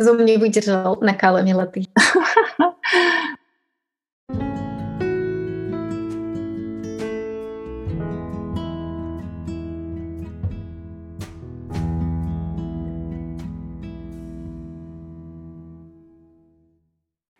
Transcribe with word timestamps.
Зум 0.00 0.24
не 0.24 0.38
выдержал 0.38 0.96
накала 1.02 1.42
милоты. 1.42 1.86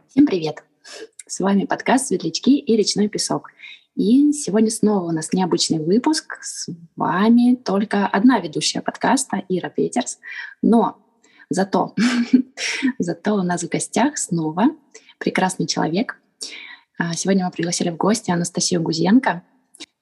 Всем 0.09 0.27
привет! 0.27 0.63
С 1.27 1.41
вами 1.41 1.65
подкаст 1.65 2.09
«Светлячки 2.09 2.59
и 2.59 2.77
речной 2.77 3.09
песок». 3.09 3.53
И 3.97 4.33
сегодня 4.33 4.71
снова 4.71 5.07
у 5.07 5.13
нас 5.13 5.33
необычный 5.33 5.79
выпуск. 5.79 6.37
С 6.43 6.69
вами 6.95 7.55
только 7.55 8.07
одна 8.07 8.39
ведущая 8.39 8.83
подкаста 8.83 9.43
Ира 9.49 9.71
Петерс. 9.71 10.19
Но 10.61 10.99
Зато, 11.51 11.95
зато 12.98 13.35
у 13.35 13.43
нас 13.43 13.62
в 13.62 13.69
гостях 13.69 14.19
снова 14.19 14.70
прекрасный 15.19 15.66
человек. 15.66 16.20
А, 16.97 17.12
сегодня 17.15 17.45
мы 17.45 17.51
пригласили 17.51 17.91
в 17.91 17.97
гости 17.97 18.30
Анастасию 18.30 18.83
Гузенко. 18.83 19.42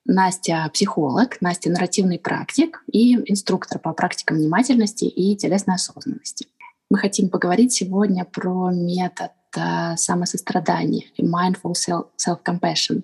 Настя– 0.04 0.70
психолог, 0.72 1.40
Настя– 1.40 1.70
нарративный 1.70 2.18
практик 2.18 2.82
и 2.92 3.14
инструктор 3.30 3.78
по 3.78 3.92
практикам 3.92 4.36
внимательности 4.36 5.04
и 5.04 5.36
телесной 5.36 5.76
осознанности. 5.76 6.46
Мы 6.90 6.98
хотим 6.98 7.28
поговорить 7.30 7.72
сегодня 7.72 8.24
про 8.24 8.70
метод 8.70 9.32
а, 9.56 9.96
самосострадания 9.96 11.04
mindful 11.18 11.74
self-compassion, 11.74 13.02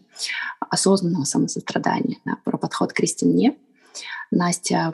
осознанного 0.61 1.25
самосострадания, 1.25 2.19
да, 2.27 2.37
про 2.45 2.59
подход 2.59 2.93
к 2.93 2.97
Кристине. 2.97 3.57
Настя 4.31 4.93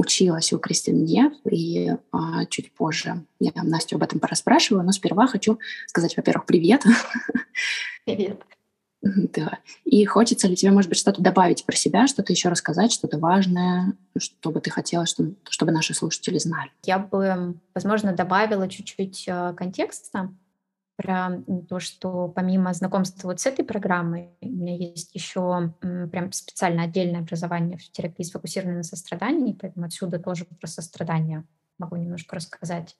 училась 0.00 0.50
у 0.54 0.58
Кристин 0.58 1.04
Нев, 1.04 1.34
и 1.44 1.90
а, 2.10 2.46
чуть 2.46 2.72
позже 2.72 3.22
я 3.38 3.52
Настю 3.62 3.96
об 3.96 4.02
этом 4.02 4.18
порасспрашиваю, 4.18 4.82
но 4.82 4.92
сперва 4.92 5.26
хочу 5.26 5.58
сказать, 5.86 6.16
во-первых, 6.16 6.46
привет. 6.46 6.84
Привет. 8.06 8.40
Да. 9.02 9.58
И 9.84 10.04
хочется 10.04 10.46
ли 10.46 10.56
тебе, 10.56 10.70
может 10.70 10.90
быть, 10.90 10.98
что-то 10.98 11.22
добавить 11.22 11.64
про 11.64 11.74
себя, 11.74 12.06
что-то 12.06 12.32
еще 12.32 12.50
рассказать, 12.50 12.92
что-то 12.92 13.18
важное, 13.18 13.94
что 14.18 14.50
бы 14.50 14.60
ты 14.60 14.70
хотела, 14.70 15.06
чтобы, 15.06 15.36
чтобы 15.48 15.72
наши 15.72 15.94
слушатели 15.94 16.38
знали? 16.38 16.70
Я 16.84 16.98
бы, 16.98 17.54
возможно, 17.74 18.12
добавила 18.12 18.68
чуть-чуть 18.68 19.24
э, 19.26 19.54
контекста 19.56 20.34
про 21.00 21.42
то, 21.66 21.80
что 21.80 22.28
помимо 22.28 22.74
знакомства 22.74 23.28
вот 23.28 23.40
с 23.40 23.46
этой 23.46 23.64
программой, 23.64 24.36
у 24.42 24.48
меня 24.48 24.76
есть 24.76 25.14
еще 25.14 25.72
прям 25.80 26.30
специально 26.32 26.82
отдельное 26.82 27.20
образование 27.20 27.78
в 27.78 27.90
терапии 27.90 28.22
сфокусированной 28.22 28.78
на 28.78 28.82
сострадании, 28.82 29.56
поэтому 29.58 29.86
отсюда 29.86 30.18
тоже 30.18 30.44
про 30.44 30.66
сострадание 30.66 31.44
могу 31.78 31.96
немножко 31.96 32.36
рассказать. 32.36 32.98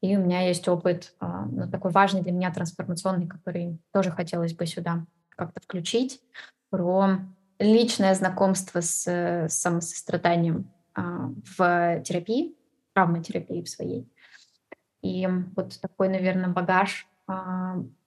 И 0.00 0.16
у 0.16 0.20
меня 0.20 0.40
есть 0.48 0.66
опыт 0.66 1.14
а, 1.20 1.44
ну, 1.44 1.70
такой 1.70 1.92
важный 1.92 2.22
для 2.22 2.32
меня 2.32 2.52
трансформационный, 2.52 3.28
который 3.28 3.78
тоже 3.92 4.10
хотелось 4.10 4.54
бы 4.54 4.66
сюда 4.66 5.06
как-то 5.28 5.60
включить, 5.60 6.20
про 6.68 7.20
личное 7.60 8.14
знакомство 8.16 8.80
с, 8.80 9.46
самосостраданием 9.48 10.68
а, 10.94 11.30
в 11.56 12.02
терапии, 12.02 12.56
травматерапии 12.92 13.62
в 13.62 13.68
своей. 13.68 14.10
И 15.02 15.28
вот 15.54 15.80
такой, 15.80 16.08
наверное, 16.08 16.48
багаж 16.48 17.06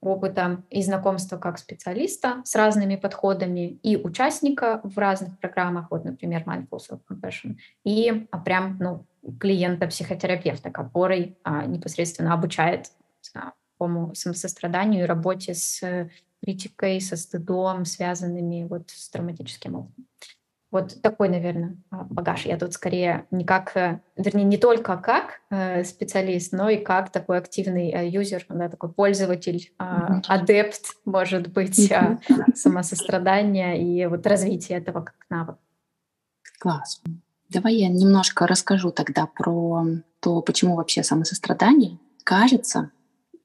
опыта 0.02 0.64
и 0.70 0.82
знакомства 0.82 1.38
как 1.38 1.58
специалиста 1.58 2.42
с 2.44 2.56
разными 2.56 2.96
подходами 2.96 3.80
и 3.84 3.96
участника 3.96 4.82
в 4.84 4.98
разных 4.98 5.40
программах, 5.40 5.92
вот, 5.92 6.06
например, 6.06 6.44
Mindful 6.46 6.80
Self-Compassion, 6.80 7.56
и 7.86 8.28
а, 8.32 8.40
прям, 8.40 8.78
ну, 8.80 9.06
клиента-психотерапевта, 9.40 10.72
который 10.72 11.38
а, 11.44 11.66
непосредственно 11.66 12.34
обучает 12.34 12.92
а, 13.34 13.54
по 13.78 14.12
самосостраданию 14.14 15.04
и 15.04 15.08
работе 15.08 15.54
с 15.54 16.10
критикой, 16.44 17.00
со 17.00 17.16
стыдом, 17.16 17.86
связанными 17.86 18.66
вот 18.66 18.90
с 18.90 19.10
травматическим 19.10 19.76
опытом. 19.76 20.06
Вот 20.74 21.00
такой, 21.04 21.30
наверное, 21.30 21.78
а, 21.92 22.04
багаж. 22.06 22.48
Я 22.48 22.58
тут 22.58 22.74
скорее 22.74 23.28
не 23.30 23.46
как, 23.46 23.78
э, 23.78 24.00
вернее, 24.18 24.44
не 24.44 24.58
только 24.58 24.98
как 24.98 25.42
э, 25.52 25.84
специалист, 25.84 26.52
но 26.52 26.68
и 26.68 26.78
как 26.78 27.12
такой 27.12 27.38
активный 27.38 27.92
э, 27.92 28.10
юзер, 28.10 28.48
да, 28.50 28.70
такой 28.70 28.92
пользователь, 28.92 29.72
mm-hmm. 29.78 30.24
адепт, 30.28 30.82
может 31.06 31.54
быть, 31.54 31.92
mm-hmm. 31.92 32.56
самосострадания 32.56 33.76
и 33.76 34.08
вот 34.08 34.26
развития 34.26 34.74
этого 34.74 35.02
как 35.02 35.14
навык. 35.30 35.58
Класс. 36.58 37.04
Давай 37.50 37.76
я 37.76 37.90
немножко 37.90 38.48
расскажу 38.48 38.90
тогда 38.90 39.28
про 39.28 39.86
то, 40.22 40.42
почему 40.42 40.76
вообще 40.76 41.04
самосострадание. 41.04 42.00
Кажется, 42.24 42.90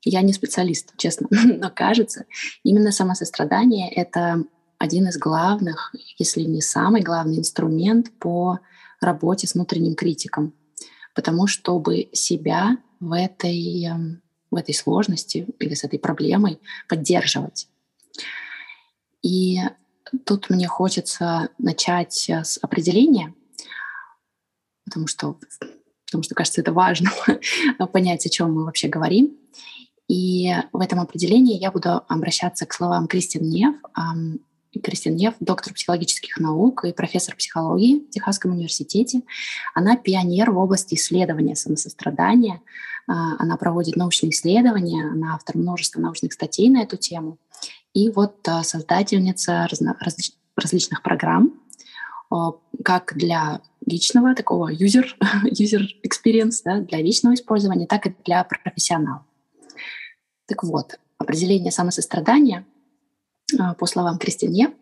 я 0.02 0.22
не 0.22 0.32
специалист, 0.32 0.96
честно, 0.96 1.28
но 1.30 1.68
кажется, 1.68 2.24
именно 2.62 2.90
самосострадание— 2.90 3.92
это 3.94 4.44
один 4.78 5.08
из 5.08 5.18
главных, 5.18 5.94
если 6.18 6.42
не 6.42 6.60
самый 6.60 7.02
главный 7.02 7.38
инструмент 7.38 8.12
по 8.18 8.60
работе 9.00 9.46
с 9.46 9.54
внутренним 9.54 9.94
критиком. 9.94 10.54
Потому 11.14 11.46
чтобы 11.46 12.08
себя 12.12 12.78
в 13.00 13.12
этой, 13.12 13.84
эм, 13.84 14.22
в 14.50 14.56
этой 14.56 14.74
сложности 14.74 15.46
или 15.58 15.74
с 15.74 15.84
этой 15.84 15.98
проблемой 15.98 16.60
поддерживать. 16.88 17.68
И 19.22 19.58
тут 20.24 20.48
мне 20.48 20.68
хочется 20.68 21.50
начать 21.58 22.30
с 22.30 22.58
определения, 22.62 23.34
потому 24.84 25.06
что, 25.06 25.38
потому 26.06 26.22
что 26.22 26.34
кажется, 26.34 26.60
это 26.60 26.72
важно 26.72 27.10
понять, 27.92 28.24
о 28.26 28.30
чем 28.30 28.54
мы 28.54 28.64
вообще 28.64 28.88
говорим. 28.88 29.36
И 30.06 30.54
в 30.72 30.80
этом 30.80 31.00
определении 31.00 31.58
я 31.58 31.70
буду 31.70 32.02
обращаться 32.08 32.64
к 32.64 32.72
словам 32.72 33.08
Кристин 33.08 33.42
Нев, 33.42 33.76
Кристин 34.82 35.16
Нев, 35.16 35.34
доктор 35.40 35.72
психологических 35.72 36.38
наук 36.38 36.84
и 36.84 36.92
профессор 36.92 37.36
психологии 37.36 38.00
в 38.00 38.10
Техасском 38.10 38.52
университете. 38.52 39.22
Она 39.74 39.96
пионер 39.96 40.50
в 40.50 40.58
области 40.58 40.94
исследования 40.94 41.56
самосострадания. 41.56 42.60
А, 43.06 43.36
она 43.38 43.56
проводит 43.56 43.96
научные 43.96 44.30
исследования, 44.30 45.04
она 45.10 45.34
автор 45.34 45.56
множества 45.56 46.00
научных 46.00 46.32
статей 46.32 46.68
на 46.68 46.82
эту 46.82 46.96
тему. 46.96 47.38
И 47.94 48.10
вот 48.10 48.46
а, 48.46 48.62
создательница 48.62 49.66
разно, 49.68 49.96
различ, 50.00 50.32
различных 50.56 51.02
программ, 51.02 51.54
как 52.84 53.14
для 53.16 53.62
личного 53.86 54.34
такого 54.34 54.70
user, 54.70 55.06
user 55.44 55.86
experience, 56.06 56.60
да, 56.64 56.80
для 56.80 56.98
личного 56.98 57.34
использования, 57.34 57.86
так 57.86 58.06
и 58.06 58.14
для 58.24 58.44
профессионалов. 58.44 59.22
Так 60.46 60.62
вот, 60.62 60.98
определение 61.18 61.72
самосострадания— 61.72 62.66
а, 62.74 62.77
по 63.78 63.86
словам 63.86 64.18
Кристине, 64.18 64.72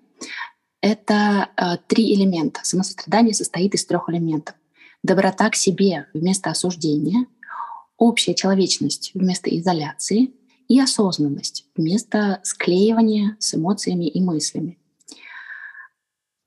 это 0.81 1.49
а, 1.57 1.77
три 1.79 2.15
элемента. 2.15 2.61
Самосострадание 2.63 3.35
состоит 3.35 3.75
из 3.75 3.85
трех 3.85 4.09
элементов. 4.09 4.55
Доброта 5.03 5.51
к 5.51 5.57
себе 5.57 6.07
вместо 6.15 6.51
осуждения, 6.51 7.27
общая 7.97 8.35
человечность 8.35 9.11
вместо 9.15 9.51
изоляции 9.51 10.33
и 10.69 10.81
осознанность 10.81 11.67
вместо 11.77 12.41
склеивания 12.43 13.37
с 13.39 13.55
эмоциями 13.55 14.07
и 14.07 14.21
мыслями. 14.21 14.79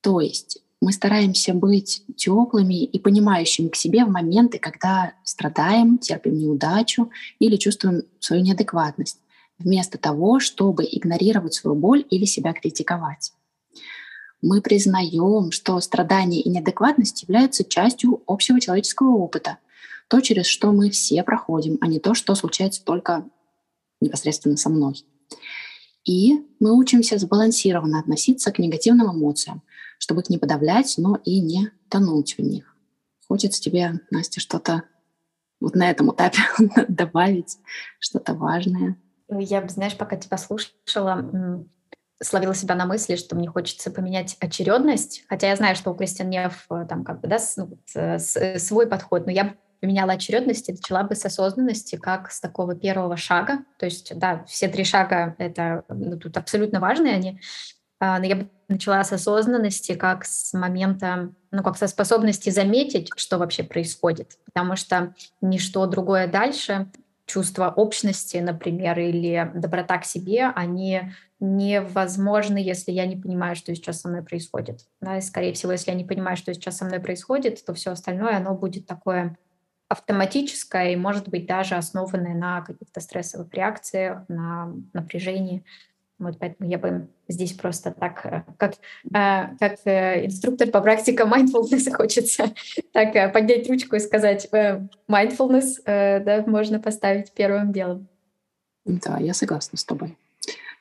То 0.02 0.20
есть 0.22 0.62
мы 0.82 0.94
стараемся 0.94 1.54
быть 1.54 2.04
теплыми 2.16 2.84
и 2.84 3.00
понимающими 3.00 3.68
к 3.68 3.76
себе 3.76 4.06
в 4.06 4.10
моменты, 4.10 4.60
когда 4.60 5.14
страдаем, 5.24 5.98
терпим 5.98 6.38
неудачу 6.38 7.12
или 7.40 7.58
чувствуем 7.58 8.04
свою 8.20 8.42
неадекватность 8.42 9.20
вместо 9.60 9.98
того, 9.98 10.40
чтобы 10.40 10.84
игнорировать 10.90 11.54
свою 11.54 11.76
боль 11.76 12.06
или 12.10 12.26
себя 12.26 12.54
критиковать. 12.54 13.34
Мы 14.42 14.62
признаем, 14.62 15.52
что 15.52 15.80
страдания 15.82 16.42
и 16.42 16.50
неадекватность 16.50 17.24
являются 17.24 17.66
частью 17.66 18.24
общего 18.26 18.60
человеческого 18.60 19.16
опыта, 19.18 19.58
то, 20.08 20.22
через 20.22 20.46
что 20.46 20.72
мы 20.72 20.90
все 20.90 21.24
проходим, 21.24 21.78
а 21.82 21.88
не 21.88 22.00
то, 22.00 22.14
что 22.14 22.36
случается 22.36 22.84
только 22.84 23.26
непосредственно 24.00 24.56
со 24.56 24.70
мной. 24.70 25.04
И 26.06 26.46
мы 26.60 26.76
учимся 26.76 27.18
сбалансированно 27.18 28.00
относиться 28.00 28.52
к 28.52 28.60
негативным 28.60 29.12
эмоциям, 29.12 29.62
чтобы 30.00 30.22
их 30.22 30.30
не 30.30 30.38
подавлять, 30.38 30.96
но 30.98 31.20
и 31.26 31.42
не 31.42 31.72
тонуть 31.90 32.38
в 32.38 32.42
них. 32.42 32.76
Хочется 33.28 33.62
тебе, 33.62 34.00
Настя, 34.10 34.40
что-то 34.40 34.84
вот 35.60 35.76
на 35.76 35.92
этом 35.92 36.12
этапе 36.12 36.40
добавить, 36.88 37.58
что-то 38.00 38.34
важное? 38.34 38.96
Я, 39.30 39.68
знаешь, 39.68 39.98
пока 39.98 40.16
тебя 40.16 40.38
слушала, 40.38 41.66
словила 42.22 42.54
себя 42.54 42.76
на 42.76 42.86
мысли, 42.86 43.16
что 43.16 43.36
мне 43.36 43.48
хочется 43.48 43.92
поменять 43.92 44.36
очередность, 44.40 45.24
хотя 45.30 45.48
я 45.50 45.56
знаю, 45.56 45.76
что 45.76 45.92
у 45.92 45.96
Кристиан 45.96 46.30
Нев 46.30 46.66
э, 46.70 46.86
там 46.88 47.06
как 47.06 47.22
бы, 47.22 47.28
да, 47.28 47.38
ну, 47.56 47.80
э, 47.96 48.20
свой 48.20 48.88
подход, 48.88 49.26
но 49.26 49.32
я 49.32 49.56
поменяла 49.80 50.14
очередность 50.14 50.68
и 50.68 50.74
начала 50.74 51.04
бы 51.04 51.16
с 51.16 51.26
осознанности, 51.26 51.96
как 51.96 52.32
с 52.32 52.42
такого 52.42 52.76
первого 52.76 53.16
шага. 53.16 53.60
То 53.78 53.86
есть, 53.86 54.18
да, 54.18 54.44
все 54.46 54.68
три 54.68 54.84
шага— 54.84 55.36
это 55.38 55.86
ну, 55.88 56.18
тут 56.18 56.36
абсолютно 56.36 56.82
важные 56.82 57.16
они, 57.16 57.40
а, 58.00 58.20
но 58.20 58.26
я 58.26 58.36
бы 58.36 58.50
начала 58.68 59.04
с 59.04 59.12
осознанности, 59.12 59.96
как 59.96 60.26
с 60.26 60.54
момента, 60.54 61.32
ну, 61.52 61.64
как 61.64 61.78
со 61.78 61.88
способности 61.88 62.50
заметить, 62.50 63.10
что 63.16 63.38
вообще 63.38 63.64
происходит, 63.64 64.38
потому 64.46 64.76
что 64.76 65.14
ничто 65.42 65.86
другое 65.86 66.28
дальше 66.28 66.90
чувство 67.30 67.70
общности, 67.70 68.38
например, 68.38 69.00
или 69.00 69.52
доброта 69.54 70.00
к 70.00 70.06
себе, 70.06 70.48
они 70.48 71.12
невозможны, 71.40 72.58
если 72.58 72.92
я 72.92 73.06
не 73.06 73.16
понимаю, 73.16 73.56
что 73.56 73.74
сейчас 73.74 74.02
со 74.02 74.10
мной 74.10 74.24
происходит. 74.24 74.82
Да, 75.00 75.18
и, 75.18 75.22
скорее 75.22 75.54
всего, 75.54 75.72
если 75.72 75.92
я 75.92 75.98
не 75.98 76.04
понимаю, 76.04 76.36
что 76.36 76.54
сейчас 76.54 76.78
со 76.78 76.86
мной 76.86 77.00
происходит, 77.00 77.64
то 77.64 77.74
все 77.74 77.92
остальное, 77.92 78.38
оно 78.38 78.56
будет 78.56 78.88
такое 78.88 79.38
автоматическое 79.88 80.92
и, 80.92 80.96
может 80.96 81.30
быть, 81.30 81.46
даже 81.46 81.76
основанное 81.76 82.36
на 82.36 82.62
каких-то 82.62 83.00
стрессовых 83.00 83.54
реакциях, 83.54 84.24
на 84.28 84.74
напряжении. 84.94 85.64
Вот 86.20 86.38
поэтому 86.38 86.70
я 86.70 86.78
бы 86.78 87.08
здесь 87.30 87.54
просто 87.54 87.92
так, 87.92 88.26
э, 88.26 88.44
как, 88.58 88.74
э, 88.74 89.56
как 89.58 89.80
э, 89.86 90.26
инструктор 90.26 90.70
по 90.70 90.82
практике 90.82 91.24
mindfulness 91.24 91.90
хочется 91.96 92.54
так 92.92 93.32
поднять 93.32 93.70
ручку 93.70 93.96
и 93.96 94.00
сказать 94.00 94.50
mindfulness, 94.52 95.82
да, 95.86 96.44
можно 96.46 96.80
поставить 96.80 97.32
первым 97.32 97.72
делом. 97.72 98.10
Да, 98.84 99.18
я 99.18 99.34
согласна 99.34 99.78
с 99.78 99.86
тобой. 99.86 100.18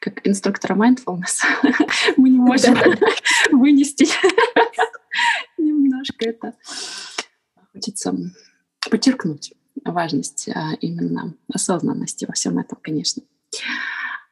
Как 0.00 0.26
инструктора 0.26 0.74
mindfulness 0.74 1.42
мы 2.16 2.30
не 2.30 2.38
можем 2.38 2.76
вынести 3.52 4.06
немножко 5.58 6.28
это. 6.28 6.54
Хочется 7.72 8.16
подчеркнуть 8.90 9.52
важность 9.84 10.48
именно 10.80 11.34
осознанности 11.52 12.24
во 12.24 12.32
всем 12.32 12.58
этом, 12.58 12.78
конечно. 12.82 13.22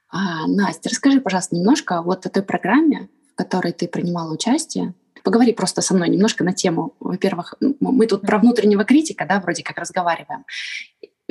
А, 0.08 0.46
Настя, 0.46 0.88
расскажи, 0.88 1.20
пожалуйста, 1.20 1.56
немножко 1.56 2.02
вот 2.02 2.26
о 2.26 2.30
той 2.30 2.42
программе, 2.42 3.08
в 3.32 3.36
которой 3.36 3.72
ты 3.72 3.88
принимала 3.88 4.32
участие. 4.32 4.94
Поговори 5.24 5.52
просто 5.52 5.82
со 5.82 5.94
мной 5.94 6.08
немножко 6.08 6.44
на 6.44 6.52
тему. 6.52 6.94
Во-первых, 7.00 7.54
мы 7.80 8.06
тут 8.06 8.22
про 8.22 8.38
внутреннего 8.38 8.84
критика, 8.84 9.26
да, 9.28 9.40
вроде 9.40 9.62
как 9.62 9.78
разговариваем. 9.78 10.44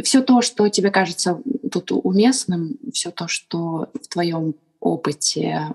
Все 0.03 0.21
то, 0.21 0.41
что 0.41 0.67
тебе 0.67 0.91
кажется 0.91 1.41
тут 1.71 1.91
уместным, 1.91 2.77
все 2.91 3.11
то, 3.11 3.29
что 3.29 3.89
в 3.93 4.07
твоем 4.09 4.55
опыте, 4.81 5.69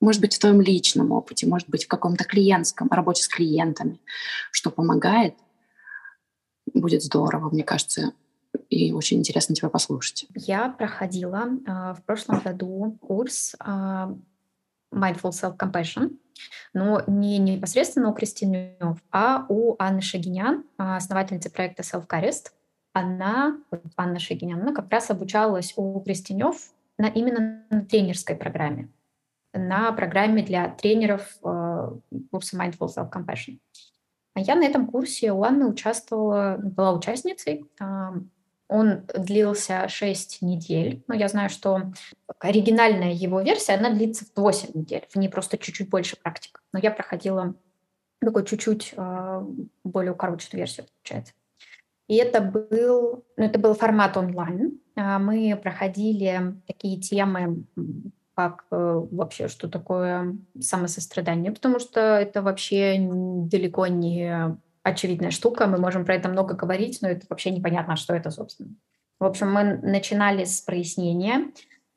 может 0.00 0.20
быть, 0.20 0.36
в 0.36 0.38
твоем 0.38 0.60
личном 0.60 1.12
опыте, 1.12 1.46
может 1.46 1.70
быть, 1.70 1.86
в 1.86 1.88
каком-то 1.88 2.24
клиентском, 2.24 2.88
работе 2.90 3.22
с 3.22 3.28
клиентами, 3.28 3.98
что 4.50 4.70
помогает, 4.70 5.34
будет 6.74 7.02
здорово, 7.02 7.48
мне 7.50 7.64
кажется, 7.64 8.12
и 8.68 8.92
очень 8.92 9.18
интересно 9.18 9.54
тебя 9.54 9.68
послушать. 9.68 10.26
Я 10.34 10.68
проходила 10.70 11.46
э, 11.46 11.94
в 11.94 12.02
прошлом 12.04 12.40
году 12.40 12.98
курс 13.00 13.54
э, 13.58 13.66
Mindful 14.92 15.30
Self-Compassion, 15.30 16.16
но 16.74 17.02
не 17.06 17.38
непосредственно 17.38 18.10
у 18.10 18.14
Кристины 18.14 18.76
а 19.10 19.46
у 19.48 19.76
Анны 19.78 20.00
Шагинян, 20.00 20.64
основательницы 20.76 21.50
проекта 21.50 21.82
Self-Carist. 21.82 22.52
Она, 22.92 23.58
Анна 23.96 24.18
Шагинян, 24.18 24.62
она 24.62 24.72
как 24.72 24.90
раз 24.90 25.10
обучалась 25.10 25.74
у 25.76 26.00
Кристинев 26.00 26.56
на, 26.98 27.08
именно 27.08 27.64
на 27.68 27.84
тренерской 27.84 28.36
программе, 28.36 28.88
на 29.52 29.92
программе 29.92 30.42
для 30.42 30.70
тренеров 30.70 31.36
э, 31.44 31.90
курса 32.30 32.56
Mindful 32.56 32.88
Self-Compassion. 32.88 33.58
А 34.34 34.40
я 34.40 34.54
на 34.54 34.64
этом 34.64 34.86
курсе 34.86 35.32
у 35.32 35.42
Анны 35.42 35.66
участвовала, 35.66 36.58
была 36.58 36.92
участницей. 36.92 37.64
Он 38.68 39.02
длился 39.14 39.88
6 39.88 40.42
недель, 40.42 41.04
но 41.06 41.14
я 41.14 41.28
знаю, 41.28 41.50
что 41.50 41.92
оригинальная 42.40 43.12
его 43.12 43.40
версия, 43.40 43.74
она 43.74 43.90
длится 43.90 44.24
в 44.24 44.40
8 44.40 44.70
недель, 44.74 45.06
в 45.08 45.16
ней 45.16 45.28
просто 45.28 45.56
чуть-чуть 45.56 45.88
больше 45.88 46.16
практик. 46.16 46.62
Но 46.72 46.80
я 46.80 46.90
проходила 46.90 47.54
такой 48.20 48.44
чуть-чуть 48.44 48.94
э, 48.96 49.46
более 49.84 50.12
укороченную 50.12 50.60
версию, 50.60 50.86
получается. 50.86 51.32
И 52.08 52.16
это 52.16 52.40
был, 52.40 53.24
ну, 53.36 53.44
это 53.44 53.58
был 53.58 53.74
формат 53.74 54.16
онлайн. 54.16 54.80
А, 54.96 55.18
мы 55.18 55.58
проходили 55.60 56.54
такие 56.66 57.00
темы, 57.00 57.64
как 58.34 58.64
э, 58.70 58.76
вообще, 59.10 59.48
что 59.48 59.68
такое 59.68 60.36
самосострадание, 60.60 61.52
потому 61.52 61.78
что 61.78 62.00
это 62.00 62.42
вообще 62.42 62.96
далеко 62.98 63.86
не 63.86 64.58
очевидная 64.86 65.32
штука, 65.32 65.66
мы 65.66 65.78
можем 65.78 66.04
про 66.04 66.14
это 66.14 66.28
много 66.28 66.54
говорить, 66.54 66.98
но 67.02 67.08
это 67.08 67.26
вообще 67.28 67.50
непонятно, 67.50 67.96
что 67.96 68.14
это, 68.14 68.30
собственно. 68.30 68.70
В 69.18 69.24
общем, 69.24 69.52
мы 69.52 69.78
начинали 69.78 70.44
с 70.44 70.60
прояснения 70.60 71.50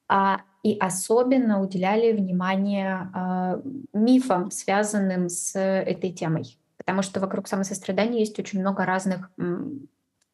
а, 0.07 0.41
и 0.63 0.75
особенно 0.79 1.61
уделяли 1.61 2.13
внимание 2.13 3.11
а, 3.13 3.61
мифам, 3.93 4.49
связанным 4.49 5.29
с 5.29 5.57
этой 5.59 6.11
темой. 6.11 6.57
Потому 6.77 7.03
что 7.03 7.19
вокруг 7.19 7.47
самосострадания 7.47 8.19
есть 8.19 8.39
очень 8.39 8.59
много 8.59 8.85
разных 8.85 9.29
м, 9.37 9.87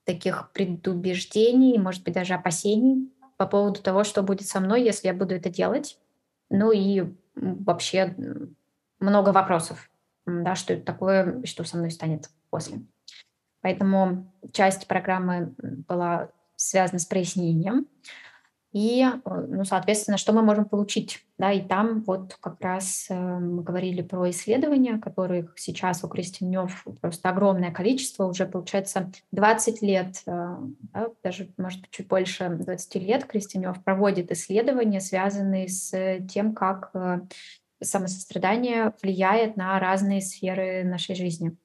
таких 0.05 0.51
предубеждений, 0.53 1.77
может 1.77 2.03
быть, 2.03 2.13
даже 2.13 2.35
опасений 2.35 3.11
по 3.35 3.47
поводу 3.47 3.81
того, 3.81 4.05
что 4.05 4.23
будет 4.23 4.47
со 4.47 4.61
мной, 4.61 4.83
если 4.83 5.07
я 5.07 5.13
буду 5.13 5.35
это 5.35 5.49
делать. 5.49 5.99
Ну 6.49 6.71
и 6.71 7.03
вообще 7.35 8.15
много 8.99 9.29
вопросов, 9.31 9.89
да, 10.25 10.55
что 10.55 10.73
это 10.73 10.85
такое, 10.85 11.43
что 11.43 11.65
со 11.65 11.75
мной 11.75 11.91
станет 11.91 12.29
после. 12.55 12.79
Поэтому 13.61 14.31
часть 14.53 14.87
программы 14.87 15.53
была 15.89 16.29
связана 16.55 16.99
с 16.99 17.05
прояснением. 17.05 17.85
И, 18.71 19.03
э, 19.03 19.19
ну, 19.25 19.65
соответственно, 19.65 20.17
что 20.17 20.31
мы 20.31 20.41
можем 20.41 20.63
получить? 20.63 21.25
Да, 21.37 21.51
и 21.51 21.61
там 21.61 22.03
вот 22.03 22.37
как 22.39 22.61
раз 22.61 23.07
э, 23.09 23.13
мы 23.13 23.61
говорили 23.63 24.01
про 24.01 24.29
исследования, 24.29 24.97
которых 24.99 25.53
сейчас 25.57 26.03
у 26.05 26.07
Крестенев 26.07 26.85
просто 27.01 27.29
огромное 27.29 27.71
количество, 27.71 28.25
уже 28.25 28.45
получается 28.45 29.11
20 29.33 29.81
лет, 29.81 30.21
э, 30.25 30.57
да, 30.93 31.07
даже, 31.21 31.49
может 31.57 31.89
чуть 31.89 32.07
больше 32.07 32.49
20 32.49 32.95
лет 32.95 33.25
Крестенев 33.25 33.83
проводит 33.83 34.31
исследования, 34.31 35.01
связанные 35.01 35.67
с 35.67 35.91
тем, 36.29 36.53
как 36.53 36.93
самосострадание 37.81 38.93
влияет 39.01 39.57
на 39.57 39.77
разные 39.79 40.21
сферы 40.21 40.85
нашей 40.85 41.15
жизни 41.15 41.57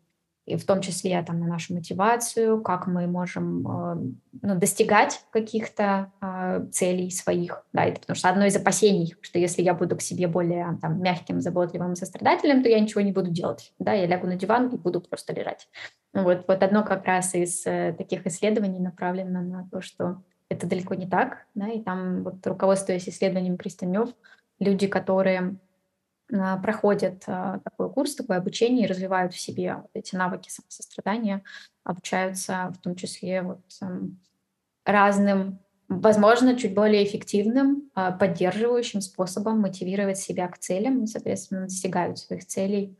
и 0.50 0.56
в 0.56 0.66
том 0.66 0.80
числе 0.80 1.22
там, 1.22 1.38
на 1.40 1.46
нашу 1.46 1.74
мотивацию, 1.74 2.60
как 2.60 2.86
мы 2.86 3.06
можем 3.06 3.66
э, 3.66 4.12
ну, 4.42 4.54
достигать 4.58 5.24
каких-то 5.30 6.12
э, 6.20 6.66
целей 6.72 7.10
своих. 7.10 7.64
Да, 7.72 7.84
это 7.84 8.00
потому 8.00 8.16
что 8.16 8.28
одно 8.28 8.44
из 8.44 8.56
опасений, 8.56 9.14
что 9.20 9.38
если 9.38 9.62
я 9.62 9.74
буду 9.74 9.96
к 9.96 10.02
себе 10.02 10.26
более 10.26 10.78
там, 10.82 11.00
мягким, 11.00 11.40
заботливым, 11.40 11.94
сострадательным, 11.94 12.62
то 12.62 12.68
я 12.68 12.80
ничего 12.80 13.00
не 13.00 13.12
буду 13.12 13.30
делать. 13.30 13.72
Да, 13.78 13.92
я 13.92 14.06
лягу 14.06 14.26
на 14.26 14.36
диван 14.36 14.68
и 14.68 14.76
буду 14.76 15.00
просто 15.00 15.32
лежать. 15.32 15.68
Вот, 16.12 16.44
вот 16.48 16.62
одно 16.62 16.82
как 16.82 17.04
раз 17.06 17.34
из 17.34 17.64
э, 17.66 17.94
таких 17.96 18.26
исследований 18.26 18.80
направлено 18.80 19.40
на 19.42 19.68
то, 19.70 19.80
что 19.80 20.22
это 20.48 20.66
далеко 20.66 20.94
не 20.94 21.06
так. 21.06 21.46
Да, 21.54 21.68
и 21.68 21.80
там, 21.80 22.24
вот, 22.24 22.46
руководствуясь 22.46 23.08
исследованием 23.08 23.56
Кристенев, 23.56 24.10
люди, 24.58 24.88
которые 24.88 25.56
проходят 26.30 27.24
а, 27.26 27.58
такой 27.60 27.92
курс, 27.92 28.14
такое 28.14 28.38
обучение 28.38 28.84
и 28.84 28.88
развивают 28.88 29.34
в 29.34 29.40
себе 29.40 29.76
вот 29.76 29.90
эти 29.94 30.14
навыки 30.14 30.48
самосострадания, 30.48 31.42
обучаются 31.84 32.72
в 32.76 32.78
том 32.78 32.94
числе 32.94 33.42
вот 33.42 33.60
эм, 33.82 34.20
разным, 34.84 35.58
возможно, 35.88 36.56
чуть 36.56 36.74
более 36.74 37.04
эффективным, 37.04 37.90
а, 37.94 38.12
поддерживающим 38.12 39.00
способом 39.00 39.60
мотивировать 39.60 40.18
себя 40.18 40.48
к 40.48 40.58
целям 40.58 41.04
и, 41.04 41.06
соответственно, 41.06 41.62
достигают 41.62 42.18
своих 42.18 42.46
целей 42.46 42.96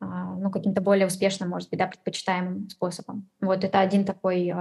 ну, 0.00 0.50
каким-то 0.50 0.82
более 0.82 1.06
успешным, 1.06 1.48
может 1.48 1.70
быть, 1.70 1.78
да, 1.78 1.86
предпочитаемым 1.86 2.68
способом. 2.68 3.30
Вот 3.40 3.64
это 3.64 3.80
один 3.80 4.04
такой 4.04 4.52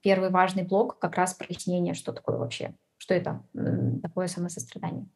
первый 0.00 0.30
важный 0.30 0.62
блок, 0.62 0.98
как 0.98 1.16
раз 1.16 1.34
прояснение, 1.34 1.92
что 1.92 2.12
такое 2.12 2.38
вообще, 2.38 2.72
что 2.96 3.12
это 3.12 3.42
такое 4.02 4.26
самосострадание. 4.28 5.06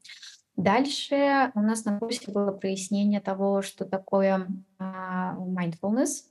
Дальше 0.57 1.51
у 1.55 1.61
нас 1.61 1.85
на 1.85 1.99
курсе 1.99 2.31
было 2.31 2.53
прояснение 2.53 3.21
того, 3.21 3.63
что 3.63 3.85
такое 3.85 4.47
uh, 4.79 5.37
mindfulness. 5.39 6.25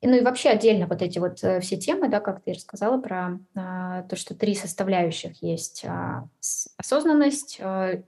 И, 0.00 0.06
ну 0.06 0.16
и 0.16 0.22
вообще 0.22 0.48
отдельно 0.48 0.86
вот 0.86 1.02
эти 1.02 1.18
вот 1.18 1.42
uh, 1.44 1.60
все 1.60 1.76
темы, 1.76 2.08
да, 2.08 2.20
как 2.20 2.42
ты 2.42 2.54
рассказала 2.54 2.98
про 2.98 3.38
uh, 3.54 4.08
то, 4.08 4.16
что 4.16 4.34
три 4.34 4.54
составляющих 4.54 5.42
есть. 5.42 5.84
Uh, 5.84 6.26
осознанность, 6.78 7.60
uh, 7.60 8.02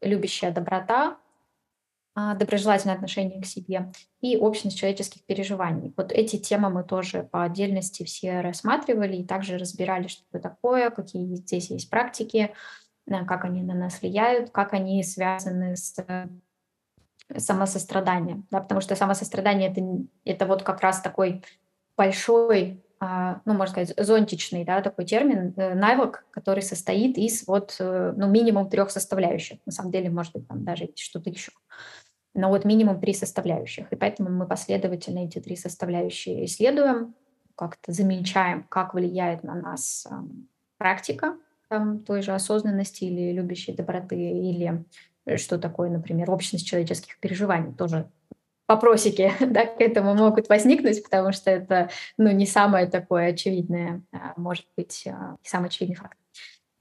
любящая 0.00 0.52
доброта, 0.52 1.16
доброжелательное 2.14 2.94
отношение 2.94 3.40
к 3.40 3.46
себе 3.46 3.90
и 4.20 4.36
общность 4.36 4.76
человеческих 4.76 5.24
переживаний. 5.24 5.94
Вот 5.96 6.12
эти 6.12 6.36
темы 6.36 6.68
мы 6.68 6.84
тоже 6.84 7.22
по 7.22 7.42
отдельности 7.42 8.04
все 8.04 8.42
рассматривали 8.42 9.16
и 9.16 9.24
также 9.24 9.56
разбирали, 9.56 10.08
что 10.08 10.22
это 10.30 10.50
такое, 10.50 10.90
какие 10.90 11.36
здесь 11.36 11.70
есть 11.70 11.88
практики, 11.88 12.52
как 13.08 13.44
они 13.44 13.62
на 13.62 13.74
нас 13.74 14.00
влияют, 14.00 14.50
как 14.50 14.72
они 14.72 15.02
связаны 15.02 15.76
с 15.76 15.94
э, 15.98 16.28
самосостраданием, 17.36 18.46
да, 18.50 18.60
потому 18.60 18.80
что 18.80 18.96
самосострадание 18.96 19.70
это, 19.70 19.82
это 20.24 20.46
вот 20.46 20.62
как 20.62 20.80
раз 20.80 21.00
такой 21.00 21.42
большой, 21.96 22.82
а, 23.00 23.40
ну, 23.44 23.54
можно 23.54 23.72
сказать, 23.72 23.94
зонтичный, 23.96 24.64
да, 24.64 24.80
такой 24.80 25.04
термин, 25.04 25.52
э, 25.56 25.74
навык, 25.74 26.24
который 26.30 26.62
состоит 26.62 27.18
из 27.18 27.46
вот, 27.46 27.76
э, 27.80 28.14
ну, 28.16 28.28
минимум 28.28 28.68
трех 28.70 28.90
составляющих. 28.90 29.58
На 29.66 29.72
самом 29.72 29.90
деле, 29.90 30.10
может 30.10 30.32
быть, 30.32 30.46
там 30.48 30.64
даже 30.64 30.88
что-то 30.94 31.30
еще. 31.30 31.52
Но 32.34 32.48
вот 32.48 32.64
минимум 32.64 33.00
три 33.00 33.12
составляющих. 33.12 33.92
И 33.92 33.96
поэтому 33.96 34.30
мы 34.30 34.46
последовательно 34.46 35.26
эти 35.26 35.38
три 35.38 35.56
составляющие 35.56 36.46
исследуем, 36.46 37.14
как-то 37.56 37.92
замечаем, 37.92 38.64
как 38.64 38.94
влияет 38.94 39.42
на 39.42 39.54
нас 39.54 40.06
практика 40.78 41.36
той 42.06 42.22
же 42.22 42.32
осознанности 42.32 43.04
или 43.04 43.32
любящей 43.32 43.74
доброты, 43.74 44.16
или 44.16 44.84
что 45.36 45.58
такое, 45.58 45.90
например, 45.90 46.30
общность 46.30 46.66
человеческих 46.66 47.18
переживаний, 47.20 47.72
тоже 47.72 48.08
вопросики 48.68 49.32
да, 49.40 49.66
к 49.66 49.80
этому 49.80 50.14
могут 50.14 50.48
возникнуть, 50.48 51.02
потому 51.02 51.32
что 51.32 51.50
это 51.50 51.90
ну, 52.16 52.30
не 52.30 52.46
самое 52.46 52.86
такое 52.86 53.28
очевидное, 53.28 54.02
а, 54.12 54.32
может 54.36 54.66
быть, 54.76 55.04
а, 55.06 55.36
не 55.42 55.48
самый 55.48 55.66
очевидный 55.66 55.96
факт. 55.96 56.18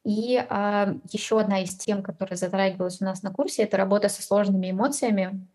И 0.04 0.44
а, 0.50 0.96
еще 1.12 1.40
одна 1.40 1.62
из 1.62 1.76
тем, 1.76 2.02
которая 2.02 2.38
затрагивалась 2.38 3.02
у 3.02 3.06
нас 3.06 3.22
на 3.22 3.32
курсе, 3.32 3.64
это 3.64 3.78
работа 3.78 4.10
со 4.10 4.24
сложными 4.24 4.72
эмоциями, 4.72 5.48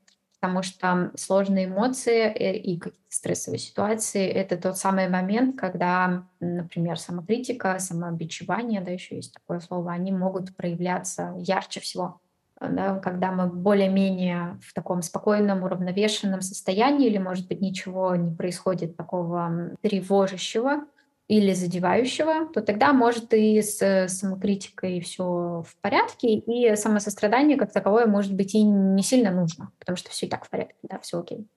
потому 0.47 0.63
что 0.63 1.11
сложные 1.17 1.67
эмоции 1.67 2.23
э, 2.27 2.57
и 2.57 2.79
какие-то 2.79 3.01
стрессовые 3.09 3.59
ситуации— 3.59 4.25
это 4.29 4.57
тот 4.57 4.79
самый 4.79 5.09
момент, 5.09 5.59
когда, 5.59 6.25
например, 6.39 6.99
самокритика, 6.99 7.79
самообичевание, 7.81 8.81
да, 8.81 8.93
еще 8.93 9.17
есть 9.17 9.35
такое 9.35 9.59
слово, 9.59 9.93
они 9.93 10.13
могут 10.13 10.55
проявляться 10.57 11.35
ярче 11.39 11.81
всего 11.81 12.21
да, 12.59 12.99
когда 13.01 13.33
мы 13.33 13.49
более-менее 13.49 14.59
в 14.63 14.73
таком 14.73 15.03
спокойном, 15.03 15.63
уравновешенном 15.63 16.41
состоянии, 16.41 17.07
или, 17.07 17.19
может 17.19 17.49
быть, 17.49 17.61
ничего 17.61 18.17
не 18.17 18.35
происходит 18.35 18.97
такого 18.97 19.73
тревожащего 19.83 20.87
или 21.29 21.53
задевающего, 21.53 22.47
то 22.53 22.63
тогда 22.63 22.93
может 22.93 23.35
и 23.35 23.61
с 23.61 24.09
самокритикой 24.09 25.01
все 25.01 25.65
в 25.67 25.77
порядке, 25.81 26.35
и 26.35 26.77
самосострадание 26.77 27.57
как 27.57 27.73
таковое 27.73 28.07
может 28.07 28.35
быть 28.35 28.55
и 28.55 28.63
не 28.63 29.03
сильно 29.03 29.33
нужно, 29.33 29.73
потому 29.79 29.97
что 29.97 30.11
все 30.11 30.27
и 30.27 30.29
так 30.29 30.45
в 30.45 30.51
порядке, 30.51 30.77
да, 30.83 31.01
все 31.01 31.19
окей. 31.19 31.49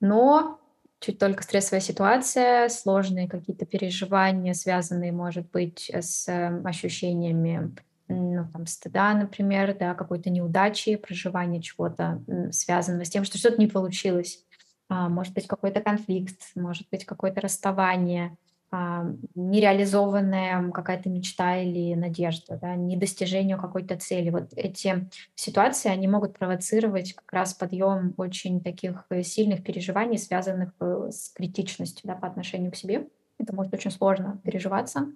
Но 0.00 0.60
чуть 1.00 1.18
только 1.18 1.42
стрессовая 1.42 1.80
ситуация, 1.80 2.68
сложные 2.68 3.28
какие-то 3.28 3.64
переживания, 3.64 4.52
связанные, 4.52 5.12
может 5.12 5.50
быть, 5.50 5.90
с 5.90 6.28
ощущениями 6.64 7.74
ну, 8.08 8.46
там, 8.52 8.66
стыда, 8.66 9.14
например, 9.14 9.76
да, 9.78 9.94
какой-то 9.94 10.30
неудачи, 10.30 10.96
проживания 10.96 11.60
чего-то 11.60 12.22
связанного 12.52 13.04
с 13.04 13.10
тем, 13.10 13.24
что 13.24 13.38
что-то 13.38 13.58
не 13.58 13.66
получилось. 13.66 14.44
А, 14.88 15.08
может 15.08 15.34
быть, 15.34 15.46
какой-то 15.46 15.80
конфликт, 15.80 16.40
может 16.54 16.86
быть, 16.90 17.04
какое-то 17.04 17.40
расставание, 17.40 18.36
нереализованная 18.72 20.70
какая-то 20.70 21.08
мечта 21.08 21.56
или 21.58 21.94
надежда, 21.94 22.58
да, 22.60 22.74
недостижение 22.74 23.56
какой-то 23.56 23.96
цели. 23.96 24.30
Вот 24.30 24.52
эти 24.56 25.08
ситуации, 25.34 25.88
они 25.88 26.08
могут 26.08 26.38
провоцировать 26.38 27.14
как 27.14 27.32
раз 27.32 27.54
подъем 27.54 28.14
очень 28.16 28.60
таких 28.60 29.06
э, 29.10 29.22
сильных 29.22 29.62
переживаний, 29.62 30.18
связанных 30.18 30.72
э, 30.80 31.08
с 31.10 31.30
критичностью 31.30 32.08
да, 32.08 32.14
по 32.14 32.26
отношению 32.26 32.72
к 32.72 32.76
себе. 32.76 33.08
Это 33.38 33.54
может 33.54 33.72
очень 33.72 33.90
сложно 33.90 34.40
переживаться. 34.44 35.12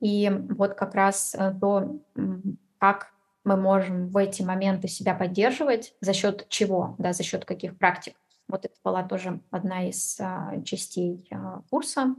И 0.00 0.30
вот 0.50 0.74
как 0.74 0.94
раз 0.94 1.34
э, 1.34 1.54
то, 1.60 2.00
как 2.78 3.14
мы 3.44 3.56
можем 3.56 4.08
в 4.08 4.16
эти 4.16 4.42
моменты 4.42 4.88
себя 4.88 5.14
поддерживать, 5.14 5.94
за 6.00 6.12
счет 6.12 6.46
чего, 6.48 6.96
да, 6.98 7.12
за 7.12 7.22
счет 7.22 7.44
каких 7.44 7.78
практик. 7.78 8.14
Вот 8.48 8.64
это 8.64 8.74
была 8.82 9.02
тоже 9.02 9.40
одна 9.50 9.88
из 9.88 10.18
а, 10.20 10.60
частей 10.64 11.26
а, 11.30 11.62
курса. 11.70 12.14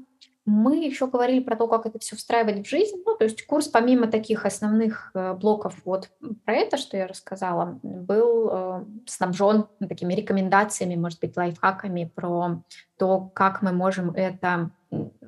Мы 0.45 0.85
еще 0.85 1.07
говорили 1.07 1.39
про 1.39 1.55
то, 1.55 1.67
как 1.67 1.87
это 1.87 1.97
все 1.97 2.15
встраивать 2.15 2.65
в 2.65 2.69
жизнь. 2.69 3.01
Ну, 3.03 3.15
то 3.15 3.23
есть 3.23 3.45
курс, 3.47 3.67
помимо 3.67 4.07
таких 4.07 4.45
основных 4.45 5.09
э, 5.15 5.33
блоков 5.33 5.75
вот 5.85 6.11
про 6.45 6.53
это, 6.53 6.77
что 6.77 6.97
я 6.97 7.07
рассказала, 7.07 7.79
был 7.81 8.49
э, 8.51 8.85
снабжен 9.07 9.65
такими 9.79 10.13
рекомендациями, 10.13 10.95
может 10.95 11.19
быть, 11.19 11.35
лайфхаками 11.35 12.11
про 12.13 12.61
то, 12.97 13.31
как 13.33 13.63
мы 13.63 13.71
можем 13.71 14.11
это 14.11 14.69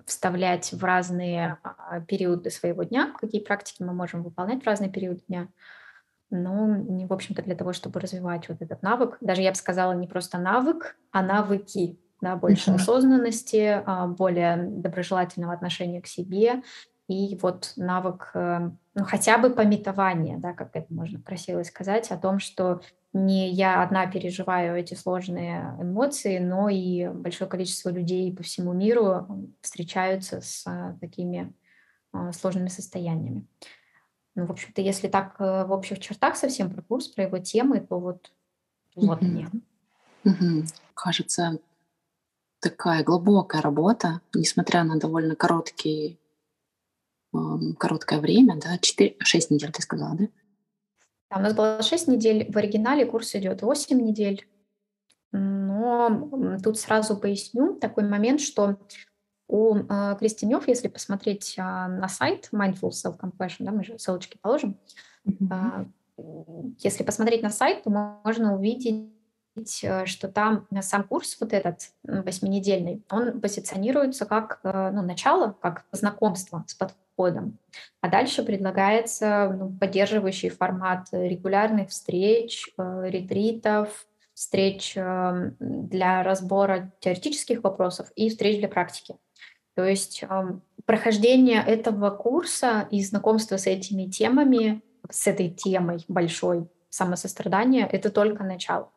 вставлять 0.05 0.71
в 0.71 0.83
разные 0.83 1.57
а, 1.63 1.99
периоды 2.01 2.49
своего 2.49 2.83
дня, 2.83 3.13
какие 3.19 3.41
практики 3.41 3.83
мы 3.83 3.93
можем 3.93 4.23
выполнять 4.23 4.63
в 4.63 4.67
разные 4.67 4.89
периоды 4.89 5.21
дня. 5.27 5.47
Ну, 6.29 7.07
в 7.07 7.13
общем-то, 7.13 7.41
для 7.41 7.55
того, 7.55 7.73
чтобы 7.73 7.99
развивать 7.99 8.49
вот 8.49 8.61
этот 8.61 8.81
навык. 8.83 9.17
Даже 9.21 9.41
я 9.41 9.51
бы 9.51 9.55
сказала, 9.55 9.93
не 9.93 10.07
просто 10.07 10.37
навык, 10.37 10.97
а 11.11 11.21
навыки. 11.21 11.97
Да, 12.21 12.35
больше 12.35 12.71
осознанности, 12.71 13.81
а, 13.85 14.07
более 14.07 14.57
доброжелательного 14.57 15.53
отношения 15.53 16.01
к 16.01 16.07
себе 16.07 16.63
и 17.07 17.37
вот 17.41 17.73
навык, 17.77 18.31
э, 18.33 18.69
ну, 18.95 19.05
хотя 19.05 19.37
бы 19.37 19.49
пометования, 19.49 20.37
да, 20.37 20.53
как 20.53 20.75
это 20.75 20.93
можно 20.93 21.21
красиво 21.21 21.63
сказать, 21.63 22.11
о 22.11 22.17
том, 22.17 22.39
что 22.39 22.81
не 23.13 23.49
я 23.49 23.81
одна 23.81 24.07
переживаю 24.07 24.75
эти 24.75 24.93
сложные 24.93 25.75
эмоции, 25.79 26.37
но 26.39 26.67
и 26.69 27.07
большое 27.07 27.49
количество 27.49 27.89
людей 27.89 28.35
по 28.35 28.43
всему 28.43 28.73
миру 28.73 29.25
встречаются 29.61 30.41
с 30.41 30.63
а, 30.67 30.97
такими 30.99 31.53
а, 32.11 32.33
сложными 32.33 32.67
состояниями. 32.67 33.45
Ну, 34.35 34.45
в 34.45 34.51
общем-то, 34.51 34.81
если 34.81 35.07
так 35.07 35.35
э, 35.39 35.65
в 35.65 35.71
общих 35.71 35.99
чертах 35.99 36.35
совсем 36.35 36.69
про 36.69 36.81
курс, 36.83 37.07
про 37.07 37.23
его 37.23 37.39
темы, 37.39 37.79
то 37.79 37.99
вот, 37.99 38.31
вот 38.95 39.21
мне. 39.21 39.47
Кажется, 40.93 41.59
такая 42.59 43.03
глубокая 43.03 43.61
работа, 43.61 44.21
несмотря 44.33 44.83
на 44.83 44.99
довольно 44.99 45.35
короткий, 45.35 46.19
короткое 47.77 48.19
время, 48.19 48.59
да, 48.59 48.77
4, 48.77 49.17
6 49.19 49.51
недель, 49.51 49.71
ты 49.71 49.81
сказала, 49.81 50.15
да? 50.15 50.27
Да, 51.29 51.37
у 51.37 51.41
нас 51.41 51.53
было 51.53 51.81
6 51.81 52.07
недель, 52.07 52.51
в 52.51 52.57
оригинале 52.57 53.05
курс 53.05 53.35
идет 53.35 53.61
8 53.61 53.99
недель. 53.99 54.47
Но 55.31 56.57
тут 56.63 56.79
сразу 56.79 57.17
поясню 57.17 57.75
такой 57.75 58.07
момент, 58.07 58.39
что 58.39 58.79
у 59.47 59.75
э, 59.75 60.15
Кристинев, 60.19 60.67
если 60.67 60.87
посмотреть 60.87 61.55
э, 61.57 61.61
на 61.61 62.07
сайт 62.07 62.49
Mindful 62.53 62.91
Self-Compassion, 62.91 63.57
да, 63.59 63.71
мы 63.71 63.83
же 63.83 63.97
ссылочки 63.97 64.37
положим, 64.41 64.77
mm-hmm. 65.25 65.91
э, 66.17 66.23
если 66.79 67.03
посмотреть 67.03 67.43
на 67.43 67.49
сайт, 67.49 67.83
то 67.83 67.89
можно 67.89 68.55
увидеть 68.55 69.09
что 70.05 70.27
там 70.27 70.67
сам 70.81 71.03
курс 71.03 71.37
вот 71.39 71.53
этот 71.53 71.91
восьминедельный, 72.03 73.03
он 73.09 73.39
позиционируется 73.41 74.25
как 74.25 74.59
э, 74.63 74.91
ну, 74.91 75.01
начало, 75.01 75.55
как 75.61 75.85
знакомство 75.91 76.63
с 76.67 76.73
подходом. 76.73 77.57
А 78.01 78.09
дальше 78.09 78.43
предлагается 78.43 79.55
ну, 79.57 79.69
поддерживающий 79.69 80.49
формат 80.49 81.07
регулярных 81.11 81.89
встреч, 81.89 82.69
э, 82.77 83.09
ретритов, 83.09 84.07
встреч 84.33 84.93
для 84.93 86.21
разбора 86.21 86.93
теоретических 86.99 87.63
вопросов 87.63 88.11
и 88.15 88.29
встреч 88.29 88.59
для 88.59 88.67
практики. 88.67 89.15
То 89.73 89.83
есть 89.83 90.23
прохождение 90.85 91.63
этого 91.65 92.11
курса 92.11 92.87
и 92.91 93.03
знакомство 93.03 93.57
с 93.57 93.65
этими 93.65 94.03
темами, 94.05 94.83
с 95.09 95.25
этой 95.25 95.49
темой 95.49 96.05
большой 96.07 96.67
самосострадания, 96.89 97.87
это 97.87 98.11
только 98.11 98.43
начало 98.43 98.91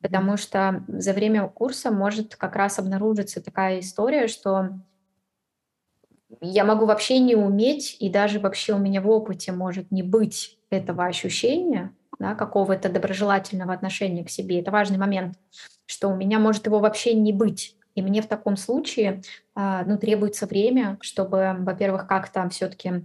потому 0.00 0.36
что 0.36 0.84
за 0.88 1.12
время 1.12 1.46
курса 1.48 1.90
может 1.90 2.36
как 2.36 2.56
раз 2.56 2.78
обнаружиться 2.78 3.42
такая 3.42 3.80
история, 3.80 4.28
что 4.28 4.70
я 6.40 6.64
могу 6.64 6.86
вообще 6.86 7.18
не 7.18 7.34
уметь, 7.34 7.96
и 8.00 8.08
даже 8.08 8.38
вообще 8.40 8.74
у 8.74 8.78
меня 8.78 9.00
в 9.00 9.08
опыте 9.10 9.52
может 9.52 9.90
не 9.90 10.02
быть 10.02 10.58
этого 10.70 11.04
ощущения, 11.04 11.92
да, 12.18 12.34
какого-то 12.34 12.88
доброжелательного 12.88 13.72
отношения 13.72 14.24
к 14.24 14.30
себе. 14.30 14.60
Это 14.60 14.70
важный 14.70 14.98
момент, 14.98 15.36
что 15.86 16.08
у 16.08 16.16
меня 16.16 16.38
может 16.38 16.66
его 16.66 16.78
вообще 16.78 17.14
не 17.14 17.32
быть. 17.32 17.76
И 17.94 18.02
мне 18.02 18.22
в 18.22 18.28
таком 18.28 18.56
случае 18.56 19.22
а, 19.54 19.84
ну, 19.84 19.98
требуется 19.98 20.46
время, 20.46 20.96
чтобы, 21.00 21.56
во-первых, 21.58 22.06
как-то 22.06 22.48
все-таки 22.48 23.04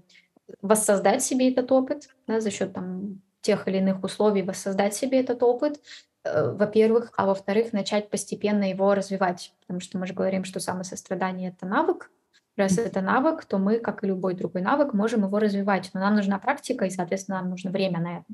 воссоздать 0.61 1.23
себе 1.23 1.51
этот 1.51 1.71
опыт 1.71 2.09
да, 2.27 2.39
за 2.39 2.51
счет 2.51 2.73
там, 2.73 3.21
тех 3.41 3.67
или 3.67 3.77
иных 3.77 4.03
условий, 4.03 4.43
воссоздать 4.43 4.93
себе 4.93 5.19
этот 5.19 5.41
опыт, 5.41 5.79
во-первых, 6.25 7.11
а 7.17 7.25
во-вторых, 7.25 7.73
начать 7.73 8.09
постепенно 8.09 8.69
его 8.69 8.93
развивать, 8.95 9.53
потому 9.61 9.79
что 9.79 9.97
мы 9.97 10.07
же 10.07 10.13
говорим, 10.13 10.43
что 10.43 10.59
самосострадание— 10.59 11.49
это 11.57 11.65
навык. 11.65 12.11
Раз 12.57 12.77
это 12.77 13.01
навык, 13.01 13.43
то 13.45 13.57
мы, 13.57 13.79
как 13.79 14.03
и 14.03 14.07
любой 14.07 14.33
другой 14.33 14.61
навык, 14.61 14.93
можем 14.93 15.23
его 15.25 15.39
развивать. 15.39 15.91
Но 15.93 15.99
нам 15.99 16.15
нужна 16.15 16.39
практика, 16.39 16.85
и, 16.85 16.89
соответственно, 16.89 17.41
нам 17.41 17.49
нужно 17.49 17.69
время 17.69 17.99
на 17.99 18.17
это. 18.19 18.25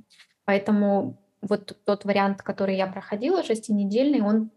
Поэтому 0.46 1.18
вот 1.42 1.78
тот 1.86 2.06
вариант, 2.06 2.44
который 2.44 2.78
я 2.78 2.88
проходила, 2.88 3.44
шестинедельный, 3.44 4.22
он 4.22 4.52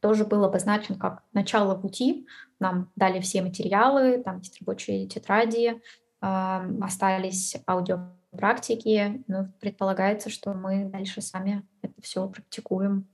тоже 0.00 0.24
был 0.24 0.44
обозначен 0.44 0.96
как 0.96 1.22
начало 1.32 1.74
пути. 1.74 2.26
Нам 2.60 2.90
дали 2.96 3.20
все 3.20 3.42
материалы, 3.42 4.22
там 4.22 4.38
есть 4.38 4.58
рабочие 4.60 5.06
тетради, 5.06 5.80
э, 6.20 6.60
остались 6.82 7.56
аудио 7.66 8.10
практики, 8.34 9.22
но 9.26 9.48
предполагается, 9.60 10.30
что 10.30 10.52
мы 10.52 10.84
дальше 10.84 11.20
сами 11.20 11.62
это 11.82 11.94
все 12.02 12.28
практикуем, 12.28 13.06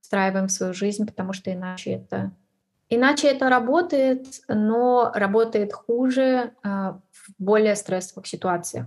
встраиваем 0.00 0.48
в 0.48 0.52
свою 0.52 0.74
жизнь, 0.74 1.06
потому 1.06 1.32
что 1.32 1.52
иначе 1.52 1.92
это 1.92 2.32
Иначе 2.88 3.26
это 3.26 3.48
работает, 3.48 4.42
но 4.46 5.10
работает 5.12 5.72
хуже 5.72 6.52
а, 6.62 7.00
в 7.10 7.32
более 7.36 7.74
стрессовых 7.74 8.28
ситуациях. 8.28 8.86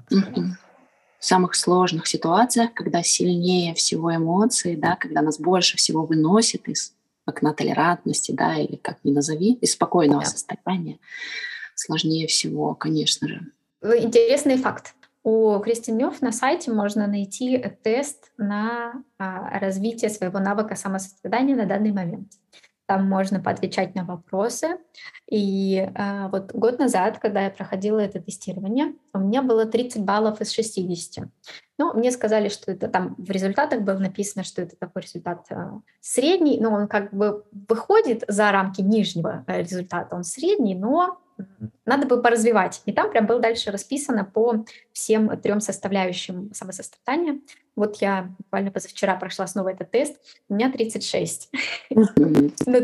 В 1.19 1.25
самых 1.25 1.53
сложных 1.55 2.07
ситуациях, 2.07 2.73
когда 2.73 3.03
сильнее 3.03 3.73
всего 3.73 4.15
эмоции, 4.15 4.75
да, 4.75 4.95
когда 4.95 5.21
нас 5.21 5.37
больше 5.37 5.75
всего 5.75 6.05
выносит 6.05 6.69
из 6.69 6.93
окна 7.25 7.53
толерантности, 7.53 8.31
да, 8.31 8.55
или 8.55 8.77
как 8.77 8.99
ни 9.03 9.11
назови, 9.11 9.55
из 9.55 9.73
спокойного 9.73 10.21
да. 10.21 10.29
состояния, 10.29 10.97
сложнее 11.75 12.27
всего, 12.27 12.73
конечно 12.73 13.27
же, 13.27 13.41
Интересный 13.81 14.57
факт. 14.57 14.93
У 15.29 15.59
Кристин 15.59 15.95
Мёв 15.97 16.23
на 16.23 16.31
сайте 16.31 16.71
можно 16.71 17.05
найти 17.05 17.63
тест 17.83 18.31
на 18.37 19.03
а, 19.19 19.59
развитие 19.59 20.09
своего 20.09 20.39
навыка 20.39 20.75
самосострадания 20.75 21.55
на 21.55 21.67
данный 21.67 21.91
момент. 21.91 22.31
Там 22.87 23.07
можно 23.07 23.39
поотвечать 23.39 23.93
на 23.93 24.03
вопросы. 24.05 24.79
И 25.29 25.87
а, 25.93 26.29
вот 26.29 26.51
год 26.53 26.79
назад, 26.79 27.19
когда 27.19 27.43
я 27.43 27.51
проходила 27.51 27.99
это 27.99 28.19
тестирование, 28.19 28.95
у 29.13 29.19
меня 29.19 29.43
было 29.43 29.67
30 29.67 30.03
баллов 30.03 30.41
из 30.41 30.51
60. 30.51 31.27
Ну, 31.79 31.93
мне 31.93 32.11
сказали, 32.11 32.49
что 32.49 32.73
это 32.73 32.89
там 32.89 33.15
в 33.17 33.31
результатах 33.31 33.81
было 33.83 33.97
написано, 33.97 34.43
что 34.43 34.61
это 34.61 34.75
такой 34.75 35.03
результат 35.03 35.45
а, 35.49 35.79
средний, 36.01 36.59
но 36.59 36.73
он 36.73 36.89
как 36.89 37.13
бы 37.13 37.45
выходит 37.69 38.25
за 38.27 38.51
рамки 38.51 38.81
нижнего 38.81 39.45
э, 39.47 39.61
результата, 39.61 40.13
он 40.13 40.25
средний, 40.25 40.75
но 40.75 41.21
надо 41.85 42.05
бы 42.05 42.21
поразвивать. 42.21 42.81
И 42.85 42.91
там 42.91 43.09
прям 43.09 43.25
было 43.27 43.39
дальше 43.39 43.71
расписано 43.71 44.25
по 44.25 44.65
всем 44.91 45.29
трем 45.39 45.61
составляющим 45.61 46.53
самосострадания. 46.53 47.39
Вот 47.77 48.01
я 48.01 48.29
буквально 48.37 48.71
позавчера 48.71 49.15
прошла 49.15 49.47
снова 49.47 49.69
этот 49.69 49.89
тест, 49.89 50.19
у 50.49 50.55
меня 50.55 50.69
36. 50.69 51.49
Ну, 51.89 52.05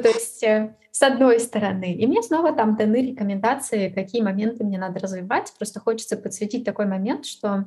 то 0.01 0.07
есть 0.07 0.41
э, 0.43 0.73
с 0.91 1.03
одной 1.03 1.41
стороны. 1.41 1.93
И 1.93 2.07
мне 2.07 2.23
снова 2.23 2.53
там 2.53 2.77
даны 2.77 3.07
рекомендации, 3.07 3.89
какие 3.89 4.21
моменты 4.21 4.63
мне 4.63 4.77
надо 4.77 5.01
развивать. 5.01 5.53
Просто 5.57 5.81
хочется 5.81 6.15
подсветить 6.15 6.63
такой 6.63 6.85
момент, 6.85 7.25
что 7.25 7.65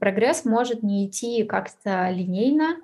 прогресс 0.00 0.44
может 0.44 0.82
не 0.82 1.06
идти 1.06 1.44
как-то 1.44 2.10
линейно, 2.10 2.76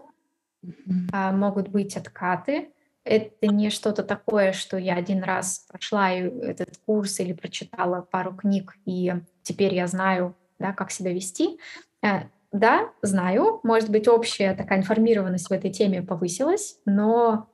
а, 1.13 1.33
могут 1.33 1.69
быть 1.69 1.97
откаты, 1.97 2.71
это 3.05 3.47
не 3.49 3.69
что-то 3.69 4.03
такое, 4.03 4.53
что 4.53 4.79
я 4.79 4.95
один 4.95 5.23
раз 5.23 5.67
прошла 5.69 6.11
этот 6.11 6.79
курс 6.87 7.21
или 7.21 7.35
прочитала 7.35 8.01
пару 8.01 8.35
книг, 8.35 8.77
и 8.87 9.15
теперь 9.43 9.75
я 9.75 9.87
знаю, 9.87 10.35
да, 10.59 10.73
как 10.73 10.91
себя 10.91 11.13
вести. 11.13 11.59
Э, 12.03 12.23
да, 12.51 12.89
знаю, 13.03 13.61
может 13.63 13.91
быть, 13.91 14.09
общая 14.09 14.55
такая 14.55 14.79
информированность 14.79 15.49
в 15.49 15.53
этой 15.53 15.71
теме 15.71 16.01
повысилась, 16.01 16.79
но 16.87 17.51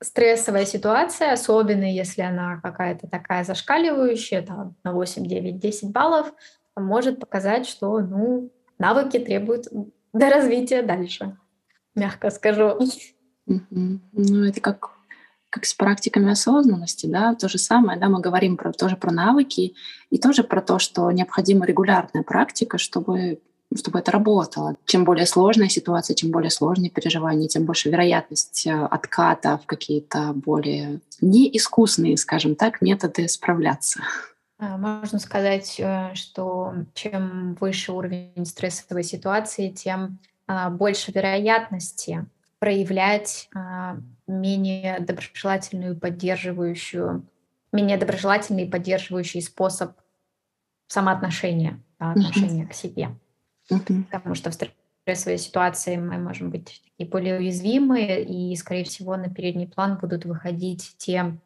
стрессовая 0.00 0.64
ситуация, 0.64 1.32
особенно 1.32 1.84
если 1.84 2.22
она 2.22 2.60
какая-то 2.62 3.06
такая 3.06 3.44
зашкаливающая, 3.44 4.42
там, 4.42 4.74
на 4.84 4.92
8, 4.92 5.26
9, 5.26 5.58
10 5.58 5.92
баллов, 5.92 6.32
может 6.76 7.20
показать, 7.20 7.66
что 7.66 8.00
ну, 8.00 8.50
навыки 8.78 9.18
требуют 9.18 9.66
до 10.12 10.30
развития 10.30 10.82
дальше, 10.82 11.36
мягко 11.94 12.30
скажу. 12.30 12.78
Ну, 13.46 14.44
это 14.44 14.60
как 14.60 14.94
как 15.50 15.66
с 15.66 15.74
практиками 15.74 16.32
осознанности, 16.32 17.06
да, 17.06 17.36
то 17.36 17.48
же 17.48 17.58
самое, 17.58 17.96
да, 17.96 18.08
мы 18.08 18.20
говорим 18.20 18.56
про, 18.56 18.72
тоже 18.72 18.96
про 18.96 19.12
навыки 19.12 19.74
и 20.10 20.18
тоже 20.18 20.42
про 20.42 20.60
то, 20.60 20.80
что 20.80 21.08
необходима 21.12 21.64
регулярная 21.64 22.24
практика, 22.24 22.76
чтобы 22.76 23.38
чтобы 23.76 23.98
это 23.98 24.12
работало. 24.12 24.76
Чем 24.84 25.04
более 25.04 25.26
сложная 25.26 25.68
ситуация, 25.68 26.14
чем 26.14 26.30
более 26.30 26.50
сложные 26.50 26.90
переживания, 26.90 27.48
тем 27.48 27.64
больше 27.64 27.90
вероятность 27.90 28.66
э, 28.66 28.70
отката 28.70 29.58
в 29.62 29.66
какие-то 29.66 30.32
более 30.34 31.00
неискусные, 31.20 32.16
скажем 32.16 32.54
так, 32.54 32.80
методы 32.80 33.28
справляться. 33.28 34.00
А, 34.58 34.76
можно 34.76 35.18
сказать, 35.18 35.76
э, 35.78 36.14
что 36.14 36.74
чем 36.94 37.54
выше 37.54 37.92
уровень 37.92 38.46
стрессовой 38.46 39.02
ситуации, 39.02 39.70
тем 39.70 40.18
а, 40.46 40.70
больше 40.70 41.12
вероятности 41.12 42.26
проявлять 42.58 43.48
а, 43.54 43.98
менее 44.26 45.00
доброжелательную 45.00 45.98
поддерживающую, 45.98 47.26
менее 47.72 47.98
доброжелательный 47.98 48.66
поддерживающий 48.66 49.42
способ 49.42 49.92
самоотношения, 50.86 51.80
да, 51.98 52.12
отношения 52.12 52.64
uh-huh. 52.64 52.68
к 52.68 52.74
себе. 52.74 53.08
Uh-huh. 53.70 54.04
Потому 54.04 54.34
что 54.34 54.50
в 54.50 54.54
стрессовой 54.54 55.38
ситуации 55.38 55.96
мы 55.96 56.18
можем 56.18 56.50
быть 56.50 56.82
такие 56.84 57.08
более 57.08 57.38
уязвимые, 57.38 58.24
и, 58.24 58.54
скорее 58.56 58.84
всего, 58.84 59.16
на 59.16 59.28
передний 59.28 59.66
план 59.66 59.98
будут 59.98 60.24
выходить 60.24 60.94
те 60.96 61.36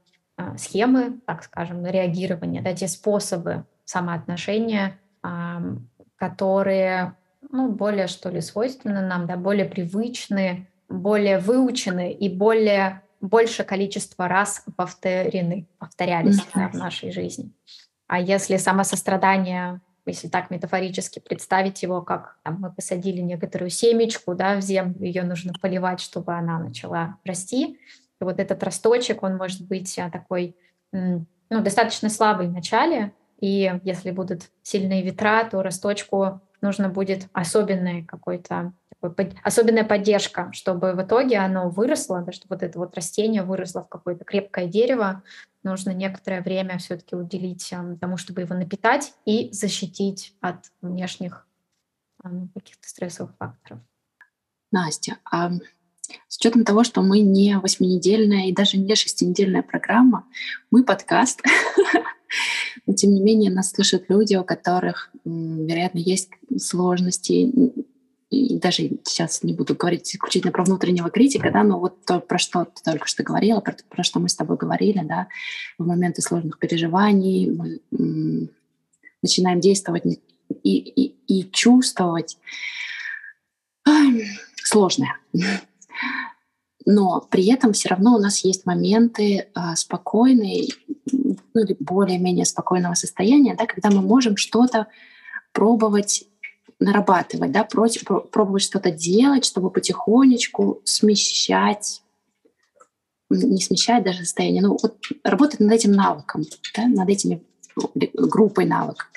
схемы, 0.57 1.21
так 1.27 1.43
скажем, 1.43 1.85
реагирования, 1.87 2.63
да, 2.63 2.73
те 2.75 2.89
способы 2.89 3.65
самоотношения, 3.85 4.99
а, 5.23 5.63
которые 6.17 7.15
ну, 7.51 7.71
более, 7.71 8.07
что 8.07 8.31
ли, 8.31 8.41
свойственны 8.41 9.01
нам, 9.01 9.27
да, 9.27 9.37
более 9.37 9.65
привычны, 9.65 10.69
более 10.89 11.39
выучены 11.39 12.13
и 12.13 12.29
более 12.29 13.03
больше 13.21 13.65
количество 13.65 14.29
раз 14.29 14.65
повторены, 14.77 15.67
повторялись 15.79 16.41
mm-hmm. 16.41 16.71
в 16.71 16.75
нашей 16.75 17.11
жизни. 17.11 17.51
А 18.07 18.21
если 18.21 18.57
самосострадание, 18.57 19.81
если 20.07 20.29
так 20.29 20.51
метафорически 20.51 21.19
представить 21.19 21.83
его, 21.83 22.01
как 22.01 22.39
там, 22.43 22.61
мы 22.61 22.73
посадили 22.73 23.21
некоторую 23.21 23.71
семечку 23.71 24.35
да, 24.35 24.57
в 24.57 24.61
землю, 24.61 25.05
ее 25.05 25.25
нужно 25.25 25.53
поливать, 25.61 26.01
чтобы 26.01 26.33
она 26.35 26.59
начала 26.59 27.17
расти, 27.25 27.79
и 28.21 28.25
вот 28.25 28.39
этот 28.39 28.63
росточек, 28.63 29.23
он 29.23 29.37
может 29.37 29.67
быть 29.67 29.99
а, 29.99 30.11
такой 30.11 30.57
ну, 30.93 31.27
достаточно 31.51 32.09
слабый 32.09 32.49
в 32.49 32.53
начале, 32.53 33.13
и 33.41 33.73
если 33.85 34.11
будут 34.11 34.51
сильные 34.63 35.03
ветра, 35.03 35.49
то 35.49 35.63
росточку 35.63 36.41
нужно 36.61 36.89
будет 36.89 37.29
особенный 37.33 38.05
какой-то 38.05 38.73
особенная 39.45 39.85
поддержка, 39.85 40.51
чтобы 40.53 40.93
в 40.93 41.03
итоге 41.03 41.39
оно 41.39 41.71
выросло, 41.71 42.21
да, 42.21 42.33
чтобы 42.33 42.57
вот 42.57 42.63
это 42.65 42.79
вот 42.81 42.97
растение 42.97 43.45
выросло 43.45 43.85
в 43.85 43.89
какое-то 43.89 44.25
крепкое 44.25 44.67
дерево, 44.67 45.23
нужно 45.63 45.91
некоторое 45.91 46.43
время 46.43 46.79
все-таки 46.79 47.15
уделить 47.15 47.73
тому, 48.01 48.17
чтобы 48.17 48.41
его 48.41 48.57
напитать 48.57 49.15
и 49.25 49.53
защитить 49.53 50.35
от 50.41 50.73
внешних 50.83 51.47
каких-то 52.55 52.89
стрессовых 52.89 53.37
факторов. 53.37 53.81
Настя, 54.73 55.19
а 55.25 55.53
с 56.29 56.39
учетом 56.39 56.65
того, 56.65 56.85
что 56.85 57.03
мы 57.03 57.21
не 57.21 57.59
восьминедельная 57.59 58.49
и 58.49 58.53
даже 58.53 58.79
не 58.79 58.95
шестинедельная 58.95 59.63
программа, 59.63 60.27
мы 60.71 60.85
подкаст, 60.85 61.43
но 62.87 62.95
тем 62.95 63.13
не 63.13 63.21
менее 63.21 63.51
нас 63.51 63.71
слышат 63.71 64.05
люди, 64.09 64.37
у 64.37 64.45
которых, 64.45 65.11
вероятно, 65.25 65.99
есть 65.99 66.31
сложности, 66.59 67.51
и 68.31 68.59
даже 68.59 68.91
сейчас 69.05 69.43
не 69.43 69.55
буду 69.55 69.75
говорить 69.75 70.15
исключительно 70.15 70.53
про 70.53 70.65
внутреннего 70.65 71.09
критика, 71.09 71.51
да, 71.51 71.63
но 71.63 71.79
вот 71.79 72.05
то, 72.05 72.21
про 72.21 72.39
что 72.39 72.67
ты 72.67 72.83
только 72.85 73.07
что 73.07 73.23
говорила, 73.23 73.61
про, 73.61 73.75
про 73.89 74.03
что 74.03 74.21
мы 74.21 74.29
с 74.29 74.37
тобой 74.37 74.59
говорили, 74.59 75.01
да, 75.03 75.29
в 75.79 75.87
моменты 75.87 76.21
сложных 76.21 76.59
переживаний 76.59 77.51
мы 77.51 77.81
м, 77.99 78.51
начинаем 79.23 79.61
действовать 79.61 80.05
и, 80.05 80.77
и, 80.77 81.15
и 81.27 81.51
чувствовать 81.51 82.37
сложное. 84.63 85.17
Но 86.87 87.21
при 87.31 87.47
этом 87.53 87.73
все 87.73 87.91
равно 87.91 88.15
у 88.15 88.19
нас 88.19 88.45
есть 88.45 88.65
моменты 88.65 89.49
а, 89.55 89.77
спокойные, 89.77 90.69
ну 91.13 91.65
или 91.65 91.77
более-менее 91.79 92.45
спокойного 92.45 92.95
состояния, 92.95 93.55
да, 93.55 93.67
когда 93.67 93.91
мы 93.91 94.01
можем 94.01 94.37
что-то 94.37 94.87
пробовать 95.53 96.25
нарабатывать, 96.81 97.51
да, 97.51 97.65
против, 97.65 98.05
пробовать 98.31 98.63
что-то 98.63 98.91
делать, 98.91 99.45
чтобы 99.45 99.71
потихонечку 99.71 100.81
смещать, 100.85 102.03
не 103.31 103.61
смещать 103.61 104.05
даже 104.05 104.21
состояние, 104.21 104.63
ну 104.63 104.79
вот 104.81 104.97
работать 105.25 105.61
над 105.61 105.73
этим 105.73 105.93
навыком, 105.93 106.45
да, 106.77 106.87
над 106.87 107.09
этими 107.09 107.43
ну, 107.77 107.91
группой 108.15 108.65
навыков. 108.65 109.11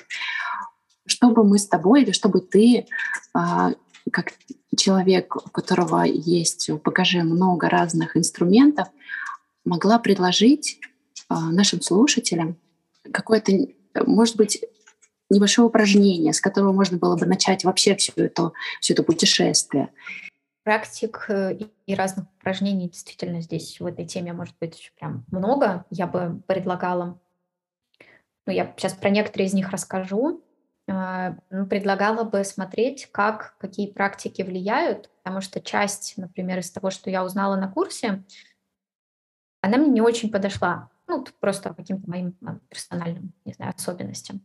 Чтобы 1.06 1.44
мы 1.44 1.58
с 1.58 1.66
тобой 1.66 2.02
или 2.02 2.10
чтобы 2.12 2.40
ты, 2.40 2.86
а, 3.34 3.72
как 4.10 4.32
человек, 4.76 5.36
у 5.36 5.50
которого 5.50 6.02
есть 6.02 6.70
в 6.70 6.80
багаже 6.80 7.22
много 7.22 7.68
разных 7.68 8.16
инструментов, 8.16 8.88
могла 9.64 9.98
предложить 9.98 10.80
а, 11.28 11.50
нашим 11.50 11.80
слушателям 11.82 12.56
какое-то, 13.10 13.52
может 14.06 14.36
быть, 14.36 14.64
небольшое 15.30 15.66
упражнение, 15.68 16.32
с 16.32 16.40
которого 16.40 16.72
можно 16.72 16.98
было 16.98 17.16
бы 17.16 17.26
начать 17.26 17.64
вообще 17.64 17.96
все 17.96 18.12
это, 18.16 18.52
все 18.80 18.92
это 18.92 19.02
путешествие. 19.02 19.90
Практик 20.64 21.24
э, 21.28 21.58
и 21.86 21.94
разных 21.94 22.26
упражнений 22.38 22.88
действительно 22.88 23.40
здесь 23.40 23.80
в 23.80 23.86
этой 23.86 24.06
теме 24.06 24.32
может 24.32 24.54
быть 24.60 24.92
прям 24.98 25.24
много. 25.30 25.84
Я 25.90 26.06
бы 26.06 26.40
предлагала, 26.46 27.18
ну 28.46 28.52
я 28.52 28.72
сейчас 28.76 28.92
про 28.92 29.10
некоторые 29.10 29.48
из 29.48 29.54
них 29.54 29.70
расскажу, 29.70 30.44
предлагала 31.68 32.24
бы 32.24 32.44
смотреть, 32.44 33.08
как, 33.12 33.56
какие 33.58 33.90
практики 33.90 34.42
влияют, 34.42 35.10
потому 35.22 35.40
что 35.40 35.60
часть, 35.60 36.14
например, 36.16 36.58
из 36.58 36.70
того, 36.70 36.90
что 36.90 37.10
я 37.10 37.24
узнала 37.24 37.56
на 37.56 37.68
курсе, 37.68 38.24
она 39.60 39.78
мне 39.78 39.90
не 39.90 40.00
очень 40.00 40.30
подошла 40.30 40.90
ну, 41.08 41.26
просто 41.40 41.74
каким-то 41.74 42.08
моим 42.08 42.34
а, 42.44 42.58
персональным, 42.68 43.32
не 43.44 43.52
знаю, 43.52 43.74
особенностям. 43.76 44.40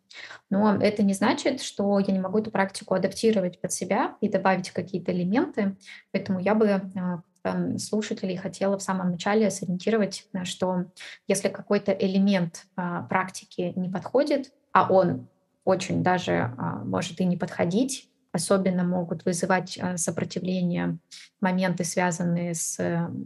Но 0.50 0.76
это 0.76 1.04
не 1.04 1.14
значит, 1.14 1.62
что 1.62 2.00
я 2.00 2.14
не 2.14 2.20
могу 2.20 2.40
эту 2.40 2.52
практику 2.52 2.94
адаптировать 2.94 3.62
под 3.62 3.72
себя 3.72 4.16
и 4.22 4.28
добавить 4.28 4.72
какие-то 4.72 5.12
элементы. 5.12 5.78
Поэтому 6.12 6.40
я 6.40 6.56
бы 6.56 6.70
а, 6.96 7.78
слушателей 7.78 8.36
хотела 8.36 8.78
в 8.78 8.84
самом 8.84 9.12
начале 9.12 9.50
сориентировать, 9.50 10.28
что 10.44 10.86
если 11.28 11.50
какой-то 11.50 11.92
элемент 11.92 12.66
а, 12.76 13.04
практики 13.04 13.74
не 13.76 13.90
подходит, 13.90 14.52
а 14.74 14.92
он 14.92 15.28
очень 15.68 16.02
даже 16.02 16.56
может 16.86 17.20
и 17.20 17.26
не 17.26 17.38
подходить. 17.38 18.10
Особенно 18.32 18.84
могут 18.84 19.26
вызывать 19.26 19.80
сопротивление 19.96 20.98
моменты, 21.42 21.84
связанные 21.84 22.54
с 22.54 22.78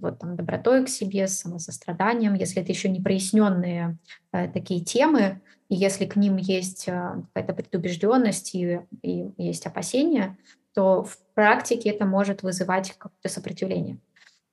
вот, 0.01 0.19
там, 0.19 0.35
добротой 0.35 0.85
к 0.85 0.89
себе, 0.89 1.27
с 1.27 1.39
самосостраданием. 1.39 2.33
Если 2.35 2.61
это 2.61 2.71
еще 2.71 2.89
не 2.89 3.01
проясненные 3.01 3.97
такие 4.31 4.81
темы, 4.81 5.41
и 5.69 5.75
если 5.75 6.05
к 6.05 6.15
ним 6.15 6.37
есть 6.37 6.85
какая-то 6.85 7.53
предубежденность 7.53 8.55
и, 8.55 8.81
и 9.01 9.31
есть 9.37 9.65
опасения, 9.65 10.37
то 10.73 11.03
в 11.03 11.17
практике 11.33 11.89
это 11.89 12.05
может 12.05 12.43
вызывать 12.43 12.93
какое-то 12.97 13.29
сопротивление. 13.29 13.97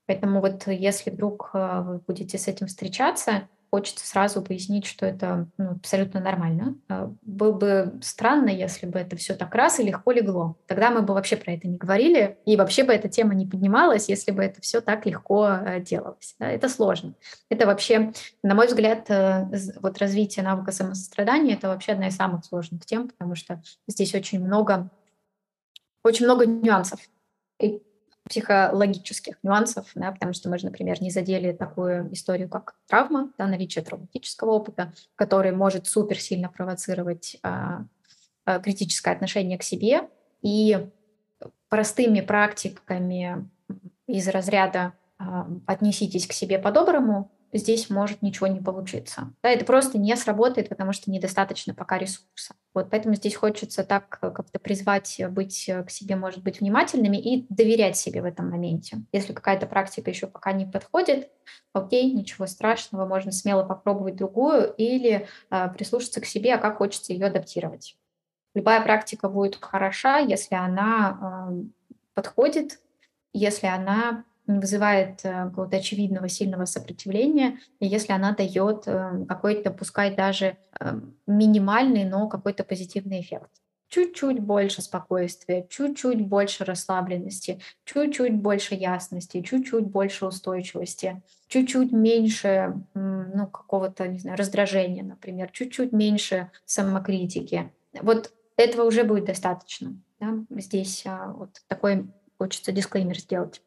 Поэтому 0.06 0.40
вот 0.40 0.66
если 0.66 1.10
вдруг 1.10 1.50
э, 1.52 1.82
вы 1.82 1.98
будете 1.98 2.38
с 2.38 2.48
этим 2.48 2.66
встречаться, 2.66 3.48
хочется 3.70 4.06
сразу 4.06 4.42
пояснить, 4.42 4.86
что 4.86 5.06
это 5.06 5.46
ну, 5.58 5.72
абсолютно 5.72 6.20
нормально. 6.20 6.76
Э, 6.88 7.08
было 7.22 7.52
бы 7.52 7.98
странно, 8.02 8.48
если 8.48 8.86
бы 8.86 8.98
это 8.98 9.16
все 9.16 9.34
так 9.34 9.54
раз 9.54 9.78
и 9.78 9.82
легко 9.82 10.12
легло. 10.12 10.56
Тогда 10.66 10.90
мы 10.90 11.02
бы 11.02 11.14
вообще 11.14 11.36
про 11.36 11.52
это 11.52 11.68
не 11.68 11.76
говорили, 11.76 12.38
и 12.46 12.56
вообще 12.56 12.84
бы 12.84 12.92
эта 12.92 13.08
тема 13.08 13.34
не 13.34 13.46
поднималась, 13.46 14.08
если 14.08 14.30
бы 14.30 14.42
это 14.42 14.60
все 14.60 14.80
так 14.80 15.06
легко 15.06 15.48
э, 15.48 15.80
делалось. 15.80 16.34
Это 16.38 16.68
сложно. 16.68 17.14
Это 17.48 17.66
вообще, 17.66 18.12
на 18.42 18.54
мой 18.54 18.66
взгляд, 18.66 19.08
вот 19.80 19.98
развитие 19.98 20.44
навыка 20.44 20.72
самосострадания— 20.72 21.54
это 21.56 21.68
вообще 21.68 21.92
одна 21.92 22.08
из 22.08 22.16
самых 22.16 22.44
сложных 22.44 22.84
тем, 22.86 23.08
потому 23.08 23.34
что 23.34 23.62
здесь 23.86 24.14
очень 24.14 24.44
много, 24.44 24.90
очень 26.02 26.24
много 26.24 26.46
нюансов. 26.46 27.00
И 27.60 27.82
психологических 28.28 29.36
нюансов, 29.42 29.86
да, 29.94 30.12
потому 30.12 30.32
что 30.32 30.48
мы 30.48 30.58
же, 30.58 30.66
например, 30.66 31.00
не 31.02 31.10
задели 31.10 31.52
такую 31.52 32.12
историю, 32.12 32.48
как 32.48 32.74
травма, 32.86 33.32
да, 33.38 33.46
наличие 33.46 33.84
травматического 33.84 34.52
опыта, 34.52 34.92
который 35.16 35.52
может 35.52 35.86
супер 35.86 36.18
сильно 36.20 36.48
провоцировать 36.48 37.38
а, 37.42 37.84
а, 38.44 38.58
критическое 38.60 39.12
отношение 39.12 39.58
к 39.58 39.62
себе. 39.62 40.08
И 40.42 40.88
простыми 41.68 42.20
практиками 42.20 43.48
из 44.06 44.28
разряда 44.28 44.92
а, 45.18 45.48
«отнеситесь 45.66 46.26
к 46.26 46.32
себе 46.32 46.58
по-доброму» 46.58 47.30
здесь 47.52 47.90
может 47.90 48.22
ничего 48.22 48.46
не 48.46 48.60
получиться. 48.60 49.32
Да, 49.42 49.50
это 49.50 49.64
просто 49.64 49.98
не 49.98 50.14
сработает, 50.16 50.68
потому 50.68 50.92
что 50.92 51.10
недостаточно 51.10 51.74
пока 51.74 51.98
ресурса. 51.98 52.54
Вот 52.74 52.90
поэтому 52.90 53.14
здесь 53.14 53.34
хочется 53.34 53.84
так 53.84 54.18
э, 54.22 54.30
как-то 54.30 54.58
призвать 54.58 55.20
быть 55.30 55.68
э, 55.68 55.82
к 55.82 55.90
себе, 55.90 56.16
может 56.16 56.42
быть, 56.42 56.60
внимательными 56.60 57.16
и 57.16 57.46
доверять 57.48 57.96
себе 57.96 58.22
в 58.22 58.24
этом 58.24 58.50
моменте. 58.50 58.98
Если 59.12 59.32
какая-то 59.32 59.66
практика 59.66 60.10
еще 60.10 60.26
пока 60.26 60.52
не 60.52 60.66
подходит, 60.66 61.30
окей, 61.72 62.12
ничего 62.12 62.46
страшного, 62.46 63.06
можно 63.06 63.32
смело 63.32 63.64
попробовать 63.64 64.16
другую 64.16 64.72
или 64.76 65.26
э, 65.50 65.68
прислушаться 65.70 66.20
к 66.20 66.26
себе, 66.26 66.54
а 66.54 66.58
как 66.58 66.78
хочется 66.78 67.12
ее 67.12 67.26
адаптировать. 67.26 67.96
Любая 68.54 68.82
практика 68.82 69.28
будет 69.28 69.56
хороша, 69.60 70.18
если 70.18 70.54
она 70.54 71.48
э, 71.50 71.88
подходит, 72.14 72.80
если 73.32 73.66
она 73.66 74.24
вызывает 74.48 75.20
э, 75.24 75.44
какого-то 75.44 75.76
очевидного 75.76 76.28
сильного 76.28 76.64
сопротивления, 76.64 77.58
если 77.80 78.12
она 78.12 78.32
дает 78.32 78.84
э, 78.86 79.24
какой-то, 79.28 79.70
пускай 79.70 80.14
даже 80.14 80.56
э, 80.80 81.00
минимальный, 81.26 82.04
но 82.04 82.28
какой-то 82.28 82.64
позитивный 82.64 83.20
эффект. 83.20 83.50
Чуть-чуть 83.88 84.40
больше 84.40 84.82
спокойствия, 84.82 85.66
чуть-чуть 85.68 86.26
больше 86.26 86.64
расслабленности, 86.64 87.60
чуть-чуть 87.84 88.34
больше 88.34 88.74
ясности, 88.74 89.40
чуть-чуть 89.40 89.86
больше 89.86 90.26
устойчивости, 90.26 91.22
чуть-чуть 91.46 91.92
меньше 91.92 92.74
ну, 92.92 93.46
какого-то, 93.46 94.06
не 94.06 94.18
знаю, 94.18 94.36
раздражения, 94.36 95.02
например, 95.02 95.50
чуть-чуть 95.52 95.92
меньше 95.92 96.50
самокритики. 96.66 97.72
Вот 98.02 98.30
этого 98.56 98.86
уже 98.86 99.04
будет 99.04 99.24
достаточно. 99.24 99.96
Да? 100.20 100.34
Здесь 100.50 101.04
а, 101.06 101.32
вот 101.32 101.62
такой 101.66 102.08
хочется 102.38 102.72
дисклеймер 102.72 103.18
сделать. 103.18 103.62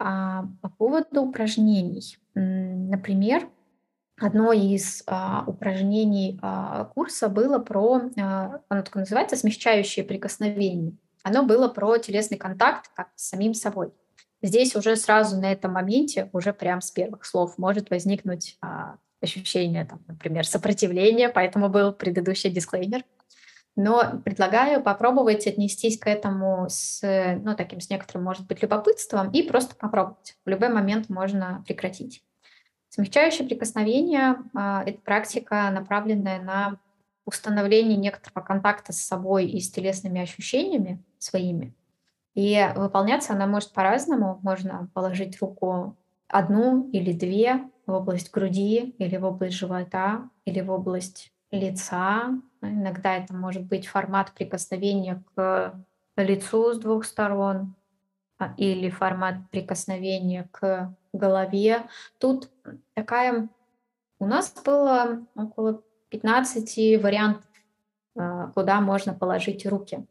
А, 0.00 0.46
по 0.62 0.70
поводу 0.70 1.22
упражнений. 1.22 2.18
Например, 2.34 3.46
одно 4.18 4.52
из 4.52 5.02
а, 5.06 5.44
упражнений 5.46 6.38
а, 6.40 6.86
курса 6.86 7.28
было 7.28 7.58
про, 7.58 8.00
а, 8.18 8.60
оно 8.70 8.82
так 8.82 8.94
называется, 8.94 9.36
смягчающее 9.36 10.02
прикосновение. 10.02 10.94
Оно 11.22 11.42
было 11.42 11.68
про 11.68 11.98
телесный 11.98 12.38
контакт 12.38 12.90
как 12.94 13.10
с 13.14 13.28
самим 13.28 13.52
собой. 13.52 13.92
Здесь 14.40 14.74
уже 14.74 14.96
сразу 14.96 15.38
на 15.38 15.52
этом 15.52 15.74
моменте, 15.74 16.30
уже 16.32 16.54
прям 16.54 16.80
с 16.80 16.90
первых 16.90 17.26
слов 17.26 17.58
может 17.58 17.90
возникнуть 17.90 18.56
а, 18.62 18.96
ощущение, 19.20 19.84
там, 19.84 20.02
например, 20.08 20.46
сопротивления, 20.46 21.28
поэтому 21.28 21.68
был 21.68 21.92
предыдущий 21.92 22.48
дисклеймер. 22.48 23.04
Но 23.76 24.20
предлагаю 24.24 24.82
попробовать 24.82 25.46
отнестись 25.46 25.98
к 25.98 26.06
этому 26.06 26.66
с, 26.68 27.00
ну, 27.42 27.54
таким, 27.54 27.80
с 27.80 27.88
некоторым, 27.88 28.24
может 28.24 28.46
быть, 28.46 28.62
любопытством 28.62 29.30
и 29.30 29.42
просто 29.42 29.76
попробовать. 29.76 30.36
В 30.44 30.48
любой 30.48 30.68
момент 30.68 31.08
можно 31.08 31.62
прекратить. 31.66 32.22
Смягчающее 32.88 33.46
прикосновение 33.46 34.36
а, 34.52 34.82
это 34.84 35.00
практика, 35.00 35.70
направленная 35.70 36.40
на 36.42 36.78
установление 37.24 37.96
некоторого 37.96 38.44
контакта 38.44 38.92
с 38.92 39.00
собой 39.00 39.46
и 39.46 39.60
с 39.60 39.70
телесными 39.70 40.20
ощущениями 40.20 41.02
своими. 41.18 41.74
И 42.34 42.68
выполняться 42.74 43.32
она 43.32 43.46
может 43.46 43.72
по-разному. 43.72 44.40
Можно 44.42 44.90
положить 44.94 45.40
руку 45.40 45.96
одну 46.28 46.88
или 46.90 47.12
две 47.12 47.68
в 47.86 47.92
область 47.92 48.32
груди 48.32 48.94
или 48.98 49.16
в 49.16 49.24
область 49.24 49.56
живота 49.56 50.28
или 50.44 50.60
в 50.60 50.70
область 50.70 51.32
лица. 51.50 52.30
Иногда 52.62 53.16
это 53.16 53.34
может 53.34 53.62
быть 53.64 53.86
формат 53.86 54.32
прикосновения 54.32 55.22
к 55.34 55.74
лицу 56.16 56.72
с 56.72 56.78
двух 56.78 57.04
сторон 57.04 57.74
а, 58.38 58.54
или 58.56 58.90
формат 58.90 59.36
прикосновения 59.50 60.48
к 60.52 60.94
голове. 61.12 61.86
Тут 62.18 62.50
такая... 62.94 63.48
У 64.18 64.26
нас 64.26 64.54
было 64.64 65.26
около 65.34 65.82
15 66.10 67.02
вариантов, 67.02 67.50
а, 68.16 68.48
куда 68.48 68.80
можно 68.80 69.14
положить 69.14 69.66
руки. 69.66 70.06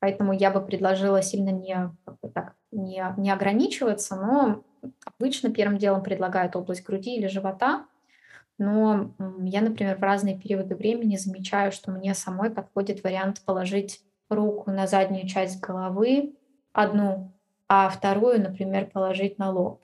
Поэтому 0.00 0.32
я 0.32 0.50
бы 0.50 0.60
предложила 0.60 1.22
сильно 1.22 1.50
не, 1.50 1.90
так, 2.32 2.54
не, 2.70 3.04
не 3.16 3.30
ограничиваться, 3.30 4.16
но 4.16 4.64
обычно 5.04 5.50
первым 5.50 5.78
делом 5.78 6.02
предлагают 6.02 6.54
область 6.56 6.84
груди 6.84 7.16
или 7.16 7.26
живота– 7.26 7.86
но 8.58 9.14
я, 9.40 9.60
например, 9.60 9.96
в 9.96 10.02
разные 10.02 10.36
периоды 10.36 10.74
времени 10.74 11.16
замечаю, 11.16 11.70
что 11.70 11.92
мне 11.92 12.14
самой 12.14 12.50
подходит 12.50 13.04
вариант 13.04 13.40
положить 13.44 14.02
руку 14.28 14.70
на 14.70 14.86
заднюю 14.86 15.26
часть 15.28 15.60
головы, 15.60 16.34
одну, 16.72 17.32
а 17.68 17.88
вторую, 17.88 18.40
например, 18.40 18.86
положить 18.86 19.38
на 19.38 19.50
лоб. 19.50 19.80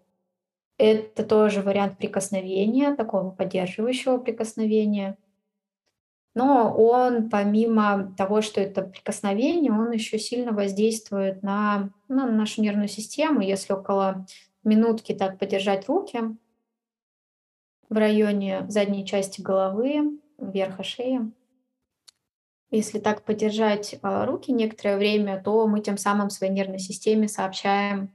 Это 0.76 1.24
тоже 1.24 1.62
вариант 1.62 1.98
прикосновения, 1.98 2.94
такого 2.94 3.30
поддерживающего 3.30 4.18
прикосновения. 4.18 5.16
Но 6.34 6.74
он, 6.76 7.30
помимо 7.30 8.12
того, 8.16 8.40
что 8.40 8.60
это 8.60 8.82
прикосновение, 8.82 9.70
он 9.70 9.92
еще 9.92 10.18
сильно 10.18 10.50
воздействует 10.50 11.44
на, 11.44 11.90
ну, 12.08 12.26
на 12.26 12.32
нашу 12.32 12.60
нервную 12.60 12.88
систему. 12.88 13.40
Если 13.40 13.72
около 13.72 14.26
минутки 14.64 15.14
так 15.14 15.38
подержать 15.38 15.88
руки, 15.88 16.36
в 17.94 17.96
районе 17.96 18.66
задней 18.68 19.06
части 19.06 19.40
головы, 19.40 20.18
верха 20.36 20.82
шеи. 20.82 21.20
Если 22.72 22.98
так 22.98 23.22
подержать 23.22 23.94
а, 24.02 24.26
руки 24.26 24.50
некоторое 24.50 24.96
время, 24.96 25.40
то 25.40 25.68
мы 25.68 25.80
тем 25.80 25.96
самым 25.96 26.28
своей 26.28 26.52
нервной 26.52 26.80
системе 26.80 27.28
сообщаем, 27.28 28.12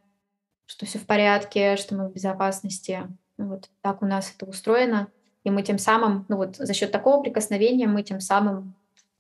что 0.66 0.86
все 0.86 1.00
в 1.00 1.06
порядке, 1.06 1.78
что 1.78 1.96
мы 1.96 2.10
в 2.10 2.14
безопасности. 2.14 3.08
Вот 3.38 3.70
так 3.80 4.02
у 4.02 4.06
нас 4.06 4.34
это 4.36 4.46
устроено. 4.46 5.08
И 5.46 5.50
мы 5.50 5.64
тем 5.64 5.78
самым, 5.78 6.26
ну 6.28 6.36
вот 6.36 6.58
за 6.58 6.74
счет 6.74 6.92
такого 6.92 7.24
прикосновения 7.24 7.88
мы 7.88 8.04
тем 8.04 8.20
самым 8.20 8.76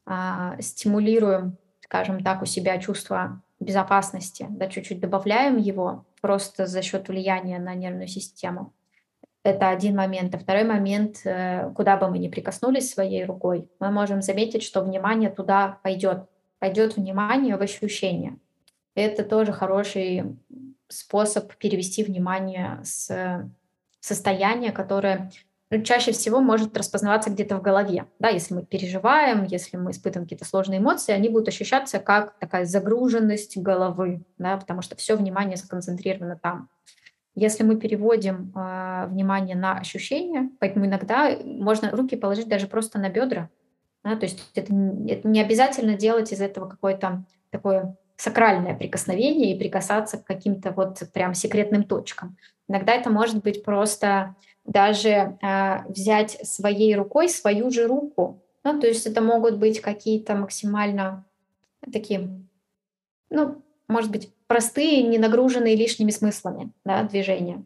а, 0.06 0.58
стимулируем, 0.60 1.58
скажем 1.80 2.22
так, 2.22 2.42
у 2.42 2.46
себя 2.46 2.78
чувство 2.80 3.42
безопасности, 3.62 4.46
да, 4.50 4.68
чуть-чуть 4.68 5.00
добавляем 5.00 5.56
его 5.56 6.06
просто 6.20 6.66
за 6.66 6.82
счет 6.82 7.08
влияния 7.08 7.60
на 7.60 7.76
нервную 7.76 8.10
систему. 8.10 8.74
Это 9.44 9.70
один 9.70 9.96
момент. 9.96 10.36
А 10.36 10.38
второй 10.38 10.64
момент, 10.66 11.22
э, 11.24 11.72
куда 11.76 11.98
бы 11.98 12.10
мы 12.10 12.18
ни 12.20 12.28
прикоснулись 12.28 12.92
своей 12.92 13.24
рукой, 13.26 13.70
мы 13.80 13.90
можем 13.90 14.22
заметить, 14.22 14.64
что 14.64 14.82
внимание 14.82 15.30
туда 15.30 15.80
пойдет. 15.84 16.26
Пойдет 16.60 16.98
внимание 16.98 17.56
в 17.56 17.62
ощущение. 17.62 18.38
Это 18.96 19.24
тоже 19.24 19.54
хороший 19.54 20.38
способ 20.90 21.56
перевести 21.56 22.04
внимание 22.04 22.80
с 22.84 23.50
состояния, 24.02 24.72
которое 24.72 25.32
ну, 25.72 25.84
чаще 25.84 26.12
всего 26.12 26.42
может 26.42 26.76
распознаваться 26.76 27.30
где-то 27.30 27.58
в 27.58 27.62
голове. 27.62 28.06
Да, 28.18 28.30
если 28.30 28.56
мы 28.56 28.66
переживаем, 28.66 29.46
если 29.46 29.78
мы 29.78 29.92
испытываем 29.92 30.26
какие-то 30.26 30.46
сложные 30.46 30.80
эмоции, 30.80 31.14
они 31.14 31.30
будут 31.30 31.48
ощущаться 31.48 32.00
как 32.00 32.38
такая 32.40 32.66
загруженность 32.66 33.56
головы, 33.58 34.24
да, 34.38 34.58
потому 34.58 34.82
что 34.82 34.96
все 34.96 35.16
внимание 35.16 35.58
сконцентрировано 35.58 36.38
там. 36.38 36.70
Если 37.40 37.64
мы 37.64 37.78
переводим 37.78 38.52
э, 38.56 39.08
внимание 39.08 39.56
на 39.56 39.78
ощущения, 39.78 40.50
поэтому 40.60 40.86
иногда 40.86 41.38
можно 41.44 41.90
руки 41.92 42.18
положить 42.18 42.50
даже 42.50 42.68
просто 42.68 43.00
на 43.00 43.10
бедра, 43.10 43.50
Да, 44.04 44.16
то 44.16 44.26
есть 44.26 44.52
это, 44.56 44.74
это 45.08 45.28
не 45.28 45.42
обязательно 45.42 45.96
делать 45.96 46.34
из 46.34 46.42
этого 46.42 46.68
какое-то 46.68 47.24
такое 47.50 47.96
сакральное 48.18 48.76
прикосновение 48.76 49.54
и 49.54 49.58
прикасаться 49.58 50.18
к 50.18 50.26
каким-то 50.26 50.72
вот 50.72 51.02
прям 51.14 51.34
секретным 51.34 51.84
точкам. 51.84 52.36
Иногда 52.68 52.94
это 52.94 53.10
может 53.10 53.42
быть 53.42 53.64
просто 53.64 54.36
даже 54.66 55.38
э, 55.42 55.86
взять 55.88 56.32
своей 56.44 56.96
рукой 56.96 57.30
свою 57.30 57.72
же 57.72 57.88
руку. 57.88 58.44
Ну, 58.66 58.80
то 58.82 58.88
есть 58.88 59.08
это 59.08 59.22
могут 59.22 59.58
быть 59.58 59.80
какие-то 59.80 60.36
максимально 60.36 61.26
такие, 61.92 62.30
ну, 63.30 63.64
может 63.88 64.12
быть, 64.12 64.34
простые, 64.50 65.04
не 65.04 65.20
нагруженные 65.20 65.76
лишними 65.76 66.10
смыслами 66.10 66.72
да, 66.84 67.04
движения. 67.04 67.64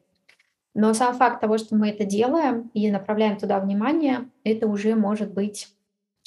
Но 0.75 0.93
сам 0.93 1.15
факт 1.15 1.39
того, 1.39 1.57
что 1.57 1.75
мы 1.75 1.89
это 1.89 2.03
делаем 2.03 2.69
и 2.73 2.91
направляем 2.91 3.37
туда 3.37 3.59
внимание, 3.59 4.29
это 4.43 4.67
уже 4.67 4.95
может 4.95 5.33
быть 5.33 5.69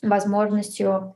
возможностью 0.03 1.15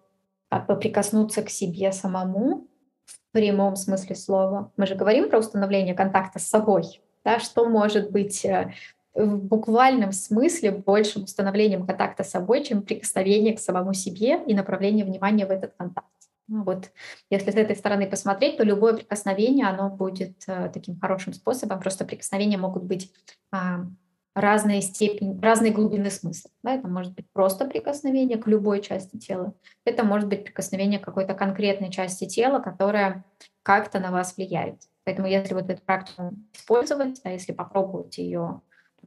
как 0.50 0.66
бы 0.66 0.76
прикоснуться 0.76 1.42
к 1.42 1.48
себе 1.48 1.90
самому 1.90 2.68
в 3.06 3.18
прямом 3.32 3.76
смысле 3.76 4.14
слова. 4.14 4.72
Мы 4.76 4.86
же 4.86 4.94
говорим 4.94 5.30
про 5.30 5.38
установление 5.38 5.94
контакта 5.94 6.38
с 6.38 6.46
собой. 6.46 7.00
Да, 7.24 7.38
что 7.38 7.66
может 7.66 8.10
быть 8.10 8.44
э, 8.44 8.72
в 9.14 9.36
буквальном 9.38 10.12
смысле 10.12 10.72
большим 10.72 11.24
установлением 11.24 11.86
контакта 11.86 12.24
с 12.24 12.30
собой, 12.30 12.62
чем 12.64 12.82
прикосновение 12.82 13.56
к 13.56 13.60
самому 13.60 13.94
себе 13.94 14.42
и 14.46 14.54
направление 14.54 15.04
внимания 15.04 15.46
в 15.46 15.50
этот 15.50 15.72
контакт. 15.76 16.08
Ну, 16.50 16.64
вот 16.64 16.90
если 17.30 17.52
с 17.52 17.54
этой 17.54 17.76
стороны 17.76 18.10
посмотреть, 18.10 18.56
то 18.56 18.64
любое 18.64 18.94
прикосновение, 18.94 19.66
оно 19.66 19.88
будет 19.88 20.42
э, 20.48 20.68
таким 20.74 20.98
хорошим 20.98 21.32
способом. 21.32 21.78
Просто 21.78 22.04
прикосновения 22.04 22.58
могут 22.58 22.82
быть 22.82 23.12
а, 23.52 23.86
разной 24.34 24.80
степени, 24.82 25.40
разной 25.40 25.70
глубины 25.70 26.10
смысла. 26.10 26.50
Да? 26.64 26.74
Это 26.74 26.88
может 26.88 27.14
быть 27.14 27.26
просто 27.32 27.66
прикосновение 27.66 28.36
к 28.36 28.48
любой 28.48 28.82
части 28.82 29.16
тела. 29.16 29.54
Это 29.84 30.04
может 30.04 30.28
быть 30.28 30.44
прикосновение 30.44 30.98
к 30.98 31.04
какой-то 31.04 31.34
конкретной 31.34 31.92
части 31.92 32.26
тела, 32.26 32.58
которая 32.58 33.24
как-то 33.62 34.00
на 34.00 34.10
вас 34.10 34.36
влияет. 34.36 34.82
Поэтому 35.04 35.28
если 35.28 35.54
вот 35.54 35.70
эту 35.70 35.82
практику 35.82 36.32
использовать, 36.52 37.22
да, 37.22 37.30
если 37.30 37.52
попробовать 37.52 38.18
ее 38.18 38.60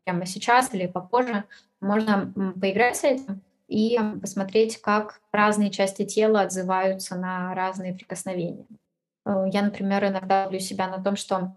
прямо 0.06 0.26
сейчас 0.26 0.74
или 0.74 0.88
попозже, 0.88 1.44
можно 1.82 2.34
поиграть 2.60 2.96
с 2.96 3.04
этим 3.04 3.42
и 3.68 4.00
посмотреть, 4.22 4.82
как 4.82 5.22
разные 5.32 5.72
части 5.72 6.06
тела 6.06 6.42
отзываются 6.42 7.16
на 7.16 7.54
разные 7.56 7.94
прикосновения. 7.94 8.66
Э, 9.26 9.46
я, 9.52 9.62
например, 9.62 10.06
иногда 10.06 10.44
ловлю 10.44 10.60
себя 10.60 10.88
на 10.88 11.04
том, 11.04 11.16
что 11.16 11.56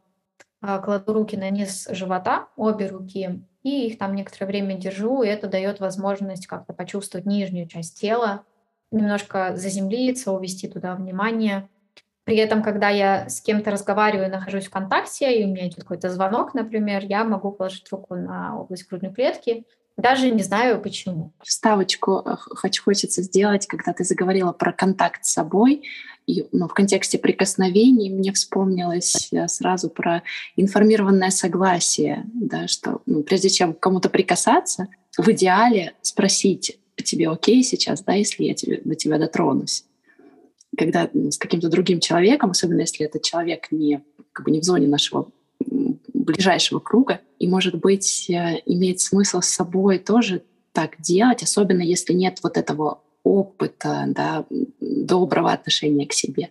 э, 0.63 0.81
кладу 0.83 1.13
руки 1.13 1.37
на 1.37 1.51
низ 1.51 1.89
живота, 1.91 2.49
обе 2.57 2.87
руки, 2.87 3.43
и 3.63 3.87
их 3.89 3.99
там 3.99 4.15
некоторое 4.15 4.47
время 4.47 4.77
держу, 4.77 5.23
и 5.23 5.29
это 5.29 5.49
дает 5.49 5.81
возможность 5.81 6.47
как-то 6.47 6.73
почувствовать 6.73 7.27
нижнюю 7.27 7.67
часть 7.67 8.01
тела, 8.01 8.45
немножко 8.93 9.57
заземлиться, 9.57 10.33
увести 10.33 10.69
туда 10.69 10.95
внимание. 10.95 11.69
При 12.25 12.37
этом, 12.37 12.63
когда 12.63 12.89
я 12.89 13.29
с 13.29 13.41
кем-то 13.41 13.71
разговариваю, 13.71 14.31
нахожусь 14.31 14.67
в 14.67 14.71
контакте, 14.71 15.41
и 15.41 15.45
у 15.45 15.49
меня 15.49 15.69
идет 15.69 15.83
какой-то 15.83 16.11
звонок, 16.11 16.55
например, 16.55 17.05
я 17.05 17.25
могу 17.25 17.53
положить 17.53 17.91
руку 17.91 18.15
на 18.15 18.59
область 18.61 18.89
грудной 18.89 19.13
клетки 19.13 19.65
даже 19.97 20.31
не 20.31 20.43
знаю 20.43 20.81
почему. 20.81 21.33
Вставочку 21.43 22.23
э, 22.25 22.37
хочу, 22.37 22.83
хочется 22.83 23.23
сделать, 23.23 23.67
когда 23.67 23.93
ты 23.93 24.05
заговорила 24.05 24.53
про 24.53 24.73
контакт 24.73 25.25
с 25.25 25.33
собой. 25.33 25.83
И, 26.27 26.47
ну, 26.53 26.69
в 26.69 26.75
контексте 26.75 27.19
прикосновений 27.19 28.11
мне 28.11 28.33
вспомнилось 28.33 29.33
э, 29.33 29.49
сразу 29.49 29.89
про 29.89 30.23
информированное 30.57 31.31
согласие, 31.31 32.25
да, 32.35 32.69
что 32.69 33.01
ну, 33.07 33.23
прежде 33.23 33.49
чем 33.49 33.73
кому-то 33.73 34.11
прикасаться, 34.11 34.89
в 35.17 35.29
идеале 35.31 35.95
спросить, 36.03 36.79
тебе 37.03 37.31
окей 37.31 37.63
сейчас, 37.63 38.03
да, 38.03 38.13
если 38.13 38.45
я 38.45 38.55
тебе, 38.55 38.83
до 38.85 38.95
тебя 38.95 39.19
дотронусь. 39.19 39.85
Когда 40.77 41.09
ну, 41.15 41.31
с 41.31 41.39
каким-то 41.39 41.69
другим 41.69 42.01
человеком, 42.01 42.51
особенно 42.51 42.81
если 42.81 43.07
этот 43.07 43.23
человек 43.23 43.69
не, 43.71 44.03
как 44.33 44.45
бы 44.45 44.51
не 44.51 44.61
в 44.61 44.65
зоне 44.65 44.89
нашего 44.89 45.31
ближайшего 46.27 46.81
круга. 46.81 47.21
И, 47.39 47.49
может 47.49 47.77
быть, 47.77 48.29
э, 48.29 48.61
имеет 48.67 49.01
смысл 49.01 49.41
с 49.41 49.49
собой 49.49 49.99
тоже 49.99 50.43
так 50.73 51.01
делать, 51.01 51.43
особенно 51.43 51.81
если 51.81 52.13
нет 52.13 52.41
вот 52.43 52.59
этого 52.59 53.01
опыта, 53.25 54.05
да, 54.09 54.45
доброго 54.81 55.53
отношения 55.53 56.07
к 56.07 56.13
себе. 56.13 56.51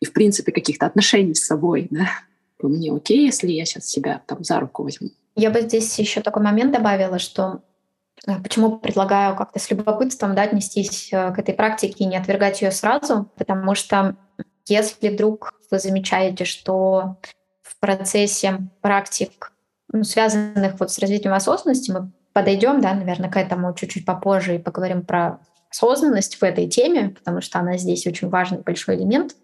И, 0.00 0.06
в 0.06 0.12
принципе, 0.12 0.52
каких-то 0.52 0.86
отношений 0.86 1.34
с 1.34 1.44
собой. 1.44 1.88
Да. 1.90 2.08
Мне 2.62 2.92
окей, 2.92 3.26
если 3.26 3.50
я 3.50 3.64
сейчас 3.64 3.86
себя 3.86 4.22
там 4.26 4.42
за 4.44 4.60
руку 4.60 4.84
возьму. 4.84 5.10
Я 5.36 5.50
бы 5.50 5.60
здесь 5.60 5.98
еще 5.98 6.20
такой 6.22 6.42
момент 6.42 6.72
добавила, 6.72 7.18
что 7.18 7.62
э, 8.26 8.40
Почему 8.42 8.78
предлагаю 8.78 9.36
как-то 9.36 9.58
с 9.58 9.70
любопытством 9.70 10.34
да, 10.34 10.42
отнестись 10.42 11.12
э, 11.12 11.32
к 11.32 11.38
этой 11.38 11.54
практике 11.54 12.04
и 12.04 12.06
не 12.06 12.16
отвергать 12.16 12.62
ее 12.62 12.70
сразу? 12.70 13.28
Потому 13.36 13.74
что 13.74 14.16
если 14.66 15.10
вдруг 15.10 15.52
вы 15.70 15.78
замечаете, 15.78 16.44
что 16.44 17.16
процессе 17.84 18.60
практик, 18.80 19.52
ну, 19.92 20.04
связанных 20.04 20.80
вот 20.80 20.90
с 20.90 20.98
развитием 20.98 21.34
осознанности, 21.34 21.90
мы 21.90 22.10
подойдем, 22.32 22.80
да, 22.80 22.94
наверное, 22.94 23.30
к 23.30 23.36
этому 23.36 23.74
чуть-чуть 23.74 24.06
попозже 24.06 24.56
и 24.56 24.58
поговорим 24.58 25.02
про 25.02 25.38
осознанность 25.70 26.36
в 26.36 26.42
этой 26.42 26.66
теме, 26.66 27.10
потому 27.10 27.42
что 27.42 27.58
она 27.58 27.76
здесь 27.76 28.06
очень 28.06 28.30
важный 28.30 28.60
большой 28.60 28.96
элемент. 28.96 29.36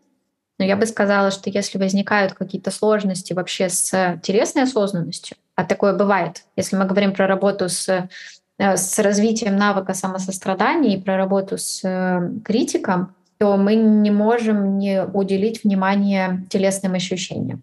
Но 0.59 0.65
я 0.65 0.77
бы 0.77 0.87
сказала, 0.87 1.31
что 1.31 1.51
если 1.51 1.77
возникают 1.77 2.33
какие-то 2.33 2.71
сложности 2.71 3.35
вообще 3.35 3.69
с 3.69 4.19
телесной 4.23 4.63
осознанностью, 4.63 5.37
а 5.55 5.65
такое 5.65 5.93
бывает, 5.95 6.45
если 6.57 6.77
мы 6.77 6.87
говорим 6.87 7.13
про 7.13 7.27
работу 7.27 7.69
с, 7.69 7.89
э, 7.91 8.77
с 8.77 8.99
развитием 8.99 9.57
навыка 9.57 9.93
самосострадания 9.93 10.97
и 10.97 11.01
про 11.01 11.19
работу 11.19 11.59
с 11.59 11.83
э, 11.85 12.31
критиком, 12.43 13.15
то 13.37 13.59
мы 13.59 13.75
не 13.75 14.11
можем 14.11 14.79
не 14.79 15.05
уделить 15.05 15.63
внимание 15.63 16.47
телесным 16.49 16.95
ощущениям 16.95 17.63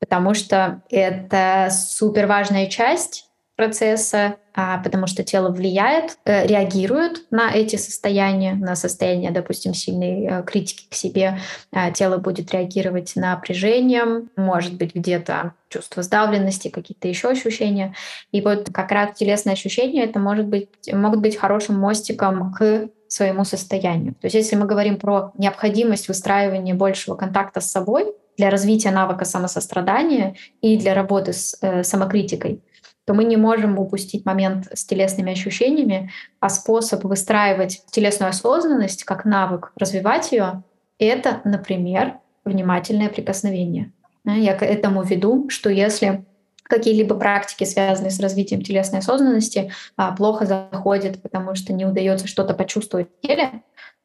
потому 0.00 0.34
что 0.34 0.82
это 0.90 1.68
супер 1.70 2.26
важная 2.26 2.66
часть 2.66 3.30
процесса, 3.60 4.36
а, 4.54 4.78
потому 4.78 5.06
что 5.06 5.22
тело 5.22 5.50
влияет, 5.50 6.16
э, 6.24 6.46
реагирует 6.46 7.26
на 7.30 7.52
эти 7.52 7.76
состояния, 7.76 8.54
на 8.54 8.74
состояние, 8.74 9.32
допустим, 9.32 9.74
сильной 9.74 10.26
э, 10.26 10.42
критики 10.44 10.88
к 10.90 10.94
себе. 10.94 11.38
А, 11.70 11.90
тело 11.90 12.16
будет 12.16 12.52
реагировать 12.52 13.12
напряжением, 13.16 14.30
может 14.34 14.72
быть, 14.74 14.94
где-то 14.94 15.52
чувство 15.68 16.02
сдавленности, 16.02 16.68
какие-то 16.68 17.06
еще 17.06 17.28
ощущения. 17.28 17.94
И 18.32 18.40
вот 18.40 18.70
как 18.72 18.90
раз 18.92 19.18
телесные 19.18 19.52
ощущения 19.52 20.04
это 20.04 20.18
может 20.18 20.46
быть, 20.46 20.68
могут 20.90 21.20
быть 21.20 21.36
хорошим 21.36 21.78
мостиком 21.78 22.54
к 22.54 22.88
своему 23.08 23.44
состоянию. 23.44 24.14
То 24.14 24.26
есть 24.26 24.36
если 24.36 24.56
мы 24.56 24.66
говорим 24.66 24.96
про 24.96 25.32
необходимость 25.36 26.08
выстраивания 26.08 26.74
большего 26.74 27.14
контакта 27.14 27.60
с 27.60 27.70
собой, 27.70 28.06
для 28.40 28.48
развития 28.48 28.90
навыка 28.90 29.26
самосострадания 29.26 30.34
и 30.62 30.78
для 30.78 30.94
работы 30.94 31.34
с 31.34 31.58
э, 31.60 31.82
самокритикой, 31.84 32.62
то 33.04 33.12
мы 33.12 33.24
не 33.24 33.36
можем 33.36 33.78
упустить 33.78 34.24
момент 34.24 34.66
с 34.72 34.86
телесными 34.86 35.32
ощущениями, 35.32 36.10
а 36.40 36.48
способ 36.48 37.04
выстраивать 37.04 37.82
телесную 37.90 38.30
осознанность 38.30 39.04
как 39.04 39.26
навык, 39.26 39.72
развивать 39.76 40.32
ее, 40.32 40.62
это, 40.98 41.42
например, 41.44 42.14
внимательное 42.46 43.10
прикосновение. 43.10 43.92
Я 44.24 44.54
к 44.54 44.64
этому 44.64 45.02
веду, 45.02 45.50
что 45.50 45.68
если 45.68 46.24
какие-либо 46.62 47.14
практики, 47.16 47.64
связанные 47.64 48.10
с 48.10 48.20
развитием 48.20 48.62
телесной 48.62 49.00
осознанности, 49.00 49.70
а, 49.96 50.12
плохо 50.12 50.46
заходят, 50.46 51.20
потому 51.20 51.54
что 51.54 51.74
не 51.74 51.84
удается 51.84 52.26
что-то 52.26 52.54
почувствовать 52.54 53.08
в 53.10 53.26
теле, 53.26 53.62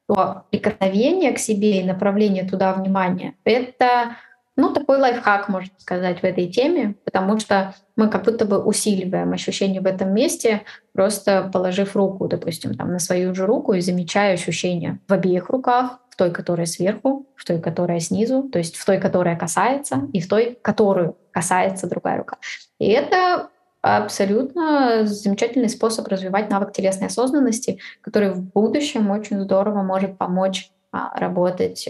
то 0.08 0.44
прикосновение 0.52 1.32
к 1.32 1.40
себе 1.40 1.80
и 1.80 1.84
направление 1.84 2.44
туда 2.44 2.74
внимания— 2.74 3.36
это 3.44 4.18
ну, 4.58 4.74
такой 4.74 4.98
лайфхак, 5.00 5.50
можно 5.50 5.72
сказать, 5.78 6.20
в 6.20 6.24
этой 6.24 6.48
теме, 6.48 6.96
потому 7.04 7.40
что 7.40 7.76
мы 7.96 8.10
как 8.10 8.24
будто 8.24 8.46
бы 8.46 8.58
усиливаем 8.64 9.34
ощущение 9.34 9.82
в 9.82 9.86
этом 9.86 10.14
месте, 10.14 10.64
просто 10.94 11.50
положив 11.52 11.96
руку, 11.96 12.28
допустим, 12.28 12.74
там, 12.74 12.92
на 12.92 13.00
свою 13.00 13.36
же 13.36 13.46
руку 13.46 13.74
и 13.74 13.82
замечая 13.82 14.34
ощущения 14.34 15.00
в 15.08 15.14
обеих 15.14 15.50
руках, 15.50 16.00
в 16.10 16.16
той, 16.16 16.32
которая 16.32 16.66
сверху, 16.66 17.28
в 17.36 17.44
той, 17.44 17.60
которая 17.60 18.00
снизу, 18.00 18.44
то 18.44 18.58
есть 18.58 18.78
в 18.78 18.86
той, 18.86 19.00
которая 19.00 19.36
касается, 19.36 20.08
и 20.14 20.22
в 20.22 20.30
той, 20.30 20.58
которую 20.62 21.18
касается 21.32 21.90
другая 21.90 22.18
рука. 22.20 22.38
И 22.80 22.88
это 22.88 23.50
абсолютно 23.82 25.06
замечательный 25.06 25.70
способ 25.70 26.08
развивать 26.08 26.50
навык 26.50 26.72
телесной 26.72 27.08
осознанности, 27.08 27.80
который 28.02 28.32
в 28.32 28.42
будущем 28.42 29.12
очень 29.12 29.42
здорово 29.42 29.84
может 29.84 30.18
помочь 30.18 30.72
а, 30.92 31.20
работать 31.20 31.88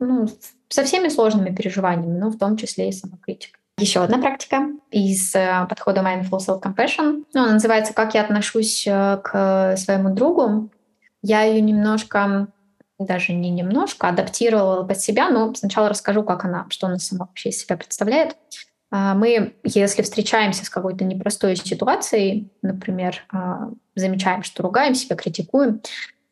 ну, 0.00 0.26
со 0.68 0.84
всеми 0.84 1.08
сложными 1.08 1.54
переживаниями, 1.54 2.18
но 2.18 2.30
в 2.30 2.38
том 2.38 2.56
числе 2.56 2.88
и 2.88 2.92
самокритика. 2.92 3.58
Еще 3.78 4.02
одна 4.02 4.18
практика 4.18 4.70
из 4.90 5.34
э, 5.34 5.66
подхода 5.68 6.00
Mindful 6.00 6.38
Self-Compassion. 6.38 7.24
Ну, 7.32 7.42
она 7.42 7.52
называется 7.52 7.94
«Как 7.94 8.14
я 8.14 8.22
отношусь 8.22 8.86
э, 8.86 9.20
к 9.22 9.76
своему 9.76 10.12
другу». 10.12 10.70
Я 11.22 11.42
ее 11.42 11.60
немножко, 11.60 12.48
даже 12.98 13.32
не 13.32 13.50
немножко, 13.50 14.08
адаптировала 14.08 14.84
под 14.84 15.00
себя, 15.00 15.30
но 15.30 15.54
сначала 15.54 15.88
расскажу, 15.88 16.24
как 16.24 16.44
она, 16.44 16.66
что 16.70 16.88
она 16.88 16.98
сама 16.98 17.26
вообще 17.26 17.50
из 17.50 17.60
себя 17.60 17.76
представляет. 17.76 18.36
А, 18.90 19.14
мы, 19.14 19.54
если 19.64 20.02
встречаемся 20.02 20.64
с 20.64 20.70
какой-то 20.70 21.04
непростой 21.04 21.56
ситуацией, 21.56 22.50
например, 22.62 23.24
а, 23.30 23.70
замечаем, 23.94 24.42
что 24.42 24.62
ругаем 24.62 24.94
себя, 24.94 25.16
критикуем, 25.16 25.82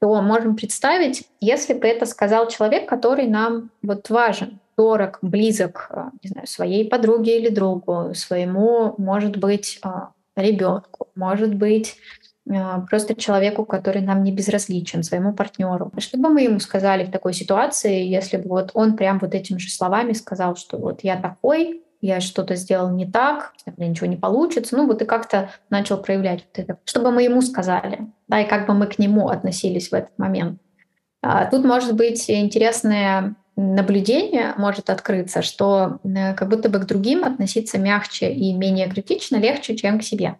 то 0.07 0.23
можем 0.23 0.55
представить, 0.55 1.25
если 1.40 1.75
бы 1.75 1.87
это 1.87 2.07
сказал 2.07 2.49
человек, 2.49 2.88
который 2.88 3.27
нам 3.27 3.71
вот 3.83 4.09
важен, 4.09 4.61
дорог, 4.77 5.19
близок, 5.21 5.88
э, 5.90 6.05
не 6.23 6.29
знаю, 6.29 6.47
своей 6.47 6.88
подруге 6.88 7.40
или 7.40 7.49
другу, 7.49 8.14
своему, 8.14 8.95
может 8.99 9.37
быть, 9.37 9.81
э, 9.85 9.88
ребенку, 10.37 11.09
может 11.16 11.55
быть, 11.55 11.97
э, 12.49 12.53
просто 12.88 13.16
человеку, 13.16 13.64
который 13.64 14.01
нам 14.01 14.23
не 14.23 14.31
безразличен, 14.31 15.03
своему 15.03 15.33
партнеру. 15.33 15.90
Что 15.99 16.19
бы 16.19 16.29
мы 16.29 16.42
ему 16.42 16.61
сказали 16.61 17.05
в 17.05 17.11
такой 17.11 17.33
ситуации, 17.33 18.05
если 18.05 18.37
бы 18.37 18.49
вот 18.49 18.71
он 18.75 18.97
прям 18.97 19.19
вот 19.19 19.35
этими 19.35 19.59
же 19.59 19.71
словами 19.71 20.12
сказал, 20.12 20.55
что 20.55 20.79
вот 20.79 21.01
я 21.03 21.16
такой, 21.16 21.83
я 22.01 22.21
что-то 22.21 22.55
сделал 22.55 22.91
не 22.91 23.07
так, 23.07 23.53
у 23.67 23.71
меня 23.81 23.91
ничего 23.91 24.07
не 24.07 24.17
получится. 24.17 24.77
Ну 24.77 24.87
вот 24.87 25.03
и 25.03 25.05
как-то 25.05 25.51
начал 25.71 25.99
проявлять 25.99 26.45
вот 26.47 26.59
это. 26.65 26.79
Чтобы 26.85 27.11
мы 27.11 27.23
ему 27.23 27.43
сказали, 27.43 28.09
да, 28.29 28.41
и 28.41 28.49
как 28.49 28.67
бы 28.67 28.75
мы 28.75 28.87
к 28.87 28.99
нему 28.99 29.29
относились 29.29 29.89
в 29.91 29.95
этот 29.95 30.19
момент. 30.19 30.61
А 31.23 31.47
тут 31.47 31.65
может 31.65 31.95
быть 31.95 32.31
интересное 32.31 33.37
наблюдение 33.57 34.55
может 34.59 34.91
открыться, 34.91 35.43
что 35.43 35.99
э, 36.05 36.35
как 36.35 36.49
будто 36.49 36.69
бы 36.69 36.79
к 36.79 36.87
другим 36.87 37.25
относиться 37.25 37.79
мягче 37.79 38.31
и 38.33 38.53
менее 38.53 38.89
критично 38.89 39.37
легче, 39.37 39.77
чем 39.77 39.99
к 39.99 40.03
себе. 40.03 40.39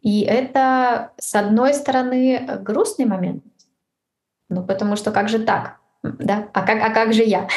И 0.00 0.22
это, 0.22 1.12
с 1.18 1.34
одной 1.34 1.74
стороны, 1.74 2.60
грустный 2.62 3.04
момент, 3.04 3.44
ну 4.48 4.64
потому 4.64 4.96
что 4.96 5.10
как 5.10 5.28
же 5.28 5.38
так? 5.38 5.78
Да? 6.18 6.48
А, 6.52 6.62
как, 6.62 6.82
а 6.82 6.90
как 6.90 7.12
же 7.12 7.22
я? 7.22 7.48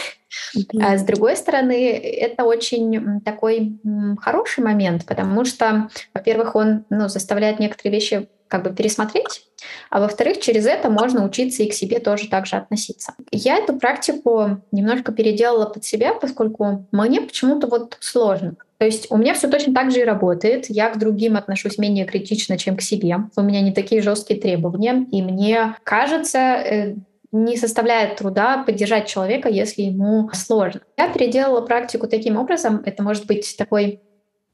А 0.79 0.97
с 0.97 1.03
другой 1.03 1.35
стороны, 1.35 1.97
это 1.97 2.43
очень 2.43 3.21
такой 3.21 3.79
хороший 4.21 4.63
момент, 4.63 5.05
потому 5.05 5.45
что, 5.45 5.89
во-первых, 6.13 6.55
он 6.55 6.85
ну, 6.89 7.07
заставляет 7.07 7.59
некоторые 7.59 7.93
вещи 7.93 8.29
как 8.47 8.63
бы 8.63 8.71
пересмотреть, 8.71 9.43
а 9.89 9.99
во-вторых, 9.99 10.39
через 10.39 10.65
это 10.65 10.89
можно 10.89 11.23
учиться 11.23 11.63
и 11.63 11.69
к 11.69 11.73
себе 11.73 11.99
тоже 11.99 12.27
так 12.27 12.47
же 12.47 12.55
относиться. 12.55 13.13
Я 13.31 13.57
эту 13.57 13.77
практику 13.77 14.61
немножко 14.71 15.11
переделала 15.11 15.65
под 15.65 15.85
себя, 15.85 16.13
поскольку 16.13 16.87
мне 16.91 17.21
почему-то 17.21 17.67
вот 17.67 17.97
сложно. 17.99 18.55
То 18.79 18.85
есть 18.85 19.11
у 19.11 19.17
меня 19.17 19.33
все 19.33 19.49
точно 19.49 19.73
так 19.73 19.91
же 19.91 19.99
и 19.99 20.05
работает. 20.05 20.67
Я 20.69 20.89
к 20.89 20.97
другим 20.97 21.35
отношусь 21.35 21.77
менее 21.77 22.05
критично, 22.05 22.57
чем 22.57 22.77
к 22.77 22.81
себе. 22.81 23.17
У 23.35 23.41
меня 23.41 23.61
не 23.61 23.73
такие 23.73 24.01
жесткие 24.01 24.39
требования. 24.39 25.05
И 25.11 25.21
мне 25.21 25.75
кажется, 25.83 26.37
э, 26.39 26.95
не 27.31 27.57
составляет 27.57 28.17
труда 28.17 28.63
поддержать 28.63 29.07
человека, 29.07 29.49
если 29.49 29.83
ему 29.83 30.29
сложно. 30.33 30.81
Я 30.97 31.09
переделала 31.09 31.61
практику 31.61 32.07
таким 32.07 32.37
образом. 32.37 32.81
Это 32.85 33.03
может 33.03 33.27
быть 33.27 33.55
такой, 33.57 34.01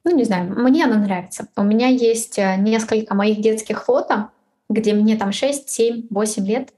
ну 0.04 0.16
не 0.16 0.26
знаю, 0.26 0.54
мне 0.60 0.84
она 0.84 0.98
нравится. 0.98 1.48
У 1.56 1.64
меня 1.64 1.88
есть 1.88 2.38
э, 2.38 2.58
несколько 2.58 3.16
моих 3.16 3.42
детских 3.42 3.86
фото, 3.86 4.30
где 4.70 4.94
мне 4.94 5.16
там 5.16 5.32
6, 5.32 5.70
7, 5.70 6.08
8 6.10 6.46
лет. 6.46 6.70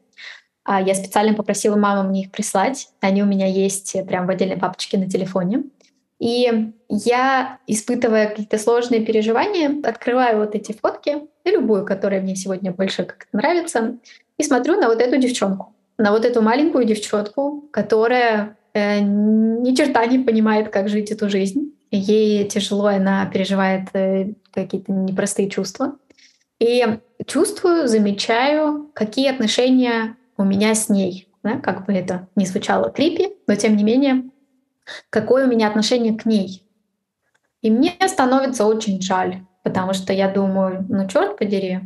А 0.64 0.82
я 0.82 0.94
специально 0.94 1.34
попросила 1.34 1.78
маму 1.78 2.10
мне 2.10 2.24
их 2.24 2.32
прислать. 2.32 2.90
Они 3.00 3.24
у 3.24 3.26
меня 3.26 3.48
есть 3.48 3.96
прям 4.06 4.28
в 4.28 4.30
отдельной 4.30 4.58
папочке 4.58 4.98
на 4.98 5.10
телефоне. 5.10 5.64
И 6.20 6.74
я, 6.90 7.60
испытывая 7.68 8.28
какие-то 8.28 8.58
сложные 8.58 9.06
переживания, 9.06 9.80
открываю 9.84 10.40
вот 10.40 10.56
эти 10.56 10.74
фотки, 10.74 11.28
и 11.44 11.50
любую, 11.50 11.86
которая 11.86 12.22
мне 12.22 12.36
сегодня 12.36 12.72
больше 12.72 13.04
как-то 13.04 13.38
нравится, 13.38 13.98
и 14.38 14.44
смотрю 14.44 14.80
на 14.80 14.88
вот 14.88 15.00
эту 15.00 15.18
девчонку 15.18 15.74
на 15.98 16.12
вот 16.12 16.26
эту 16.26 16.42
маленькую 16.42 16.86
девчонку, 16.86 17.68
которая 17.72 18.58
э, 18.74 19.00
ни 19.00 19.74
черта 19.74 20.06
не 20.06 20.20
понимает, 20.20 20.70
как 20.70 20.90
жить 20.90 21.12
эту 21.12 21.30
жизнь. 21.30 21.74
Ей 21.90 22.48
тяжело, 22.48 22.88
она 22.88 23.26
переживает 23.26 23.90
э, 23.94 24.34
какие-то 24.54 24.92
непростые 24.92 25.50
чувства. 25.50 25.96
И 26.60 26.86
чувствую, 27.26 27.88
замечаю, 27.88 28.90
какие 28.94 29.30
отношения 29.30 30.18
у 30.38 30.44
меня 30.44 30.76
с 30.76 30.90
ней. 30.90 31.30
Да? 31.44 31.58
Как 31.60 31.86
бы 31.86 31.94
это 31.94 32.28
ни 32.36 32.46
звучало 32.46 32.90
крипи, 32.90 33.30
но 33.48 33.56
тем 33.56 33.76
не 33.76 33.84
менее, 33.84 34.24
какое 35.10 35.46
у 35.46 35.50
меня 35.50 35.68
отношение 35.68 36.18
к 36.18 36.26
ней. 36.26 36.64
И 37.62 37.72
мне 37.72 37.96
становится 38.08 38.66
очень 38.66 39.02
жаль, 39.02 39.42
потому 39.64 39.94
что 39.94 40.14
я 40.14 40.30
думаю, 40.30 40.86
ну 40.90 41.08
черт 41.08 41.38
подери, 41.38 41.82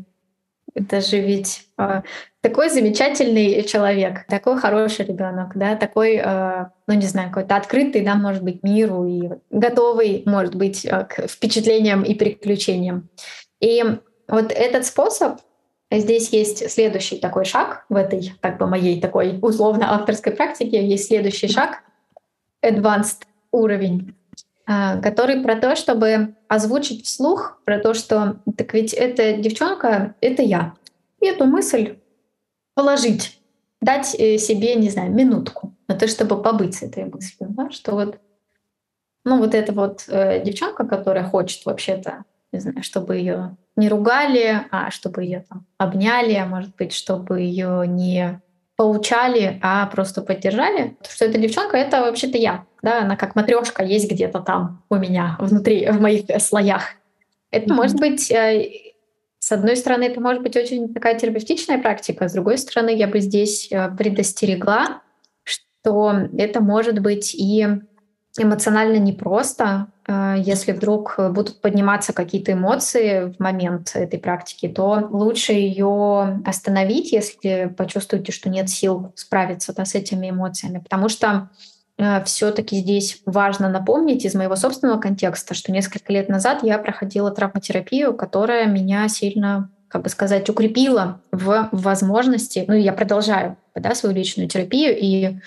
это 0.73 1.01
же 1.01 1.19
ведь 1.19 1.67
э, 1.77 2.01
такой 2.41 2.69
замечательный 2.69 3.63
человек, 3.63 4.25
такой 4.27 4.57
хороший 4.57 5.05
ребенок, 5.05 5.51
да, 5.55 5.75
такой, 5.75 6.15
э, 6.15 6.65
ну 6.87 6.93
не 6.93 7.05
знаю, 7.05 7.29
какой-то 7.29 7.55
открытый, 7.55 8.01
да, 8.01 8.15
может 8.15 8.43
быть, 8.43 8.63
миру 8.63 9.05
и 9.05 9.29
готовый, 9.49 10.23
может 10.25 10.55
быть, 10.55 10.85
э, 10.85 11.05
к 11.05 11.27
впечатлениям 11.27 12.03
и 12.03 12.13
приключениям. 12.13 13.09
И 13.59 13.83
вот 14.27 14.51
этот 14.51 14.85
способ, 14.85 15.39
здесь 15.91 16.29
есть 16.29 16.71
следующий 16.71 17.17
такой 17.17 17.45
шаг 17.45 17.85
в 17.89 17.95
этой, 17.95 18.33
как 18.39 18.57
бы 18.57 18.67
моей 18.67 19.01
такой 19.01 19.37
условно 19.41 19.93
авторской 19.93 20.31
практике, 20.33 20.85
есть 20.85 21.07
следующий 21.07 21.47
шаг, 21.47 21.83
advanced 22.63 23.23
уровень 23.51 24.13
а, 24.13 24.20
который 24.65 25.41
про 25.41 25.55
то, 25.55 25.75
чтобы 25.75 26.35
озвучить 26.47 27.05
вслух, 27.05 27.59
про 27.65 27.79
то, 27.79 27.93
что 27.93 28.37
так 28.57 28.73
ведь 28.73 28.93
эта 28.93 29.33
девчонка— 29.33 30.15
это 30.21 30.43
я. 30.43 30.75
И 31.19 31.25
эту 31.25 31.45
мысль 31.45 31.97
положить, 32.73 33.39
дать 33.81 34.15
э, 34.17 34.37
себе, 34.37 34.75
не 34.75 34.89
знаю, 34.89 35.11
минутку 35.11 35.75
на 35.87 35.95
то, 35.95 36.07
чтобы 36.07 36.41
побыть 36.41 36.75
с 36.75 36.83
этой 36.83 37.05
мыслью, 37.05 37.49
да? 37.49 37.69
что 37.69 37.91
вот, 37.91 38.19
ну 39.25 39.37
вот 39.37 39.53
эта 39.53 39.73
вот 39.73 40.05
э, 40.07 40.43
девчонка, 40.43 40.85
которая 40.85 41.23
хочет 41.23 41.65
вообще-то, 41.65 42.25
не 42.51 42.59
знаю, 42.59 42.83
чтобы 42.83 43.17
ее 43.17 43.57
не 43.75 43.89
ругали, 43.89 44.65
а 44.71 44.91
чтобы 44.91 45.23
ее 45.23 45.45
там 45.47 45.65
обняли, 45.77 46.33
а 46.33 46.45
может 46.45 46.75
быть, 46.75 46.93
чтобы 46.93 47.41
ее 47.41 47.85
не 47.87 48.41
поучали, 48.75 49.59
а 49.61 49.85
просто 49.87 50.21
поддержали, 50.21 50.97
что 51.07 51.25
эта 51.25 51.37
девчонка— 51.37 51.77
это 51.77 52.01
вообще-то 52.01 52.37
я. 52.37 52.65
Да, 52.81 53.01
она 53.01 53.15
как 53.15 53.35
матрешка 53.35 53.83
есть 53.83 54.09
где-то 54.09 54.39
там 54.39 54.83
у 54.89 54.95
меня 54.95 55.37
внутри, 55.39 55.87
в 55.89 56.01
моих 56.01 56.29
э, 56.29 56.39
слоях. 56.39 56.95
Это 57.51 57.67
mm-hmm. 57.67 57.75
может 57.75 57.99
быть, 57.99 58.31
э, 58.31 58.71
с 59.39 59.51
одной 59.51 59.77
стороны, 59.77 60.05
это 60.05 60.19
может 60.19 60.41
быть 60.41 60.55
очень 60.55 60.93
такая 60.93 61.17
терапевтичная 61.17 61.79
практика, 61.79 62.27
с 62.27 62.33
другой 62.33 62.57
стороны, 62.57 62.95
я 62.95 63.07
бы 63.07 63.19
здесь 63.19 63.71
э, 63.71 63.89
предостерегла, 63.95 65.01
что 65.43 66.27
это 66.37 66.61
может 66.61 66.99
быть 66.99 67.35
и 67.35 67.67
эмоционально 68.39 68.95
непросто, 68.95 69.87
если 70.07 70.71
вдруг 70.71 71.15
будут 71.31 71.59
подниматься 71.59 72.13
какие-то 72.13 72.53
эмоции 72.53 73.33
в 73.33 73.39
момент 73.41 73.91
этой 73.93 74.19
практики, 74.19 74.69
то 74.69 75.09
лучше 75.11 75.51
ее 75.51 76.41
остановить, 76.45 77.11
если 77.11 77.73
почувствуете, 77.77 78.31
что 78.31 78.49
нет 78.49 78.69
сил 78.69 79.11
справиться 79.15 79.73
да, 79.75 79.83
с 79.83 79.95
этими 79.95 80.29
эмоциями. 80.29 80.79
Потому 80.79 81.09
что 81.09 81.49
все-таки 82.25 82.77
здесь 82.77 83.21
важно 83.25 83.69
напомнить 83.69 84.25
из 84.25 84.35
моего 84.35 84.55
собственного 84.55 84.99
контекста, 84.99 85.53
что 85.53 85.71
несколько 85.71 86.11
лет 86.13 86.29
назад 86.29 86.63
я 86.63 86.77
проходила 86.77 87.31
травматерапию, 87.31 88.13
которая 88.13 88.65
меня 88.67 89.07
сильно 89.07 89.69
как 89.87 90.03
бы 90.03 90.09
сказать, 90.09 90.49
укрепила 90.49 91.19
в 91.33 91.67
возможности, 91.73 92.63
ну, 92.65 92.73
я 92.73 92.93
продолжаю 92.93 93.57
да, 93.75 93.93
свою 93.93 94.15
личную 94.15 94.47
терапию, 94.47 94.97
и 94.97 95.41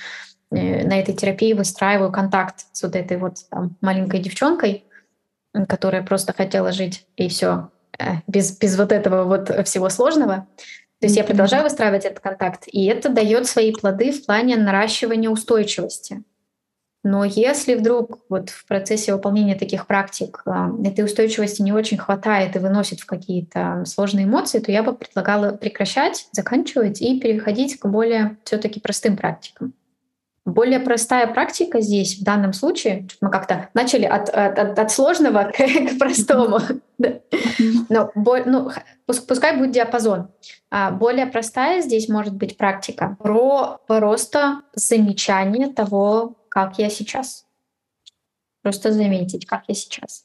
Э, 0.55 0.87
на 0.87 1.01
этой 1.01 1.15
терапии 1.15 1.53
выстраиваю 1.53 2.13
контакт 2.13 2.67
с 2.73 2.83
вот 2.83 2.95
этой 2.97 3.17
вот 3.17 3.39
там, 3.51 3.77
маленькой 3.81 4.21
девчонкой, 4.21 4.85
которая 5.69 6.03
просто 6.03 6.33
хотела 6.33 6.73
жить 6.73 7.07
и 7.17 7.29
все 7.29 7.71
э, 7.99 8.17
без, 8.27 8.57
без 8.59 8.77
вот 8.79 8.93
этого 8.93 9.25
вот 9.25 9.67
всего 9.67 9.89
сложного. 9.89 10.47
То 11.01 11.07
есть 11.07 11.17
я 11.17 11.25
продолжаю 11.25 11.65
выстраивать 11.65 12.05
этот 12.05 12.21
контакт, 12.21 12.65
и 12.67 12.87
это 12.87 13.09
дает 13.09 13.47
свои 13.47 13.73
плоды 13.73 14.13
в 14.13 14.25
плане 14.25 14.57
наращивания 14.57 15.29
устойчивости. 15.29 16.23
Но 17.05 17.23
если 17.23 17.75
вдруг 17.75 18.21
вот 18.31 18.49
в 18.49 18.67
процессе 18.67 19.13
выполнения 19.13 19.55
таких 19.55 19.87
практик 19.87 20.43
э, 20.47 20.71
этой 20.85 21.05
устойчивости 21.05 21.61
не 21.61 21.71
очень 21.71 21.99
хватает 21.99 22.57
и 22.57 22.59
выносит 22.59 23.01
в 23.01 23.07
какие-то 23.07 23.85
сложные 23.87 24.25
эмоции, 24.25 24.59
то 24.59 24.73
я 24.73 24.83
бы 24.83 24.95
предлагала 24.95 25.53
прекращать, 25.53 26.27
заканчивать 26.33 27.03
и 27.03 27.21
переходить 27.21 27.79
к 27.79 27.87
более 27.87 28.39
все-таки 28.45 28.81
простым 28.81 29.19
практикам. 29.19 29.75
Более 30.47 30.81
простая 30.81 31.27
практика 31.27 31.81
здесь, 31.81 32.19
в 32.19 32.25
данном 32.25 32.55
случае, 32.55 33.07
мы 33.23 33.31
как-то 33.31 33.69
начали 33.75 34.05
от, 34.05 34.29
от, 34.31 34.79
от 34.79 34.91
сложного 34.91 35.45
к, 35.45 35.57
к 35.57 35.99
простому. 35.99 36.59
Но 37.89 38.11
ну, 38.15 38.71
пускай 39.07 39.57
будет 39.57 39.73
диапазон. 39.73 40.29
А 40.71 40.91
более 40.91 41.27
простая 41.27 41.81
здесь 41.81 42.09
может 42.09 42.35
быть 42.35 42.57
практика 42.59 43.17
про 43.21 43.79
просто 43.87 44.63
замечание 44.75 45.69
того, 45.69 46.37
как 46.55 46.79
я 46.79 46.89
сейчас. 46.89 47.45
Просто 48.63 48.93
заметить, 48.93 49.47
как 49.47 49.65
я 49.69 49.75
сейчас. 49.75 50.25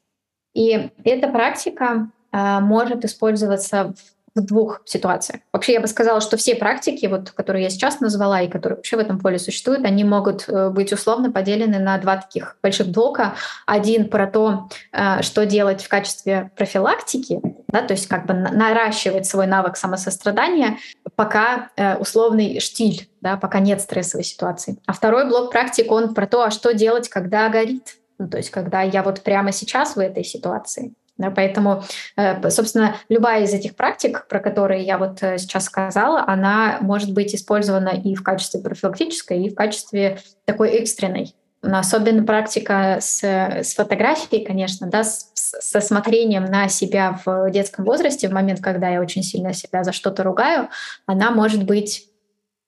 И 0.53 0.91
эта 1.03 1.27
практика 1.27 2.11
а, 2.31 2.61
может 2.61 3.03
использоваться 3.03 3.93
в 3.95 4.19
в 4.35 4.45
двух 4.45 4.81
ситуациях. 4.85 5.41
Вообще 5.51 5.73
я 5.73 5.81
бы 5.81 5.87
сказала, 5.87 6.21
что 6.21 6.37
все 6.37 6.55
практики, 6.55 7.05
вот, 7.05 7.31
которые 7.31 7.63
я 7.63 7.69
сейчас 7.69 7.99
назвала 7.99 8.41
и 8.41 8.47
которые 8.47 8.77
вообще 8.77 8.95
в 8.95 8.99
этом 8.99 9.19
поле 9.19 9.39
существуют, 9.39 9.85
они 9.85 10.03
могут 10.03 10.47
э, 10.47 10.69
быть 10.69 10.93
условно 10.93 11.31
поделены 11.31 11.79
на 11.79 11.97
два 11.97 12.17
таких 12.17 12.57
больших 12.61 12.87
блока. 12.87 13.35
Один 13.65 14.09
про 14.09 14.27
то, 14.27 14.69
э, 14.91 15.21
что 15.21 15.45
делать 15.45 15.83
в 15.83 15.89
качестве 15.89 16.51
профилактики, 16.55 17.41
да, 17.71 17.81
то 17.81 17.93
есть 17.93 18.07
как 18.07 18.25
бы 18.25 18.33
наращивать 18.33 19.25
свой 19.25 19.47
навык 19.47 19.77
самосострадания, 19.77 20.77
пока 21.15 21.69
э, 21.75 21.97
условный 21.97 22.59
штиль, 22.59 23.09
да, 23.21 23.37
пока 23.37 23.59
нет 23.59 23.81
стрессовой 23.81 24.23
ситуации. 24.23 24.77
А 24.85 24.93
второй 24.93 25.27
блок 25.27 25.51
практик, 25.51 25.91
он 25.91 26.13
про 26.13 26.27
то, 26.27 26.43
а 26.43 26.51
что 26.51 26.73
делать, 26.73 27.09
когда 27.09 27.49
горит, 27.49 27.97
ну, 28.17 28.27
то 28.27 28.37
есть 28.37 28.49
когда 28.49 28.81
я 28.81 29.03
вот 29.03 29.21
прямо 29.21 29.51
сейчас 29.51 29.95
в 29.95 29.99
этой 29.99 30.23
ситуации. 30.23 30.93
Да, 31.17 31.31
поэтому, 31.31 31.83
э, 32.15 32.49
собственно, 32.49 32.95
любая 33.09 33.43
из 33.43 33.53
этих 33.53 33.75
практик, 33.75 34.25
про 34.29 34.39
которые 34.39 34.85
я 34.85 34.97
вот 34.97 35.21
э, 35.21 35.37
сейчас 35.37 35.65
сказала, 35.65 36.23
она 36.25 36.77
может 36.79 37.13
быть 37.13 37.35
использована 37.35 37.89
и 37.89 38.15
в 38.15 38.23
качестве 38.23 38.61
профилактической, 38.61 39.43
и 39.43 39.49
в 39.49 39.55
качестве 39.55 40.19
такой 40.45 40.69
экстренной. 40.69 41.35
Но 41.61 41.79
особенно 41.79 42.23
практика 42.23 42.99
с, 43.01 43.21
с 43.23 43.73
фотографией, 43.73 44.45
конечно, 44.45 44.87
да, 44.87 45.03
с, 45.03 45.31
со 45.33 45.81
смотрением 45.81 46.45
на 46.45 46.69
себя 46.69 47.19
в 47.25 47.49
детском 47.51 47.83
возрасте, 47.83 48.29
в 48.29 48.31
момент, 48.31 48.61
когда 48.61 48.87
я 48.89 49.01
очень 49.01 49.23
сильно 49.23 49.53
себя 49.53 49.83
за 49.83 49.91
что-то 49.91 50.23
ругаю, 50.23 50.69
она 51.05 51.31
может 51.31 51.65
быть 51.65 52.09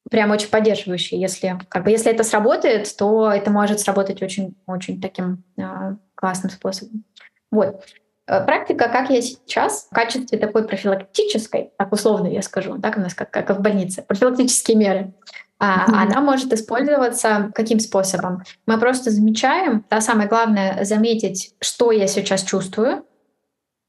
прям 0.10 0.32
очень 0.32 0.50
поддерживающей. 0.50 1.18
Если, 1.18 1.58
как 1.70 1.86
бы, 1.86 1.92
если 1.92 2.12
это 2.12 2.24
сработает, 2.24 2.94
то 2.98 3.32
это 3.32 3.50
может 3.50 3.80
сработать 3.80 4.22
очень, 4.22 4.56
очень 4.68 5.00
таким 5.00 5.44
э, 5.58 5.96
классным 6.16 6.52
способом. 6.52 7.06
Вот. 7.50 7.86
Э, 8.28 8.44
практика, 8.44 8.90
как 8.90 9.10
я 9.10 9.22
сейчас, 9.22 9.88
в 9.90 9.96
качестве 9.96 10.38
такой 10.38 10.68
профилактической, 10.68 11.72
так 11.78 11.94
условно 11.94 12.28
я 12.28 12.42
скажу, 12.42 12.78
так 12.80 12.98
у 12.98 13.00
нас 13.00 13.14
как, 13.14 13.32
как 13.32 13.50
в 13.52 13.62
больнице, 13.62 14.02
профилактические 14.02 14.78
меры, 14.78 15.14
mm-hmm. 15.62 15.94
она 15.94 16.22
может 16.22 16.52
использоваться 16.54 17.52
каким 17.54 17.80
способом? 17.80 18.44
Мы 18.66 18.80
просто 18.80 19.12
замечаем, 19.12 19.86
да, 19.90 20.02
самое 20.02 20.28
главное, 20.28 20.84
заметить, 20.84 21.56
что 21.60 21.92
я 21.92 22.08
сейчас 22.08 22.44
чувствую, 22.44 23.06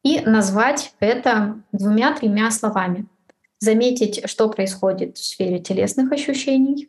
и 0.04 0.20
назвать 0.20 0.94
это 1.00 1.56
двумя-тремя 1.72 2.50
словами. 2.50 3.06
Заметить, 3.60 4.28
что 4.28 4.48
происходит 4.48 5.16
в 5.16 5.24
сфере 5.24 5.60
телесных 5.60 6.10
ощущений, 6.10 6.88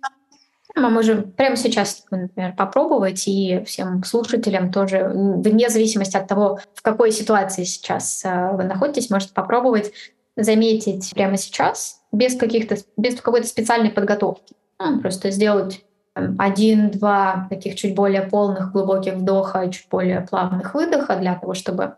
мы 0.76 0.90
можем 0.90 1.32
прямо 1.32 1.56
сейчас, 1.56 2.04
например, 2.10 2.56
попробовать 2.56 3.28
и 3.28 3.64
всем 3.66 4.04
слушателям 4.04 4.72
тоже, 4.72 5.12
вне 5.14 5.70
зависимости 5.70 6.18
от 6.18 6.28
того, 6.28 6.60
в 6.74 6.82
какой 6.82 7.12
ситуации 7.12 7.64
сейчас 7.64 8.26
э, 8.26 8.52
вы 8.54 8.64
находитесь, 8.64 9.12
можете 9.12 9.34
попробовать 9.34 9.92
заметить 10.36 11.12
прямо 11.14 11.38
сейчас 11.38 12.02
без 12.12 12.36
каких-то, 12.36 12.78
без 12.98 13.22
какой-то 13.22 13.48
специальной 13.48 13.92
подготовки. 13.92 14.56
Ну, 14.80 15.00
просто 15.02 15.32
сделать 15.32 15.86
один-два 16.14 17.48
таких 17.50 17.76
чуть 17.76 17.96
более 17.96 18.22
полных 18.22 18.72
глубоких 18.72 19.16
вдоха 19.16 19.64
и 19.64 19.72
чуть 19.72 19.90
более 19.90 20.22
плавных 20.22 20.74
выдоха 20.76 21.18
для 21.18 21.36
того, 21.36 21.54
чтобы 21.54 21.98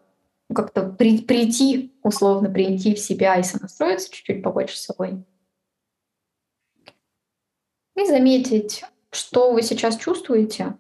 как-то 0.54 0.84
при, 0.84 1.22
прийти, 1.22 1.94
условно 2.04 2.50
прийти 2.50 2.96
в 2.96 3.00
себя 3.00 3.36
и 3.38 3.44
сонастроиться 3.44 4.12
чуть-чуть 4.12 4.44
побольше 4.44 4.78
с 4.78 4.86
собой. 4.86 5.26
И 7.96 8.06
заметить, 8.06 8.84
что 9.12 9.52
вы 9.52 9.62
сейчас 9.62 9.98
чувствуете, 9.98 10.78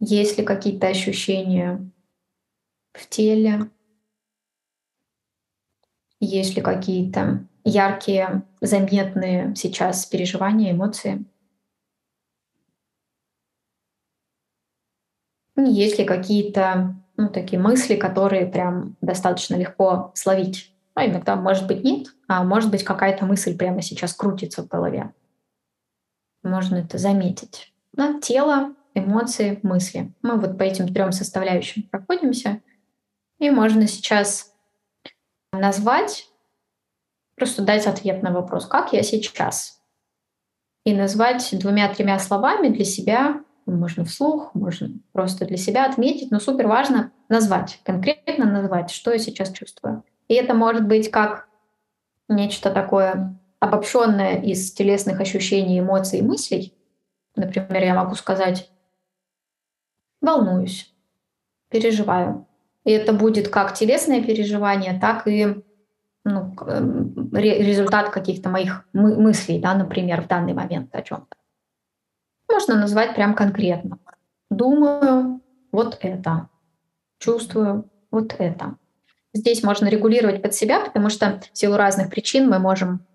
есть 0.00 0.38
ли 0.38 0.44
какие-то 0.44 0.88
ощущения 0.88 1.90
в 2.92 3.08
теле, 3.08 3.70
есть 6.20 6.56
ли 6.56 6.62
какие-то 6.62 7.46
яркие, 7.68 8.42
заметные 8.60 9.54
сейчас 9.56 10.06
переживания, 10.06 10.72
эмоции. 10.72 11.24
Есть 15.56 15.98
ли 15.98 16.04
какие-то 16.04 16.94
ну, 17.16 17.28
такие 17.28 17.60
мысли, 17.60 17.96
которые 17.96 18.46
прям 18.46 18.96
достаточно 19.00 19.56
легко 19.56 20.12
словить? 20.14 20.72
А 20.94 21.06
иногда, 21.06 21.36
может 21.36 21.66
быть, 21.66 21.84
нет, 21.84 22.08
а 22.28 22.44
может 22.44 22.70
быть, 22.70 22.84
какая-то 22.84 23.24
мысль 23.26 23.56
прямо 23.56 23.82
сейчас 23.82 24.14
крутится 24.14 24.62
в 24.62 24.68
голове 24.68 25.12
можно 26.42 26.76
это 26.76 26.98
заметить. 26.98 27.72
Да, 27.92 28.18
тело, 28.20 28.74
эмоции, 28.94 29.60
мысли. 29.62 30.12
Мы 30.22 30.38
вот 30.38 30.58
по 30.58 30.62
этим 30.62 30.92
трем 30.92 31.12
составляющим 31.12 31.84
проходимся. 31.84 32.60
И 33.38 33.50
можно 33.50 33.86
сейчас 33.86 34.52
назвать, 35.52 36.28
просто 37.38 37.62
дать 37.62 37.86
ответ 37.86 38.22
на 38.22 38.32
вопрос, 38.32 38.66
как 38.66 38.92
я 38.92 39.02
сейчас. 39.02 39.80
И 40.84 40.94
назвать 40.94 41.48
двумя-тремя 41.52 42.18
словами 42.18 42.68
для 42.68 42.84
себя, 42.84 43.42
можно 43.66 44.04
вслух, 44.04 44.54
можно 44.54 44.90
просто 45.12 45.44
для 45.44 45.56
себя 45.56 45.84
отметить, 45.86 46.30
но 46.30 46.40
супер 46.40 46.66
важно 46.66 47.12
назвать, 47.28 47.80
конкретно 47.84 48.46
назвать, 48.46 48.90
что 48.90 49.12
я 49.12 49.18
сейчас 49.18 49.52
чувствую. 49.52 50.04
И 50.28 50.34
это 50.34 50.54
может 50.54 50.86
быть 50.86 51.10
как 51.10 51.48
нечто 52.28 52.70
такое 52.70 53.38
обобщенное 53.60 54.40
из 54.40 54.72
телесных 54.72 55.20
ощущений, 55.20 55.80
эмоций 55.80 56.20
и 56.20 56.22
мыслей. 56.22 56.74
Например, 57.36 57.82
я 57.82 57.94
могу 57.94 58.14
сказать 58.14 58.70
«волнуюсь», 60.20 60.92
«переживаю». 61.68 62.46
И 62.84 62.90
это 62.90 63.12
будет 63.12 63.48
как 63.48 63.74
телесное 63.74 64.22
переживание, 64.22 64.98
так 64.98 65.26
и 65.26 65.62
ну, 66.24 66.54
эм, 66.66 67.30
результат 67.32 68.10
каких-то 68.10 68.50
моих 68.50 68.84
мы- 68.92 69.16
мыслей, 69.16 69.60
да, 69.60 69.74
например, 69.74 70.22
в 70.22 70.26
данный 70.26 70.52
момент 70.52 70.94
о 70.94 71.02
чем-то. 71.02 71.36
Можно 72.50 72.76
назвать 72.76 73.14
прям 73.14 73.34
конкретно. 73.34 73.98
Думаю 74.50 75.40
вот 75.72 75.98
это, 76.00 76.48
чувствую 77.18 77.90
вот 78.10 78.34
это. 78.38 78.76
Здесь 79.34 79.62
можно 79.62 79.88
регулировать 79.88 80.42
под 80.42 80.54
себя, 80.54 80.80
потому 80.80 81.10
что 81.10 81.40
в 81.52 81.58
силу 81.58 81.76
разных 81.76 82.10
причин 82.10 82.48
мы 82.48 82.58
можем 82.58 83.06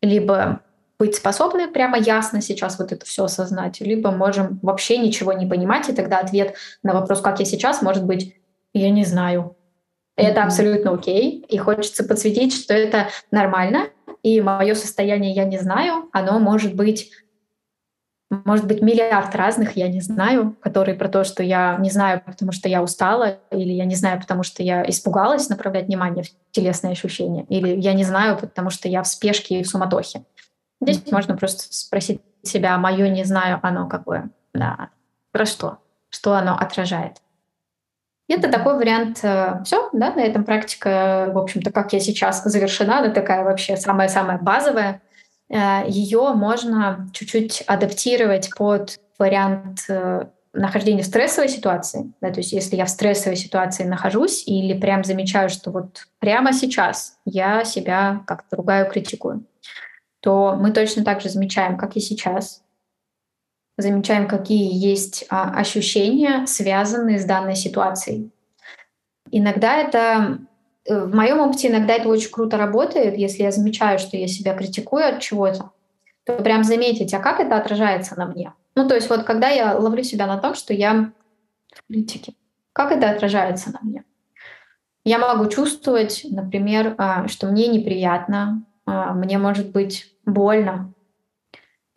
либо 0.00 0.62
быть 0.98 1.14
способны 1.14 1.68
прямо 1.68 1.98
ясно 1.98 2.40
сейчас 2.40 2.78
вот 2.78 2.90
это 2.92 3.04
все 3.06 3.24
осознать, 3.24 3.80
либо 3.80 4.10
можем 4.10 4.58
вообще 4.62 4.98
ничего 4.98 5.32
не 5.32 5.46
понимать, 5.46 5.88
и 5.88 5.92
тогда 5.92 6.18
ответ 6.18 6.56
на 6.82 6.92
вопрос, 6.92 7.20
как 7.20 7.38
я 7.38 7.44
сейчас, 7.44 7.82
может 7.82 8.04
быть, 8.04 8.34
я 8.72 8.90
не 8.90 9.04
знаю. 9.04 9.56
Это 10.18 10.42
абсолютно 10.42 10.92
окей, 10.92 11.44
и 11.48 11.58
хочется 11.58 12.04
подсветить, 12.04 12.52
что 12.52 12.74
это 12.74 13.08
нормально, 13.30 13.88
и 14.22 14.40
мое 14.40 14.74
состояние 14.74 15.32
я 15.32 15.44
не 15.44 15.58
знаю, 15.58 16.08
оно 16.12 16.38
может 16.40 16.74
быть 16.74 17.12
может 18.30 18.66
быть, 18.66 18.82
миллиард 18.82 19.34
разных, 19.34 19.76
я 19.76 19.88
не 19.88 20.02
знаю, 20.02 20.54
которые 20.60 20.94
про 20.94 21.08
то, 21.08 21.24
что 21.24 21.42
я 21.42 21.78
не 21.78 21.88
знаю, 21.88 22.22
потому 22.24 22.52
что 22.52 22.68
я 22.68 22.82
устала, 22.82 23.38
или 23.50 23.72
я 23.72 23.86
не 23.86 23.94
знаю, 23.94 24.20
потому 24.20 24.42
что 24.42 24.62
я 24.62 24.86
испугалась 24.86 25.48
направлять 25.48 25.86
внимание 25.86 26.24
в 26.24 26.28
телесные 26.50 26.92
ощущения, 26.92 27.46
или 27.48 27.80
я 27.80 27.94
не 27.94 28.04
знаю, 28.04 28.36
потому 28.36 28.68
что 28.68 28.86
я 28.86 29.02
в 29.02 29.08
спешке 29.08 29.60
и 29.60 29.62
в 29.62 29.66
суматохе. 29.66 30.24
Здесь 30.82 31.10
можно 31.10 31.38
просто 31.38 31.72
спросить 31.74 32.20
себя, 32.42 32.76
мое 32.76 33.08
не 33.08 33.24
знаю, 33.24 33.60
оно 33.62 33.88
какое, 33.88 34.28
да, 34.52 34.90
про 35.32 35.46
что, 35.46 35.78
что 36.10 36.34
оно 36.34 36.54
отражает. 36.54 37.22
Это 38.28 38.50
такой 38.50 38.76
вариант. 38.76 39.20
Э, 39.22 39.62
Все, 39.64 39.88
да, 39.92 40.12
на 40.12 40.20
этом 40.20 40.44
практика, 40.44 41.30
в 41.32 41.38
общем-то, 41.38 41.72
как 41.72 41.92
я 41.92 42.00
сейчас 42.00 42.44
завершена, 42.44 42.98
она 42.98 43.10
такая 43.10 43.42
вообще 43.42 43.76
самая-самая 43.76 44.38
базовая. 44.38 45.00
Э, 45.48 45.84
ее 45.88 46.32
можно 46.34 47.08
чуть-чуть 47.12 47.62
адаптировать 47.66 48.50
под 48.56 49.00
вариант 49.18 49.80
э, 49.88 50.26
нахождения 50.52 51.02
в 51.02 51.06
стрессовой 51.06 51.48
ситуации. 51.48 52.12
Да, 52.20 52.30
то 52.30 52.40
есть 52.40 52.52
если 52.52 52.76
я 52.76 52.84
в 52.84 52.90
стрессовой 52.90 53.36
ситуации 53.36 53.84
нахожусь 53.84 54.46
или 54.46 54.78
прям 54.78 55.04
замечаю, 55.04 55.48
что 55.48 55.70
вот 55.70 56.06
прямо 56.18 56.52
сейчас 56.52 57.18
я 57.24 57.64
себя 57.64 58.22
как-то 58.26 58.56
ругаю, 58.56 58.90
критикую, 58.90 59.44
то 60.20 60.54
мы 60.58 60.72
точно 60.72 61.04
так 61.04 61.20
же 61.20 61.28
замечаем, 61.30 61.78
как 61.78 61.96
и 61.96 62.00
сейчас, 62.00 62.62
замечаем, 63.78 64.28
какие 64.28 64.70
есть 64.74 65.24
а, 65.30 65.50
ощущения, 65.58 66.46
связанные 66.46 67.18
с 67.18 67.24
данной 67.24 67.56
ситуацией. 67.56 68.30
Иногда 69.30 69.76
это 69.76 70.38
Э, 70.88 71.04
в 71.04 71.14
моем 71.14 71.40
опыте 71.40 71.68
иногда 71.68 71.94
это 71.94 72.08
очень 72.08 72.30
круто 72.30 72.56
работает, 72.56 73.16
если 73.16 73.42
я 73.42 73.50
замечаю, 73.50 73.98
что 73.98 74.16
я 74.16 74.26
себя 74.26 74.54
критикую 74.54 75.06
от 75.06 75.20
чего-то, 75.20 75.70
то 76.24 76.36
прям 76.36 76.64
заметить, 76.64 77.12
а 77.14 77.20
как 77.20 77.40
это 77.40 77.56
отражается 77.56 78.18
на 78.18 78.26
мне. 78.26 78.52
Ну, 78.74 78.88
то 78.88 78.94
есть 78.94 79.10
вот 79.10 79.24
когда 79.24 79.48
я 79.48 79.76
ловлю 79.76 80.02
себя 80.02 80.26
на 80.26 80.38
том, 80.38 80.54
что 80.54 80.72
я 80.72 81.12
в 81.72 81.86
критике, 81.86 82.34
как 82.72 82.92
это 82.92 83.10
отражается 83.10 83.70
на 83.72 83.80
мне? 83.82 84.04
Я 85.04 85.18
могу 85.18 85.46
чувствовать, 85.48 86.24
например, 86.28 86.94
а, 86.98 87.28
что 87.28 87.46
мне 87.48 87.66
неприятно, 87.68 88.62
а, 88.86 89.12
мне 89.12 89.38
может 89.38 89.70
быть 89.72 90.14
больно. 90.24 90.92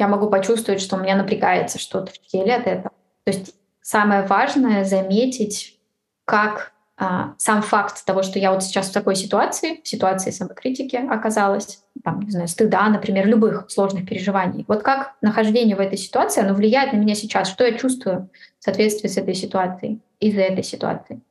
Я 0.01 0.07
могу 0.07 0.31
почувствовать, 0.31 0.81
что 0.81 0.95
у 0.95 0.99
меня 0.99 1.15
напрягается 1.15 1.77
что-то 1.77 2.11
в 2.11 2.17
теле 2.17 2.55
от 2.55 2.65
этого. 2.65 2.91
То 3.23 3.31
есть 3.31 3.53
самое 3.83 4.23
важное— 4.23 4.83
заметить, 4.85 5.79
как 6.25 6.73
а, 6.97 7.35
сам 7.37 7.61
факт 7.61 8.03
того, 8.03 8.23
что 8.23 8.39
я 8.39 8.51
вот 8.51 8.63
сейчас 8.63 8.89
в 8.89 8.93
такой 8.93 9.15
ситуации, 9.15 9.79
в 9.83 9.87
ситуации 9.87 10.31
самокритики 10.31 10.95
оказалась, 10.95 11.83
там, 12.03 12.19
не 12.21 12.31
знаю, 12.31 12.47
стыда, 12.47 12.89
например, 12.89 13.27
любых 13.27 13.69
сложных 13.69 14.07
переживаний. 14.07 14.65
Вот 14.67 14.81
как 14.81 15.13
нахождение 15.21 15.75
в 15.75 15.79
этой 15.79 15.99
ситуации, 15.99 16.41
оно 16.41 16.55
влияет 16.55 16.93
на 16.93 16.97
меня 16.97 17.13
сейчас, 17.13 17.47
что 17.47 17.63
я 17.63 17.77
чувствую 17.77 18.27
в 18.57 18.63
соответствии 18.63 19.07
с 19.07 19.17
этой 19.17 19.35
ситуацией, 19.35 19.99
из-за 20.19 20.41
этой 20.41 20.63
ситуации. 20.63 21.21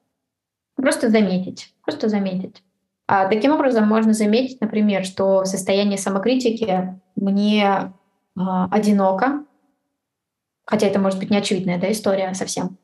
Просто 0.76 1.08
заметить, 1.08 1.74
просто 1.84 2.08
заметить. 2.08 2.62
А 3.08 3.26
таким 3.26 3.50
образом 3.50 3.88
можно 3.88 4.12
заметить, 4.12 4.60
например, 4.60 5.04
что 5.04 5.40
в 5.40 5.46
состоянии 5.46 5.96
самокритики 5.96 6.96
мне 7.16 7.92
одиноко, 8.36 9.44
хотя 10.64 10.86
это 10.86 10.98
может 10.98 11.18
быть 11.18 11.30
не 11.30 11.36
очевидная 11.36 11.78
да, 11.78 11.90
история 11.90 12.32
совсем, 12.34 12.78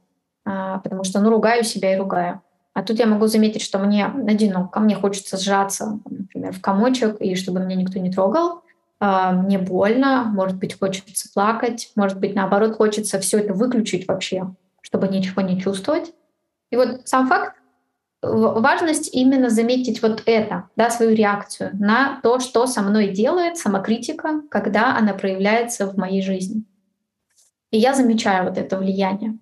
э, 0.44 0.78
потому 0.82 1.05
что 1.05 1.20
ну 1.20 1.30
ругаю 1.30 1.64
себя 1.64 1.94
и 1.94 1.99
ругаю. 1.99 2.42
А 2.74 2.82
тут 2.82 2.99
я 2.99 3.07
могу 3.07 3.26
заметить, 3.26 3.62
что 3.62 3.78
мне 3.78 4.05
одиноко, 4.05 4.80
мне 4.80 4.94
хочется 4.94 5.38
сжаться, 5.38 5.99
например, 6.05 6.53
в 6.53 6.61
комочек, 6.61 7.16
и 7.20 7.34
чтобы 7.34 7.61
меня 7.61 7.76
никто 7.76 7.99
не 7.99 8.12
трогал. 8.12 8.62
А, 8.99 9.32
мне 9.32 9.59
больно, 9.59 10.24
может 10.24 10.59
быть, 10.59 10.78
хочется 10.78 11.30
плакать, 11.32 11.90
может 11.97 12.20
быть, 12.20 12.34
наоборот, 12.34 12.76
хочется 12.76 13.18
все 13.18 13.38
это 13.38 13.55
выключить 13.55 14.07
вообще, 14.07 14.55
чтобы 14.82 15.09
ничего 15.09 15.40
не 15.40 15.59
чувствовать. 15.59 16.12
И 16.70 16.76
вот 16.76 17.09
сам 17.09 17.28
факт, 17.28 17.55
важность 18.61 19.14
именно 19.14 19.51
заметить 19.51 20.03
вот 20.03 20.22
это, 20.27 20.68
да, 20.77 20.91
свою 20.91 21.14
реакцию 21.14 21.70
на 21.74 22.20
то, 22.22 22.41
что 22.41 22.66
со 22.66 22.83
мной 22.83 23.09
делает 23.09 23.57
самокритика, 23.57 24.43
когда 24.51 24.97
она 24.97 25.14
проявляется 25.14 25.87
в 25.87 25.97
моей 25.97 26.22
жизни. 26.22 26.64
И 27.70 27.79
я 27.79 27.95
замечаю 27.95 28.49
вот 28.49 28.59
это 28.59 28.79
влияние. 28.79 29.39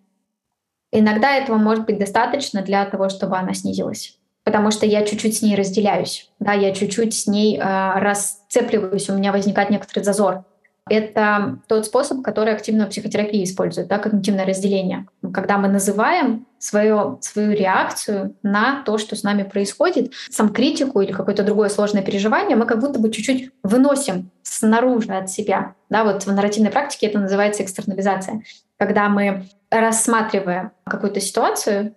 Иногда 0.93 1.35
этого 1.35 1.57
может 1.57 1.87
быть 1.87 1.99
достаточно 1.99 2.62
для 2.62 2.85
того, 2.87 3.09
чтобы 3.09 3.37
она 3.37 3.53
снизилась. 3.55 4.18
Потому 4.45 4.70
что 4.70 4.87
я 4.87 5.05
чуть-чуть 5.05 5.39
с 5.39 5.43
ней 5.43 5.57
разделяюсь, 5.57 6.30
да, 6.39 6.53
я 6.53 6.72
чуть-чуть 6.72 7.14
с 7.14 7.26
ней 7.26 7.59
э, 7.59 7.99
расцепливаюсь, 7.99 9.09
у 9.09 9.14
меня 9.14 9.32
возникает 9.32 9.70
некоторый 9.70 10.05
зазор. 10.05 10.45
Это 10.89 11.61
тот 11.66 11.87
способ, 11.87 12.22
который 12.22 12.53
активно 12.53 12.87
психотерапия 12.87 13.43
использует, 13.45 13.89
да, 13.89 13.99
когнитивное 13.99 14.45
разделение. 14.45 15.07
Когда 15.32 15.57
мы 15.57 15.68
называем 15.68 16.47
свою, 16.59 17.18
свою 17.22 17.53
реакцию 17.53 18.37
на 18.43 18.82
то, 18.82 18.99
что 18.99 19.16
с 19.16 19.22
нами 19.22 19.45
происходит, 19.45 20.12
сам 20.30 20.51
критику 20.53 21.01
или 21.01 21.12
какое-то 21.12 21.43
другое 21.43 21.70
сложное 21.70 22.03
переживание, 22.03 22.55
мы 22.55 22.66
как 22.66 22.80
будто 22.80 22.99
бы 22.99 23.11
чуть-чуть 23.11 23.51
выносим 23.62 24.30
снаружи 24.43 25.12
от 25.14 25.30
себя. 25.30 25.74
Да, 25.89 26.05
вот 26.05 26.24
в 26.24 26.32
нарративной 26.32 26.70
практике 26.70 27.07
это 27.07 27.18
называется 27.18 27.62
экстернализация. 27.62 28.43
Когда 28.78 29.09
мы 29.09 29.47
рассматриваем 29.70 30.72
какую-то 30.85 31.20
ситуацию 31.20 31.97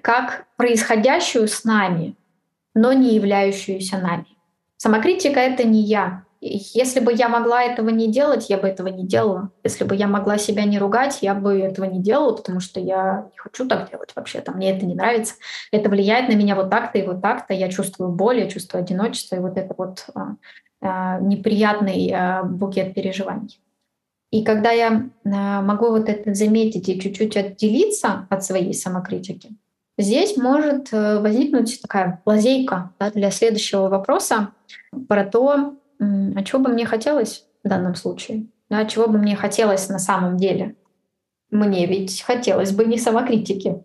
как 0.00 0.46
происходящую 0.56 1.48
с 1.48 1.64
нами, 1.64 2.14
но 2.74 2.92
не 2.92 3.14
являющуюся 3.14 3.98
нами. 3.98 4.26
Самокритика— 4.76 5.40
это 5.40 5.64
не 5.64 5.82
я, 5.82 6.24
если 6.40 7.00
бы 7.00 7.12
я 7.12 7.28
могла 7.28 7.62
этого 7.64 7.88
не 7.88 8.10
делать, 8.10 8.48
я 8.48 8.58
бы 8.58 8.68
этого 8.68 8.88
не 8.88 9.04
делала. 9.04 9.50
Если 9.64 9.84
бы 9.84 9.96
я 9.96 10.06
могла 10.06 10.38
себя 10.38 10.64
не 10.64 10.78
ругать, 10.78 11.18
я 11.20 11.34
бы 11.34 11.58
этого 11.58 11.86
не 11.86 12.00
делала, 12.00 12.36
потому 12.36 12.60
что 12.60 12.78
я 12.78 13.28
не 13.32 13.38
хочу 13.38 13.66
так 13.66 13.90
делать 13.90 14.12
вообще-то. 14.14 14.52
Мне 14.52 14.76
это 14.76 14.86
не 14.86 14.94
нравится. 14.94 15.34
Это 15.72 15.88
влияет 15.88 16.28
на 16.28 16.34
меня 16.34 16.54
вот 16.54 16.70
так-то 16.70 16.98
и 16.98 17.06
вот 17.06 17.22
так-то. 17.22 17.54
Я 17.54 17.68
чувствую 17.68 18.10
боль, 18.10 18.38
я 18.38 18.48
чувствую 18.48 18.82
одиночество, 18.82 19.36
и 19.36 19.40
вот 19.40 19.56
это 19.56 19.74
вот 19.76 20.06
а, 20.14 20.36
а, 20.80 21.18
неприятный 21.20 22.12
а, 22.14 22.44
букет 22.44 22.94
переживаний. 22.94 23.60
И 24.30 24.44
когда 24.44 24.70
я 24.70 25.08
а, 25.24 25.62
могу 25.62 25.88
вот 25.88 26.08
это 26.08 26.34
заметить 26.34 26.88
и 26.88 27.00
чуть-чуть 27.00 27.36
отделиться 27.36 28.26
от 28.30 28.44
своей 28.44 28.74
самокритики, 28.74 29.56
здесь 29.96 30.36
может 30.36 30.92
э, 30.92 31.18
возникнуть 31.18 31.82
такая 31.82 32.22
лазейка 32.24 32.92
да, 33.00 33.10
для 33.10 33.32
следующего 33.32 33.88
вопроса 33.88 34.52
про 35.08 35.24
то, 35.24 35.77
а 36.00 36.42
чего 36.42 36.62
бы 36.62 36.70
мне 36.70 36.86
хотелось 36.86 37.46
в 37.64 37.68
данном 37.68 37.94
случае? 37.94 38.46
Да, 38.70 38.84
чего 38.84 39.06
бы 39.08 39.18
мне 39.18 39.36
хотелось 39.36 39.88
на 39.88 39.98
самом 39.98 40.36
деле? 40.36 40.76
Мне 41.50 41.86
ведь 41.86 42.22
хотелось 42.22 42.72
бы 42.72 42.84
не 42.84 42.98
самокритики. 42.98 43.82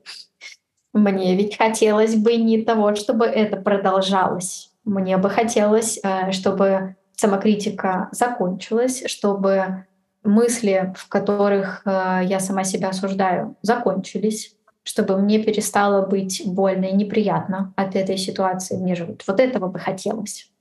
Мне 0.94 1.36
ведь 1.36 1.58
хотелось 1.58 2.16
бы 2.16 2.36
не 2.36 2.64
того, 2.64 2.94
чтобы 2.96 3.26
это 3.26 3.58
продолжалось. 3.58 4.72
Мне 4.84 5.18
бы 5.18 5.30
хотелось, 5.30 6.00
э, 6.04 6.32
чтобы 6.32 6.98
самокритика 7.16 8.10
закончилась, 8.12 9.04
чтобы 9.08 9.86
мысли, 10.24 10.94
в 10.96 11.08
которых 11.08 11.82
э, 11.86 12.22
я 12.26 12.40
сама 12.40 12.64
себя 12.64 12.90
осуждаю, 12.90 13.56
закончились, 13.62 14.56
чтобы 14.84 15.18
мне 15.18 15.42
перестало 15.42 16.06
быть 16.06 16.44
больно 16.46 16.86
и 16.86 16.94
неприятно 16.94 17.74
от 17.76 17.96
этой 17.96 18.18
ситуации. 18.18 18.78
Мне 18.78 18.96
же 18.96 19.06
вот, 19.06 19.24
вот 19.26 19.40
этого 19.40 19.68
бы 19.70 19.80
хотелось. 19.80 20.52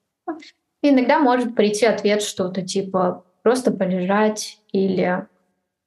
И 0.82 0.90
иногда 0.90 1.18
может 1.18 1.54
прийти 1.54 1.86
ответ 1.86 2.22
что-то 2.22 2.62
типа 2.62 3.24
просто 3.42 3.70
полежать 3.70 4.58
или 4.72 5.26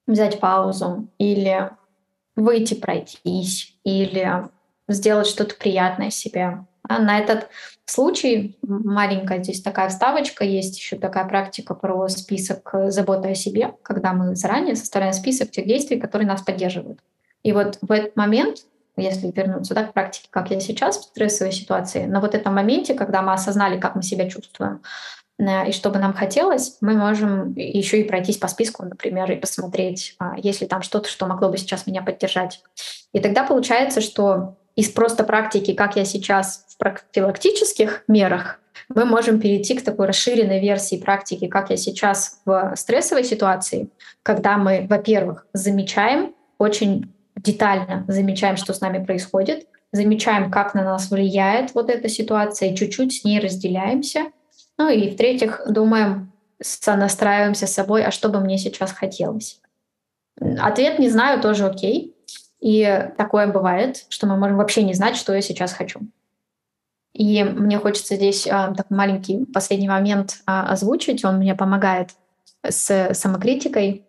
взять 0.08 0.40
паузу, 0.40 1.08
или 1.18 1.72
выйти 2.36 2.74
пройтись, 2.74 3.78
или 3.84 4.50
сделать 4.88 5.28
что-то 5.28 5.56
приятное 5.56 6.10
себе. 6.10 6.66
А 6.88 7.00
на 7.00 7.18
этот 7.18 7.50
случай 7.86 8.58
маленькая 8.62 9.42
здесь 9.42 9.62
такая 9.62 9.90
вставочка, 9.90 10.44
есть 10.44 10.78
еще 10.78 10.98
такая 10.98 11.26
практика 11.26 11.74
про 11.74 12.08
список 12.08 12.70
заботы 12.88 13.30
о 13.30 13.36
себе, 13.36 13.74
когда 13.82 14.14
мы 14.14 14.36
заранее 14.36 14.76
составляем 14.76 15.14
список 15.14 15.52
тех 15.52 15.66
действий, 15.66 16.00
которые 16.00 16.28
нас 16.28 16.42
поддерживают. 16.42 17.00
И 17.44 17.52
вот 17.52 17.80
в 17.82 17.92
этот 17.92 18.16
момент 18.16 18.60
если 18.98 19.32
вернуться 19.32 19.74
да, 19.74 19.84
к 19.84 19.94
практике, 19.94 20.28
как 20.30 20.52
я 20.52 20.60
сейчас 20.60 20.98
в 20.98 21.04
стрессовой 21.04 21.52
ситуации, 21.52 22.06
на 22.06 22.20
вот 22.20 22.36
этом 22.36 22.56
моменте, 22.56 22.94
когда 22.94 23.22
мы 23.22 23.34
осознали, 23.34 23.80
как 23.80 23.96
мы 23.96 24.04
себя 24.04 24.30
чувствуем, 24.30 24.82
э, 25.38 25.70
и 25.70 25.72
что 25.72 25.90
бы 25.90 26.00
нам 26.00 26.14
хотелось, 26.14 26.78
мы 26.82 26.94
можем 26.94 27.54
еще 27.54 28.02
и 28.02 28.08
пройтись 28.08 28.38
по 28.38 28.48
списку, 28.48 28.84
например, 28.84 29.32
и 29.32 29.36
посмотреть, 29.36 30.16
а, 30.20 30.38
есть 30.38 30.62
ли 30.62 30.68
там 30.68 30.82
что-то, 30.82 31.10
что 31.10 31.28
могло 31.28 31.50
бы 31.50 31.58
сейчас 31.58 31.88
меня 31.88 32.02
поддержать. 32.02 32.62
И 33.14 33.20
тогда 33.20 33.44
получается, 33.44 34.02
что 34.02 34.58
из 34.76 34.90
просто 34.90 35.24
практики, 35.24 35.74
как 35.74 35.96
я 35.96 36.06
сейчас 36.06 36.66
в 36.70 36.78
профилактических 36.78 38.04
мерах, 38.08 38.60
мы 38.90 39.06
можем 39.06 39.40
перейти 39.40 39.76
к 39.76 39.84
такой 39.84 40.08
расширенной 40.08 40.60
версии 40.60 40.98
практики, 40.98 41.48
как 41.48 41.70
я 41.70 41.78
сейчас 41.78 42.42
в 42.46 42.74
стрессовой 42.76 43.24
ситуации, 43.24 43.90
когда 44.22 44.58
мы, 44.58 44.86
во-первых, 44.90 45.48
замечаем 45.54 46.36
очень 46.58 47.15
детально 47.36 48.06
замечаем, 48.08 48.58
что 48.58 48.74
с 48.74 48.82
нами 48.82 49.04
происходит, 49.04 49.68
замечаем, 49.92 50.52
как 50.52 50.74
на 50.74 50.84
нас 50.84 51.10
влияет 51.10 51.74
вот 51.74 51.90
эта 51.90 52.10
ситуация, 52.10 52.70
и 52.72 52.76
чуть-чуть 52.76 53.14
с 53.14 53.24
ней 53.24 53.40
разделяемся. 53.40 54.32
Ну 54.78 54.90
и 54.90 55.10
в-третьих, 55.10 55.62
думаем, 55.68 56.32
сонастраиваемся 56.62 57.68
с 57.68 57.74
собой, 57.74 58.04
а 58.04 58.12
что 58.12 58.30
бы 58.30 58.40
мне 58.40 58.58
сейчас 58.58 58.92
хотелось. 58.92 59.62
Ответ 60.40 61.00
«не 61.00 61.10
знаю» 61.10 61.42
тоже 61.42 61.66
окей. 61.66 62.16
И 62.60 63.10
такое 63.18 63.48
бывает, 63.48 64.06
что 64.10 64.28
мы 64.28 64.38
можем 64.38 64.58
вообще 64.58 64.84
не 64.84 64.94
знать, 64.94 65.16
что 65.16 65.34
я 65.34 65.42
сейчас 65.42 65.74
хочу. 65.74 66.02
И 67.14 67.44
мне 67.44 67.78
хочется 67.78 68.16
здесь 68.16 68.48
а, 68.48 68.74
так 68.74 68.90
маленький 68.90 69.46
последний 69.46 69.88
момент 69.88 70.40
а, 70.46 70.70
озвучить. 70.70 71.24
Он 71.24 71.38
мне 71.38 71.56
помогает 71.56 72.10
с 72.68 73.14
самокритикой. 73.14 74.06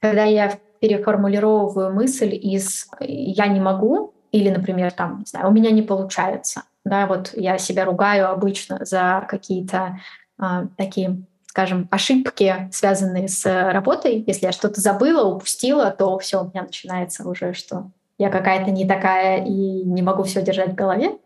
Когда 0.00 0.24
я 0.24 0.58
переформулировываю 0.80 1.92
мысль 1.94 2.34
из 2.34 2.88
«я 3.00 3.46
не 3.46 3.60
могу» 3.60 4.14
или, 4.32 4.50
например, 4.50 4.92
там, 4.92 5.20
не 5.20 5.24
знаю, 5.26 5.48
«у 5.48 5.52
меня 5.52 5.70
не 5.70 5.82
получается». 5.82 6.62
Да, 6.84 7.06
вот 7.06 7.32
я 7.34 7.58
себя 7.58 7.84
ругаю 7.84 8.30
обычно 8.30 8.84
за 8.84 9.26
какие-то 9.28 9.98
э, 10.40 10.66
такие, 10.76 11.22
скажем, 11.46 11.88
ошибки, 11.90 12.68
связанные 12.70 13.26
с 13.28 13.44
работой. 13.44 14.22
Если 14.24 14.46
я 14.46 14.52
что-то 14.52 14.80
забыла, 14.80 15.26
упустила, 15.26 15.90
то 15.90 16.16
все, 16.18 16.42
у 16.42 16.48
меня 16.48 16.62
начинается 16.62 17.28
уже, 17.28 17.54
что 17.54 17.90
я 18.18 18.30
какая-то 18.30 18.70
не 18.70 18.86
такая 18.86 19.44
и 19.44 19.82
не 19.84 20.02
могу 20.02 20.22
все 20.22 20.42
держать 20.42 20.70
в 20.70 20.74
голове. 20.74 21.18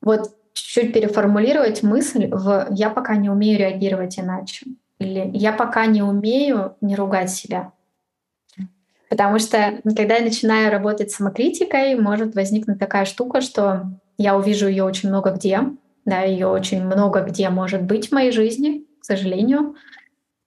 Вот 0.00 0.30
чуть-чуть 0.52 0.92
переформулировать 0.92 1.82
мысль 1.82 2.28
в 2.30 2.68
«я 2.70 2.90
пока 2.90 3.16
не 3.16 3.28
умею 3.28 3.58
реагировать 3.58 4.18
иначе» 4.18 4.66
или 4.98 5.30
«я 5.34 5.52
пока 5.52 5.86
не 5.86 6.02
умею 6.02 6.76
не 6.80 6.94
ругать 6.94 7.30
себя». 7.30 7.72
Потому 9.10 9.40
что 9.40 9.80
когда 9.84 10.16
я 10.16 10.24
начинаю 10.24 10.70
работать 10.70 11.10
с 11.10 11.16
самокритикой, 11.16 11.96
может 11.96 12.36
возникнуть 12.36 12.78
такая 12.78 13.04
штука, 13.04 13.40
что 13.40 13.90
я 14.16 14.36
увижу 14.36 14.68
ее 14.68 14.84
очень 14.84 15.08
много 15.08 15.32
где, 15.32 15.62
да, 16.04 16.22
ее 16.22 16.46
очень 16.46 16.84
много 16.84 17.20
где 17.22 17.50
может 17.50 17.82
быть 17.82 18.08
в 18.08 18.12
моей 18.12 18.30
жизни, 18.30 18.86
к 19.00 19.04
сожалению. 19.04 19.74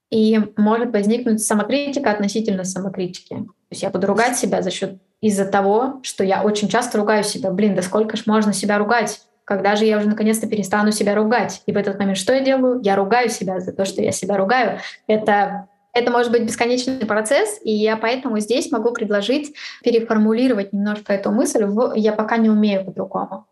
И 0.09 0.39
может 0.55 0.93
возникнуть 0.93 1.43
самокритика 1.43 2.11
относительно 2.11 2.63
самокритики. 2.63 3.35
То 3.35 3.71
есть 3.71 3.83
я 3.83 3.89
буду 3.89 4.07
ругать 4.07 4.37
себя 4.37 4.61
за 4.61 4.71
счет 4.71 4.97
из-за 5.19 5.45
того, 5.45 5.99
что 6.03 6.23
я 6.23 6.43
очень 6.43 6.69
часто 6.69 6.97
ругаю 6.97 7.23
себя. 7.25 7.51
Блин, 7.51 7.75
да 7.75 7.81
сколько 7.81 8.15
ж 8.15 8.25
можно 8.27 8.53
себя 8.53 8.77
ругать? 8.77 9.21
Когда 9.43 9.75
же 9.75 9.83
я 9.83 9.97
уже 9.97 10.07
наконец-то 10.07 10.47
перестану 10.47 10.91
себя 10.91 11.15
ругать? 11.15 11.63
И 11.65 11.73
в 11.73 11.77
этот 11.77 11.99
момент 11.99 12.17
что 12.17 12.33
я 12.33 12.39
делаю? 12.39 12.79
Я 12.81 12.95
ругаю 12.95 13.29
себя 13.29 13.59
за 13.59 13.73
то, 13.73 13.83
что 13.83 14.01
я 14.01 14.11
себя 14.11 14.37
ругаю. 14.37 14.79
Это 15.07 15.67
это 15.93 16.11
может 16.11 16.31
быть 16.31 16.43
бесконечный 16.43 17.05
процесс, 17.05 17.59
и 17.63 17.71
я 17.71 17.97
поэтому 17.97 18.39
здесь 18.39 18.71
могу 18.71 18.91
предложить 18.91 19.55
переформулировать 19.83 20.73
немножко 20.73 21.13
эту 21.13 21.31
мысль 21.31 21.65
в 21.65 21.93
«я 21.95 22.13
пока 22.13 22.37
не 22.37 22.49
умею 22.49 22.83
по-другому». 22.83 23.45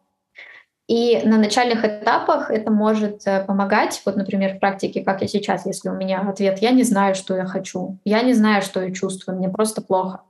И 0.87 1.21
на 1.23 1.37
начальных 1.37 1.85
этапах 1.85 2.51
это 2.51 2.69
может 2.69 3.25
э, 3.25 3.45
помогать. 3.45 4.01
Вот, 4.05 4.17
например, 4.17 4.55
в 4.55 4.59
практике, 4.59 5.03
как 5.03 5.21
я 5.21 5.27
сейчас, 5.27 5.65
если 5.65 5.87
у 5.87 5.93
меня 5.93 6.19
ответ 6.19 6.59
«я 6.59 6.71
не 6.71 6.83
знаю, 6.83 7.15
что 7.15 7.35
я 7.35 7.45
хочу», 7.45 7.99
«я 8.03 8.23
не 8.23 8.33
знаю, 8.33 8.61
что 8.61 8.83
я 8.83 8.91
чувствую», 8.91 9.37
«мне 9.37 9.47
просто 9.47 9.81
плохо», 9.81 10.21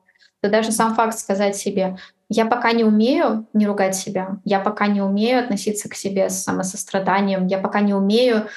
то 0.42 0.50
даже 0.50 0.72
сам 0.72 0.94
факт 0.94 1.18
сказать 1.18 1.56
себе, 1.56 1.98
я 2.30 2.46
пока 2.46 2.74
не 2.74 2.84
умею 2.84 3.48
не 3.54 3.66
ругать 3.66 3.96
себя, 3.96 4.38
я 4.44 4.60
пока 4.60 4.88
не 4.88 5.02
умею 5.02 5.40
относиться 5.40 5.90
к 5.90 5.96
себе 5.96 6.30
с 6.30 6.44
самосостраданием, 6.44 7.48
я 7.48 7.58
пока 7.58 7.80
не 7.80 7.94
умею 7.94 8.48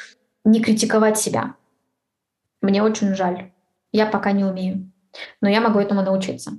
не 0.44 0.60
критиковать 0.60 1.18
себя. 1.18 1.54
Мне 2.64 2.82
очень 2.82 3.14
жаль. 3.14 3.52
Я 3.92 4.06
пока 4.06 4.32
не 4.32 4.44
умею. 4.44 4.90
Но 5.40 5.48
я 5.48 5.60
могу 5.60 5.78
этому 5.78 6.02
научиться. 6.02 6.52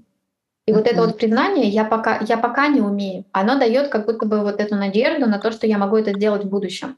И 0.66 0.72
mm-hmm. 0.72 0.76
вот 0.76 0.88
это 0.88 1.02
вот 1.02 1.18
признание, 1.18 1.68
я 1.68 1.84
пока, 1.84 2.20
я 2.22 2.38
пока 2.38 2.68
не 2.68 2.82
умею, 2.82 3.26
оно 3.32 3.58
дает 3.60 3.90
как 3.90 4.06
будто 4.06 4.26
бы 4.26 4.42
вот 4.42 4.60
эту 4.60 4.76
надежду 4.76 5.28
на 5.28 5.40
то, 5.40 5.52
что 5.52 5.68
я 5.68 5.78
могу 5.78 5.98
это 5.98 6.14
сделать 6.14 6.44
в 6.44 6.50
будущем. 6.50 6.98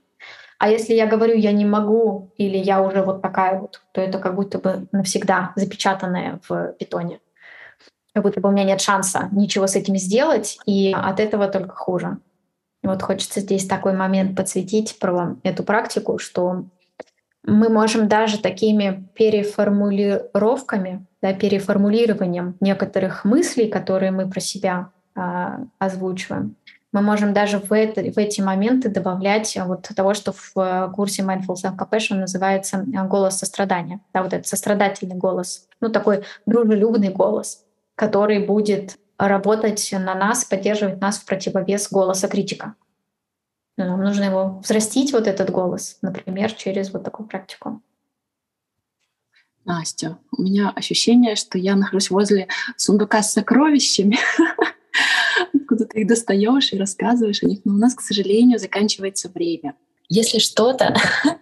А 0.59 0.69
если 0.69 0.93
я 0.93 1.05
говорю, 1.05 1.35
я 1.35 1.51
не 1.51 1.65
могу, 1.65 2.33
или 2.37 2.57
я 2.57 2.81
уже 2.81 3.01
вот 3.01 3.21
такая 3.21 3.59
вот, 3.59 3.81
то 3.91 4.01
это 4.01 4.19
как 4.19 4.35
будто 4.35 4.59
бы 4.59 4.87
навсегда 4.91 5.53
запечатанное 5.55 6.39
в 6.47 6.73
питоне. 6.73 7.19
Как 8.13 8.23
будто 8.23 8.41
бы 8.41 8.49
у 8.49 8.51
меня 8.51 8.63
нет 8.63 8.81
шанса 8.81 9.29
ничего 9.31 9.67
с 9.67 9.75
этим 9.75 9.97
сделать, 9.97 10.57
и 10.65 10.93
от 10.93 11.19
этого 11.19 11.47
только 11.47 11.75
хуже. 11.75 12.17
Вот 12.83 13.01
хочется 13.01 13.39
здесь 13.39 13.67
такой 13.67 13.93
момент 13.93 14.35
подсветить 14.35 14.97
про 14.99 15.35
эту 15.43 15.63
практику, 15.63 16.17
что 16.17 16.65
мы 17.47 17.69
можем 17.69 18.07
даже 18.07 18.39
такими 18.39 19.07
переформулировками, 19.15 21.05
да, 21.21 21.33
переформулированием 21.33 22.55
некоторых 22.59 23.25
мыслей, 23.25 23.69
которые 23.69 24.11
мы 24.11 24.29
про 24.29 24.41
себя 24.41 24.91
э, 25.15 25.21
озвучиваем, 25.79 26.55
мы 26.93 27.01
можем 27.01 27.33
даже 27.33 27.59
в, 27.59 27.71
это, 27.73 28.01
в 28.01 28.17
эти 28.17 28.41
моменты 28.41 28.89
добавлять 28.89 29.57
вот 29.65 29.89
того, 29.95 30.13
что 30.13 30.31
в 30.33 30.51
э, 30.57 30.89
курсе 30.93 31.21
Mindful 31.21 31.55
Self-Compassion 31.55 32.15
называется 32.15 32.77
э, 32.77 33.07
голос 33.07 33.37
сострадания. 33.37 33.99
Да, 34.13 34.23
вот 34.23 34.33
этот 34.33 34.47
сострадательный 34.47 35.15
голос, 35.15 35.67
ну 35.79 35.89
такой 35.89 36.23
дружелюбный 36.45 37.09
голос, 37.09 37.63
который 37.95 38.45
будет 38.45 38.97
работать 39.17 39.89
на 39.93 40.15
нас, 40.15 40.43
поддерживать 40.43 41.01
нас 41.01 41.17
в 41.17 41.25
противовес 41.25 41.89
голоса 41.91 42.27
критика. 42.27 42.75
Нам 43.77 44.01
нужно 44.01 44.23
его 44.23 44.59
взрастить, 44.63 45.13
вот 45.13 45.27
этот 45.27 45.51
голос, 45.51 45.97
например, 46.01 46.51
через 46.51 46.91
вот 46.91 47.03
такую 47.03 47.27
практику. 47.27 47.81
Настя, 49.65 50.17
у 50.31 50.41
меня 50.41 50.71
ощущение, 50.75 51.35
что 51.35 51.57
я 51.57 51.75
нахожусь 51.75 52.09
возле 52.09 52.47
сундука 52.77 53.21
с 53.21 53.33
сокровищами. 53.33 54.17
откуда 55.67 55.85
ты 55.85 56.01
их 56.01 56.07
достаешь 56.07 56.71
и 56.73 56.77
рассказываешь 56.77 57.43
о 57.43 57.47
них. 57.47 57.59
Но 57.65 57.73
у 57.73 57.77
нас, 57.77 57.93
к 57.93 58.01
сожалению, 58.01 58.59
заканчивается 58.59 59.29
время. 59.29 59.75
Если 60.09 60.39
что-то, 60.39 60.95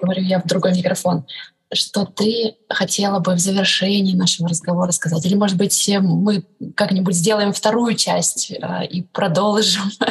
говорю 0.00 0.22
я 0.22 0.40
в 0.40 0.46
другой 0.46 0.76
микрофон, 0.76 1.24
что 1.72 2.04
ты 2.04 2.56
хотела 2.68 3.18
бы 3.20 3.34
в 3.34 3.38
завершении 3.38 4.14
нашего 4.14 4.48
разговора 4.48 4.90
сказать? 4.92 5.24
Или, 5.26 5.34
может 5.34 5.56
быть, 5.56 5.88
мы 6.00 6.44
как-нибудь 6.74 7.14
сделаем 7.14 7.52
вторую 7.52 7.94
часть 7.94 8.52
э, 8.52 8.86
и 8.86 9.02
продолжим? 9.02 9.84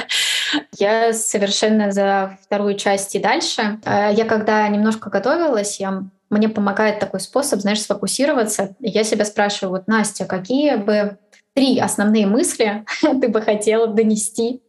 Я 0.77 1.13
совершенно 1.13 1.91
за 1.91 2.37
вторую 2.43 2.75
часть 2.75 3.15
и 3.15 3.19
дальше. 3.19 3.79
Э, 3.85 4.09
я 4.13 4.25
когда 4.25 4.67
немножко 4.67 5.09
готовилась, 5.09 5.79
я 5.79 6.03
мне 6.29 6.49
помогает 6.49 6.99
такой 6.99 7.19
способ, 7.19 7.61
знаешь, 7.61 7.81
сфокусироваться. 7.81 8.75
Я 8.79 9.03
себя 9.03 9.25
спрашиваю, 9.25 9.77
вот, 9.77 9.87
Настя, 9.87 10.25
какие 10.25 10.75
бы 10.75 11.17
три 11.53 11.79
основные 11.79 12.27
мысли 12.27 12.83
ты 13.01 13.27
бы 13.27 13.41
хотела 13.41 13.87
донести 13.87 14.61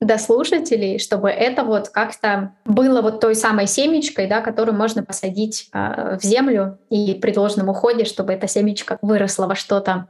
до 0.00 0.18
слушателей, 0.18 0.98
чтобы 0.98 1.30
это 1.30 1.64
вот 1.64 1.88
как-то 1.88 2.54
было 2.64 3.00
вот 3.00 3.20
той 3.20 3.34
самой 3.34 3.66
семечкой, 3.66 4.26
да, 4.26 4.40
которую 4.40 4.76
можно 4.76 5.02
посадить 5.02 5.68
э, 5.72 6.18
в 6.20 6.24
землю 6.24 6.78
и 6.90 7.14
при 7.14 7.32
должном 7.32 7.68
уходе, 7.68 8.04
чтобы 8.04 8.32
эта 8.32 8.46
семечка 8.46 8.98
выросла 9.00 9.46
во 9.46 9.54
что-то 9.54 10.08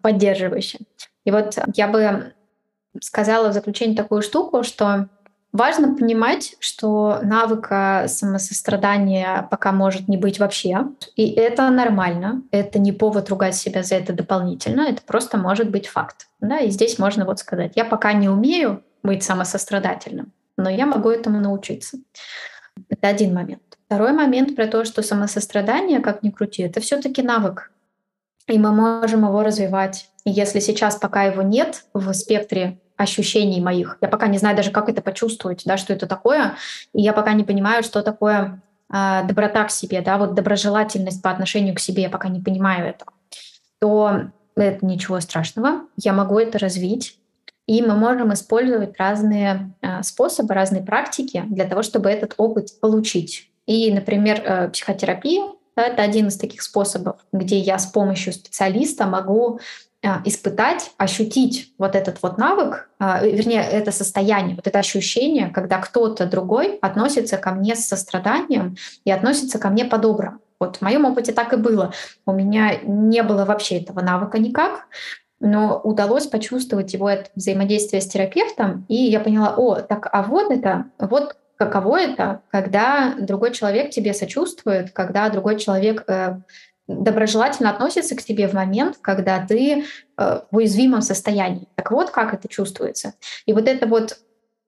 поддерживающее. 0.00 0.82
И 1.24 1.30
вот 1.30 1.58
я 1.74 1.88
бы 1.88 2.32
сказала 3.00 3.50
в 3.50 3.52
заключение 3.52 3.96
такую 3.96 4.22
штуку, 4.22 4.62
что 4.62 5.08
Важно 5.54 5.94
понимать, 5.94 6.56
что 6.58 7.20
навыка 7.22 8.06
самосострадания 8.08 9.46
пока 9.52 9.70
может 9.70 10.08
не 10.08 10.16
быть 10.16 10.40
вообще. 10.40 10.88
И 11.14 11.30
это 11.30 11.70
нормально. 11.70 12.42
Это 12.50 12.80
не 12.80 12.90
повод 12.90 13.30
ругать 13.30 13.54
себя 13.54 13.84
за 13.84 13.94
это 13.94 14.12
дополнительно. 14.12 14.80
Это 14.80 15.02
просто 15.02 15.38
может 15.38 15.70
быть 15.70 15.86
факт. 15.86 16.26
Да? 16.40 16.58
И 16.58 16.70
здесь 16.70 16.98
можно 16.98 17.24
вот 17.24 17.38
сказать, 17.38 17.74
я 17.76 17.84
пока 17.84 18.12
не 18.14 18.28
умею 18.28 18.82
быть 19.04 19.22
самосострадательным, 19.22 20.32
но 20.56 20.68
я 20.68 20.86
могу 20.86 21.08
этому 21.08 21.38
научиться. 21.38 21.98
Это 22.88 23.06
один 23.06 23.32
момент. 23.32 23.62
Второй 23.86 24.12
момент 24.12 24.56
про 24.56 24.66
то, 24.66 24.84
что 24.84 25.02
самосострадание, 25.02 26.00
как 26.00 26.24
ни 26.24 26.30
крути, 26.30 26.62
это 26.64 26.80
все-таки 26.80 27.22
навык. 27.22 27.70
И 28.48 28.58
мы 28.58 28.72
можем 28.72 29.24
его 29.24 29.44
развивать. 29.44 30.10
И 30.24 30.32
если 30.32 30.58
сейчас 30.58 30.96
пока 30.96 31.22
его 31.22 31.42
нет 31.42 31.84
в 31.94 32.12
спектре 32.12 32.80
ощущений 32.96 33.60
моих. 33.60 33.98
Я 34.00 34.08
пока 34.08 34.26
не 34.28 34.38
знаю 34.38 34.56
даже, 34.56 34.70
как 34.70 34.88
это 34.88 35.02
почувствовать, 35.02 35.62
да, 35.64 35.76
что 35.76 35.92
это 35.92 36.06
такое. 36.06 36.56
И 36.92 37.02
я 37.02 37.12
пока 37.12 37.32
не 37.32 37.44
понимаю, 37.44 37.82
что 37.82 38.02
такое 38.02 38.60
э, 38.92 39.22
доброта 39.24 39.64
к 39.64 39.70
себе, 39.70 40.00
да, 40.00 40.18
вот 40.18 40.34
доброжелательность 40.34 41.22
по 41.22 41.30
отношению 41.30 41.74
к 41.74 41.80
себе, 41.80 42.04
я 42.04 42.10
пока 42.10 42.28
не 42.28 42.40
понимаю 42.40 42.88
это. 42.88 43.06
То 43.80 44.30
это 44.56 44.86
ничего 44.86 45.20
страшного, 45.20 45.82
я 45.96 46.12
могу 46.12 46.38
это 46.38 46.58
развить. 46.58 47.18
И 47.66 47.80
мы 47.80 47.94
можем 47.94 48.32
использовать 48.32 48.98
разные 48.98 49.72
э, 49.80 50.02
способы, 50.02 50.54
разные 50.54 50.82
практики 50.82 51.42
для 51.46 51.64
того, 51.64 51.82
чтобы 51.82 52.10
этот 52.10 52.34
опыт 52.36 52.78
получить. 52.80 53.50
И, 53.66 53.92
например, 53.92 54.42
э, 54.44 54.68
психотерапия 54.68 55.42
да, 55.76 55.86
это 55.86 56.02
один 56.02 56.28
из 56.28 56.36
таких 56.36 56.62
способов, 56.62 57.16
где 57.32 57.58
я 57.58 57.78
с 57.78 57.86
помощью 57.86 58.32
специалиста 58.32 59.06
могу 59.06 59.58
испытать, 60.24 60.92
ощутить 60.98 61.72
вот 61.78 61.94
этот 61.94 62.22
вот 62.22 62.36
навык, 62.38 62.90
а, 62.98 63.24
вернее, 63.24 63.62
это 63.62 63.90
состояние, 63.90 64.56
вот 64.56 64.66
это 64.66 64.78
ощущение, 64.78 65.48
когда 65.48 65.78
кто-то 65.78 66.26
другой 66.26 66.78
относится 66.82 67.38
ко 67.38 67.52
мне 67.52 67.74
с 67.74 67.86
состраданием 67.86 68.76
и 69.04 69.10
относится 69.10 69.58
ко 69.58 69.68
мне 69.70 69.84
по-доброму. 69.84 70.40
Вот 70.60 70.76
в 70.76 70.82
моем 70.82 71.04
опыте 71.04 71.32
так 71.32 71.52
и 71.52 71.56
было. 71.56 71.92
У 72.26 72.32
меня 72.32 72.76
не 72.82 73.22
было 73.22 73.44
вообще 73.44 73.78
этого 73.80 74.00
навыка 74.00 74.38
никак, 74.38 74.86
но 75.40 75.80
удалось 75.82 76.26
почувствовать 76.26 76.92
его 76.92 77.08
это 77.08 77.30
взаимодействие 77.34 78.00
с 78.00 78.08
терапевтом, 78.08 78.86
и 78.88 78.96
я 78.96 79.20
поняла, 79.20 79.54
о, 79.56 79.76
так, 79.76 80.08
а 80.12 80.22
вот 80.22 80.50
это, 80.50 80.86
вот 80.98 81.36
каково 81.56 82.00
это, 82.00 82.42
когда 82.50 83.14
другой 83.18 83.52
человек 83.52 83.90
тебе 83.90 84.14
сочувствует, 84.14 84.92
когда 84.92 85.28
другой 85.28 85.58
человек 85.58 86.04
э, 86.08 86.36
доброжелательно 86.86 87.70
относится 87.70 88.14
к 88.16 88.22
тебе 88.22 88.46
в 88.48 88.52
момент, 88.52 88.98
когда 89.00 89.44
ты 89.44 89.84
э, 90.16 90.40
в 90.50 90.56
уязвимом 90.56 91.02
состоянии. 91.02 91.68
Так 91.76 91.90
вот, 91.90 92.10
как 92.10 92.34
это 92.34 92.48
чувствуется. 92.48 93.14
И 93.46 93.52
вот 93.52 93.68
это 93.68 93.86
вот 93.86 94.18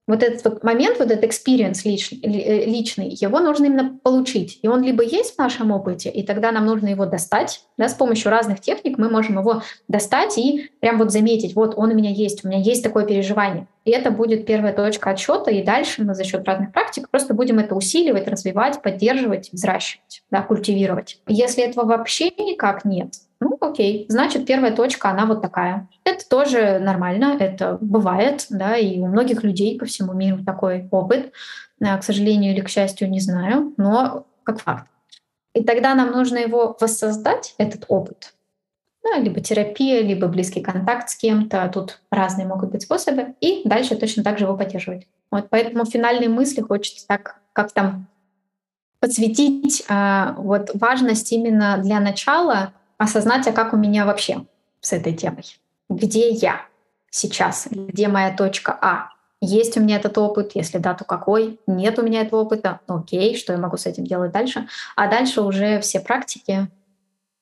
вот 0.06 0.22
этот 0.22 0.44
вот 0.44 0.64
момент, 0.64 0.98
вот 0.98 1.10
этот 1.10 1.24
experience 1.24 1.80
личный, 1.84 2.20
э, 2.22 2.64
личный, 2.66 3.08
его 3.08 3.40
нужно 3.40 3.66
именно 3.66 3.98
получить. 4.02 4.60
И 4.62 4.68
он 4.68 4.82
либо 4.82 5.02
есть 5.02 5.34
в 5.34 5.38
нашем 5.38 5.72
опыте, 5.72 6.10
и 6.10 6.22
тогда 6.22 6.52
нам 6.52 6.66
нужно 6.66 6.88
его 6.88 7.06
достать. 7.06 7.62
Да, 7.76 7.88
с 7.88 7.94
помощью 7.94 8.30
разных 8.30 8.60
техник 8.60 8.98
мы 8.98 9.10
можем 9.10 9.38
его 9.38 9.62
достать 9.88 10.38
и 10.38 10.70
прям 10.80 10.98
вот 10.98 11.12
заметить, 11.12 11.54
вот 11.54 11.74
он 11.76 11.90
у 11.90 11.94
меня 11.94 12.10
есть, 12.10 12.44
у 12.44 12.48
меня 12.48 12.60
есть 12.60 12.82
такое 12.82 13.04
переживание. 13.04 13.66
И 13.84 13.90
это 13.90 14.10
будет 14.10 14.46
первая 14.46 14.72
точка 14.72 15.10
отсчета, 15.10 15.50
и 15.50 15.62
дальше 15.62 16.02
мы 16.02 16.14
за 16.14 16.24
счет 16.24 16.46
разных 16.46 16.72
практик 16.72 17.08
просто 17.08 17.34
будем 17.34 17.58
это 17.58 17.74
усиливать, 17.74 18.26
развивать, 18.26 18.82
поддерживать, 18.82 19.50
взращивать, 19.52 20.22
да, 20.30 20.42
культивировать. 20.42 21.20
Если 21.28 21.62
этого 21.62 21.84
вообще 21.84 22.30
никак 22.30 22.84
нет, 22.84 23.14
ну, 23.40 23.58
окей, 23.60 24.06
значит, 24.08 24.46
первая 24.46 24.74
точка, 24.74 25.10
она 25.10 25.26
вот 25.26 25.42
такая. 25.42 25.88
Это 26.04 26.26
тоже 26.28 26.78
нормально, 26.78 27.36
это 27.38 27.76
бывает, 27.80 28.46
да, 28.50 28.76
и 28.76 28.98
у 28.98 29.06
многих 29.06 29.42
людей 29.42 29.78
по 29.78 29.84
всему 29.84 30.14
миру 30.14 30.42
такой 30.44 30.88
опыт. 30.90 31.32
К 31.78 32.02
сожалению 32.02 32.54
или 32.54 32.62
к 32.62 32.70
счастью, 32.70 33.10
не 33.10 33.20
знаю, 33.20 33.74
но 33.76 34.26
как 34.44 34.60
факт. 34.60 34.86
И 35.52 35.62
тогда 35.62 35.94
нам 35.94 36.10
нужно 36.10 36.38
его 36.38 36.76
воссоздать, 36.80 37.54
этот 37.58 37.84
опыт. 37.88 38.34
Да, 39.02 39.18
либо 39.18 39.40
терапия, 39.40 40.00
либо 40.00 40.26
близкий 40.26 40.62
контакт 40.62 41.10
с 41.10 41.16
кем-то. 41.16 41.70
Тут 41.72 42.00
разные 42.10 42.46
могут 42.46 42.70
быть 42.70 42.82
способы. 42.82 43.34
И 43.40 43.62
дальше 43.64 43.94
точно 43.96 44.24
так 44.24 44.38
же 44.38 44.44
его 44.44 44.56
поддерживать. 44.56 45.06
Вот 45.30 45.48
поэтому 45.50 45.84
финальные 45.84 46.28
мысли 46.28 46.60
хочется 46.60 47.06
так 47.06 47.40
как 47.52 47.72
там 47.72 48.08
подсветить 49.00 49.84
а, 49.88 50.34
вот 50.38 50.70
важность 50.74 51.30
именно 51.32 51.78
для 51.78 52.00
начала 52.00 52.72
осознать, 52.98 53.46
а 53.46 53.52
как 53.52 53.72
у 53.72 53.76
меня 53.76 54.04
вообще 54.04 54.46
с 54.80 54.92
этой 54.92 55.14
темой. 55.14 55.44
Где 55.88 56.30
я 56.30 56.62
сейчас? 57.10 57.68
Где 57.70 58.08
моя 58.08 58.34
точка 58.36 58.76
А? 58.80 59.10
Есть 59.40 59.76
у 59.76 59.80
меня 59.80 59.96
этот 59.96 60.16
опыт? 60.16 60.52
Если 60.54 60.78
да, 60.78 60.94
то 60.94 61.04
какой? 61.04 61.60
Нет 61.66 61.98
у 61.98 62.02
меня 62.02 62.22
этого 62.22 62.40
опыта? 62.40 62.80
Ну, 62.88 62.98
окей, 62.98 63.36
что 63.36 63.52
я 63.52 63.58
могу 63.58 63.76
с 63.76 63.86
этим 63.86 64.04
делать 64.04 64.32
дальше? 64.32 64.66
А 64.96 65.08
дальше 65.08 65.42
уже 65.42 65.80
все 65.80 66.00
практики. 66.00 66.68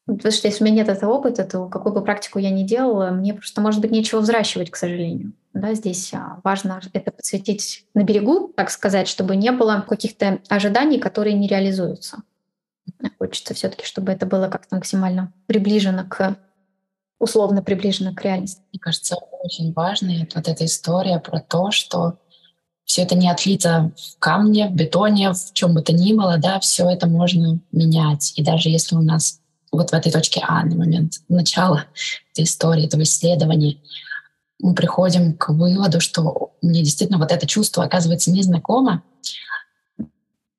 Потому 0.07 0.33
что 0.33 0.49
если 0.49 0.63
у 0.63 0.67
меня 0.67 0.79
нет 0.79 0.89
этого 0.89 1.13
опыта, 1.13 1.45
то 1.45 1.67
какую 1.67 1.95
бы 1.95 2.03
практику 2.03 2.39
я 2.39 2.51
ни 2.51 2.63
делала, 2.63 3.11
мне 3.11 3.33
просто, 3.33 3.61
может 3.63 3.81
быть, 3.81 3.91
нечего 3.91 4.21
взращивать, 4.21 4.71
к 4.71 4.77
сожалению. 4.77 5.33
Да, 5.55 5.73
здесь 5.73 6.13
а, 6.13 6.41
важно 6.45 6.81
это 6.93 7.11
подсветить 7.11 7.87
на 7.95 8.03
берегу, 8.03 8.53
так 8.55 8.71
сказать, 8.71 9.09
чтобы 9.09 9.37
не 9.37 9.51
было 9.51 9.85
каких-то 9.89 10.41
ожиданий, 10.49 10.99
которые 10.99 11.35
не 11.35 11.47
реализуются. 11.47 12.19
Хочется 13.19 13.55
все-таки, 13.55 13.85
чтобы 13.85 14.13
это 14.13 14.27
было 14.27 14.49
как-то 14.49 14.77
максимально 14.77 15.33
приближено 15.47 16.05
к 16.05 16.37
условно 17.19 17.63
приближена 17.63 18.15
к 18.15 18.23
реальности. 18.23 18.63
Мне 18.73 18.81
кажется, 18.81 19.17
очень 19.43 19.73
важной 19.73 20.29
вот 20.35 20.49
эта 20.49 20.65
история 20.65 21.19
про 21.19 21.41
то, 21.41 21.71
что 21.71 22.19
все 22.85 23.03
это 23.03 23.15
не 23.15 23.31
отлито 23.31 23.93
в 23.97 24.19
камне, 24.19 24.69
в 24.69 24.75
бетоне, 24.75 25.33
в 25.33 25.53
чем 25.53 25.75
бы 25.75 25.83
то 25.83 25.93
ни 25.93 26.13
было, 26.13 26.37
да, 26.39 26.61
все 26.61 26.89
это 26.89 27.07
можно 27.07 27.59
менять. 27.73 28.33
И 28.37 28.43
даже 28.43 28.69
если 28.69 28.95
у 28.97 29.03
нас 29.03 29.41
вот 29.73 29.91
в 29.91 29.95
этой 29.95 30.13
точке 30.13 30.43
А 30.47 30.65
на 30.65 30.77
момент 30.77 31.15
начала 31.29 31.87
этой 32.33 32.45
истории, 32.45 32.87
этого 32.87 33.03
исследования, 33.03 33.79
мы 34.61 34.75
приходим 34.75 35.35
к 35.35 35.49
выводу, 35.49 36.01
что 36.01 36.53
мне 36.63 36.83
действительно 36.83 37.19
вот 37.19 37.33
это 37.33 37.47
чувство 37.47 37.85
оказывается 37.85 38.31
незнакомо, 38.31 39.03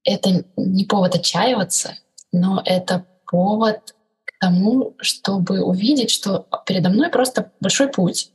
это 0.04 0.43
не 0.58 0.86
повод 0.86 1.16
отчаиваться, 1.16 1.96
но 2.36 2.62
это 2.66 3.06
повод 3.26 3.96
к 4.26 4.40
тому, 4.40 4.96
чтобы 5.00 5.64
увидеть, 5.64 6.12
что 6.12 6.48
передо 6.66 6.90
мной 6.90 7.10
просто 7.10 7.52
большой 7.60 7.88
путь. 7.88 8.32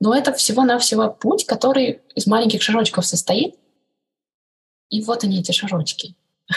Но 0.00 0.14
это 0.14 0.32
всего-навсего 0.32 1.10
путь, 1.10 1.46
который 1.46 2.00
из 2.14 2.26
маленьких 2.26 2.62
шажочков 2.62 3.06
состоит. 3.06 3.56
И 4.88 5.02
вот 5.02 5.24
они, 5.24 5.40
эти 5.40 5.52
шажочки. 5.52 6.14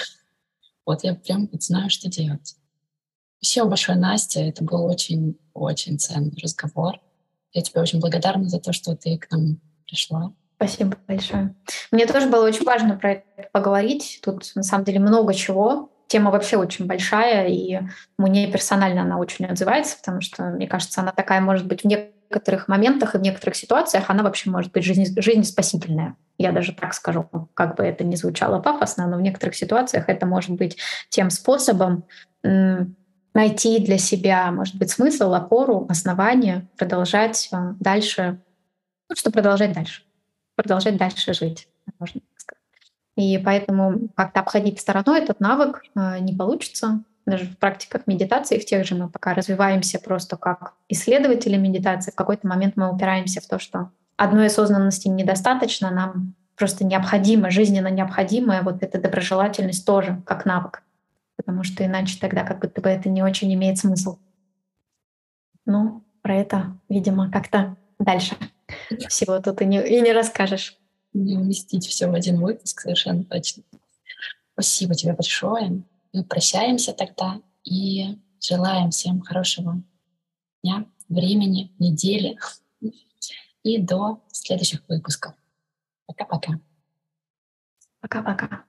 Вот 0.86 1.06
я 1.06 1.16
прям 1.16 1.48
знаю, 1.54 1.89
что 1.89 2.10
делать. 2.10 2.58
Спасибо 3.38 3.68
большое, 3.68 3.98
Настя. 3.98 4.41
Это 4.41 4.66
был 4.66 4.84
очень-очень 4.84 5.98
ценный 5.98 6.38
разговор. 6.41 7.00
Я 7.54 7.62
тебе 7.62 7.80
очень 7.80 8.02
благодарна 8.02 8.50
за 8.50 8.60
то, 8.60 8.74
что 8.74 8.96
ты 8.96 9.18
к 9.18 9.32
нам 9.32 9.62
пришла. 9.86 10.34
Спасибо 10.56 10.98
большое. 11.08 11.56
Мне 11.91 12.06
тоже 12.06 12.28
было 12.28 12.46
очень 12.46 12.66
важно 12.66 12.98
про 12.98 13.14
это 13.14 13.50
поговорить. 13.52 14.20
Тут 14.24 14.52
на 14.56 14.64
самом 14.64 14.84
деле 14.84 15.00
много 15.00 15.34
чего. 15.34 15.89
Тема 16.14 16.30
вообще 16.30 16.57
очень 16.57 16.86
большая, 16.86 17.47
и 17.47 17.80
мне 18.20 18.45
персонально 18.45 19.01
она 19.01 19.18
очень 19.18 19.47
отзывается, 19.47 19.97
потому 19.97 20.22
что, 20.22 20.43
мне 20.43 20.68
кажется, 20.68 21.01
она 21.01 21.11
такая 21.11 21.41
может 21.41 21.66
быть 21.66 21.82
в 21.82 21.86
некоторых 21.86 22.68
моментах 22.68 23.16
и 23.16 23.18
в 23.18 23.22
некоторых 23.22 23.55
ситуациях, 23.55 24.11
она 24.11 24.22
вообще 24.22 24.51
может 24.51 24.72
быть 24.72 24.84
жизни, 24.84 25.07
жизнеспасительная. 25.20 26.16
Я 26.38 26.51
даже 26.51 26.72
так 26.74 26.93
скажу, 26.93 27.28
как 27.55 27.78
бы 27.78 27.84
это 27.84 28.03
ни 28.03 28.14
звучало 28.14 28.59
пафосно, 28.59 29.07
но 29.07 29.18
в 29.18 29.22
некоторых 29.22 29.55
ситуациях 29.55 30.07
это 30.07 30.28
может 30.28 30.51
быть 30.51 30.78
тем 31.09 31.32
способом 31.32 32.05
найти 32.43 33.80
для 33.80 33.97
себя, 33.97 34.51
может 34.51 34.76
быть, 34.76 34.91
смысл, 34.91 35.34
опору, 35.34 35.88
основание, 35.89 36.68
продолжать 36.78 37.49
э, 37.51 37.74
дальше, 37.80 38.39
ну, 39.09 39.16
что 39.16 39.32
продолжать 39.32 39.74
дальше 39.74 40.03
продолжать 40.55 40.97
дальше 40.97 41.34
жить, 41.34 41.68
можно. 41.99 42.22
И 43.16 43.38
поэтому 43.38 44.09
как-то 44.16 44.39
обходить 44.39 44.80
стороной 44.80 45.22
этот 45.22 45.39
навык 45.39 45.84
э, 45.95 46.20
не 46.20 46.34
получится. 46.34 47.03
Даже 47.26 47.45
в 47.45 47.57
практиках 47.57 48.05
медитации, 48.07 48.59
в 48.59 48.66
тех 48.66 48.86
же 48.86 48.95
мы 48.95 49.09
пока 49.09 49.34
развиваемся 49.34 49.99
просто 49.99 50.36
как 50.36 50.74
исследователи 50.89 51.55
медитации, 51.55 52.11
в 52.11 52.16
какой-то 52.16 52.47
момент 52.47 52.76
мы 52.76 52.93
упираемся 52.93 53.39
в 53.39 53.47
то, 53.47 53.59
что 53.59 53.91
одной 54.18 54.47
осознанности 54.47 55.07
недостаточно, 55.07 55.89
нам 55.91 56.34
просто 56.55 56.86
необходимо, 56.86 57.49
жизненно 57.49 57.88
необходимая 57.88 58.61
вот 58.61 58.84
эта 58.84 58.99
доброжелательность 58.99 59.86
тоже 59.86 60.22
как 60.26 60.45
навык. 60.45 60.84
Потому 61.36 61.64
что 61.64 61.86
иначе 61.86 62.18
тогда 62.20 62.43
как 62.43 62.59
будто 62.59 62.82
бы 62.82 62.89
это 62.89 63.09
не 63.09 63.24
очень 63.24 63.53
имеет 63.53 63.78
смысл. 63.78 64.18
Ну, 65.66 66.03
про 66.22 66.36
это, 66.36 66.78
видимо, 66.89 67.32
как-то 67.32 67.76
дальше. 67.99 68.36
Всего 69.07 69.39
тут 69.39 69.61
и 69.61 69.66
не, 69.66 69.82
и 69.82 70.01
не 70.01 70.14
расскажешь. 70.14 70.78
Не 71.14 71.38
уместить 71.38 71.88
все 71.88 72.07
в 72.07 72.14
один 72.14 72.41
выпуск, 72.41 72.82
совершенно 72.82 73.24
точно. 73.24 73.64
Спасибо 74.53 74.95
тебе 74.95 75.14
большое. 75.14 75.84
Мы 76.11 76.24
прощаемся 76.24 76.93
тогда 76.93 77.41
и 77.64 78.18
желаем 78.39 78.91
всем 78.91 79.22
хорошего 79.22 79.82
дня, 80.64 80.86
времени, 81.09 81.74
недели 81.80 82.38
и 83.64 83.78
до 83.78 84.22
следующих 84.32 84.84
выпусков. 84.88 85.34
Пока-пока. 86.05 86.59
Пока-пока. 88.01 88.66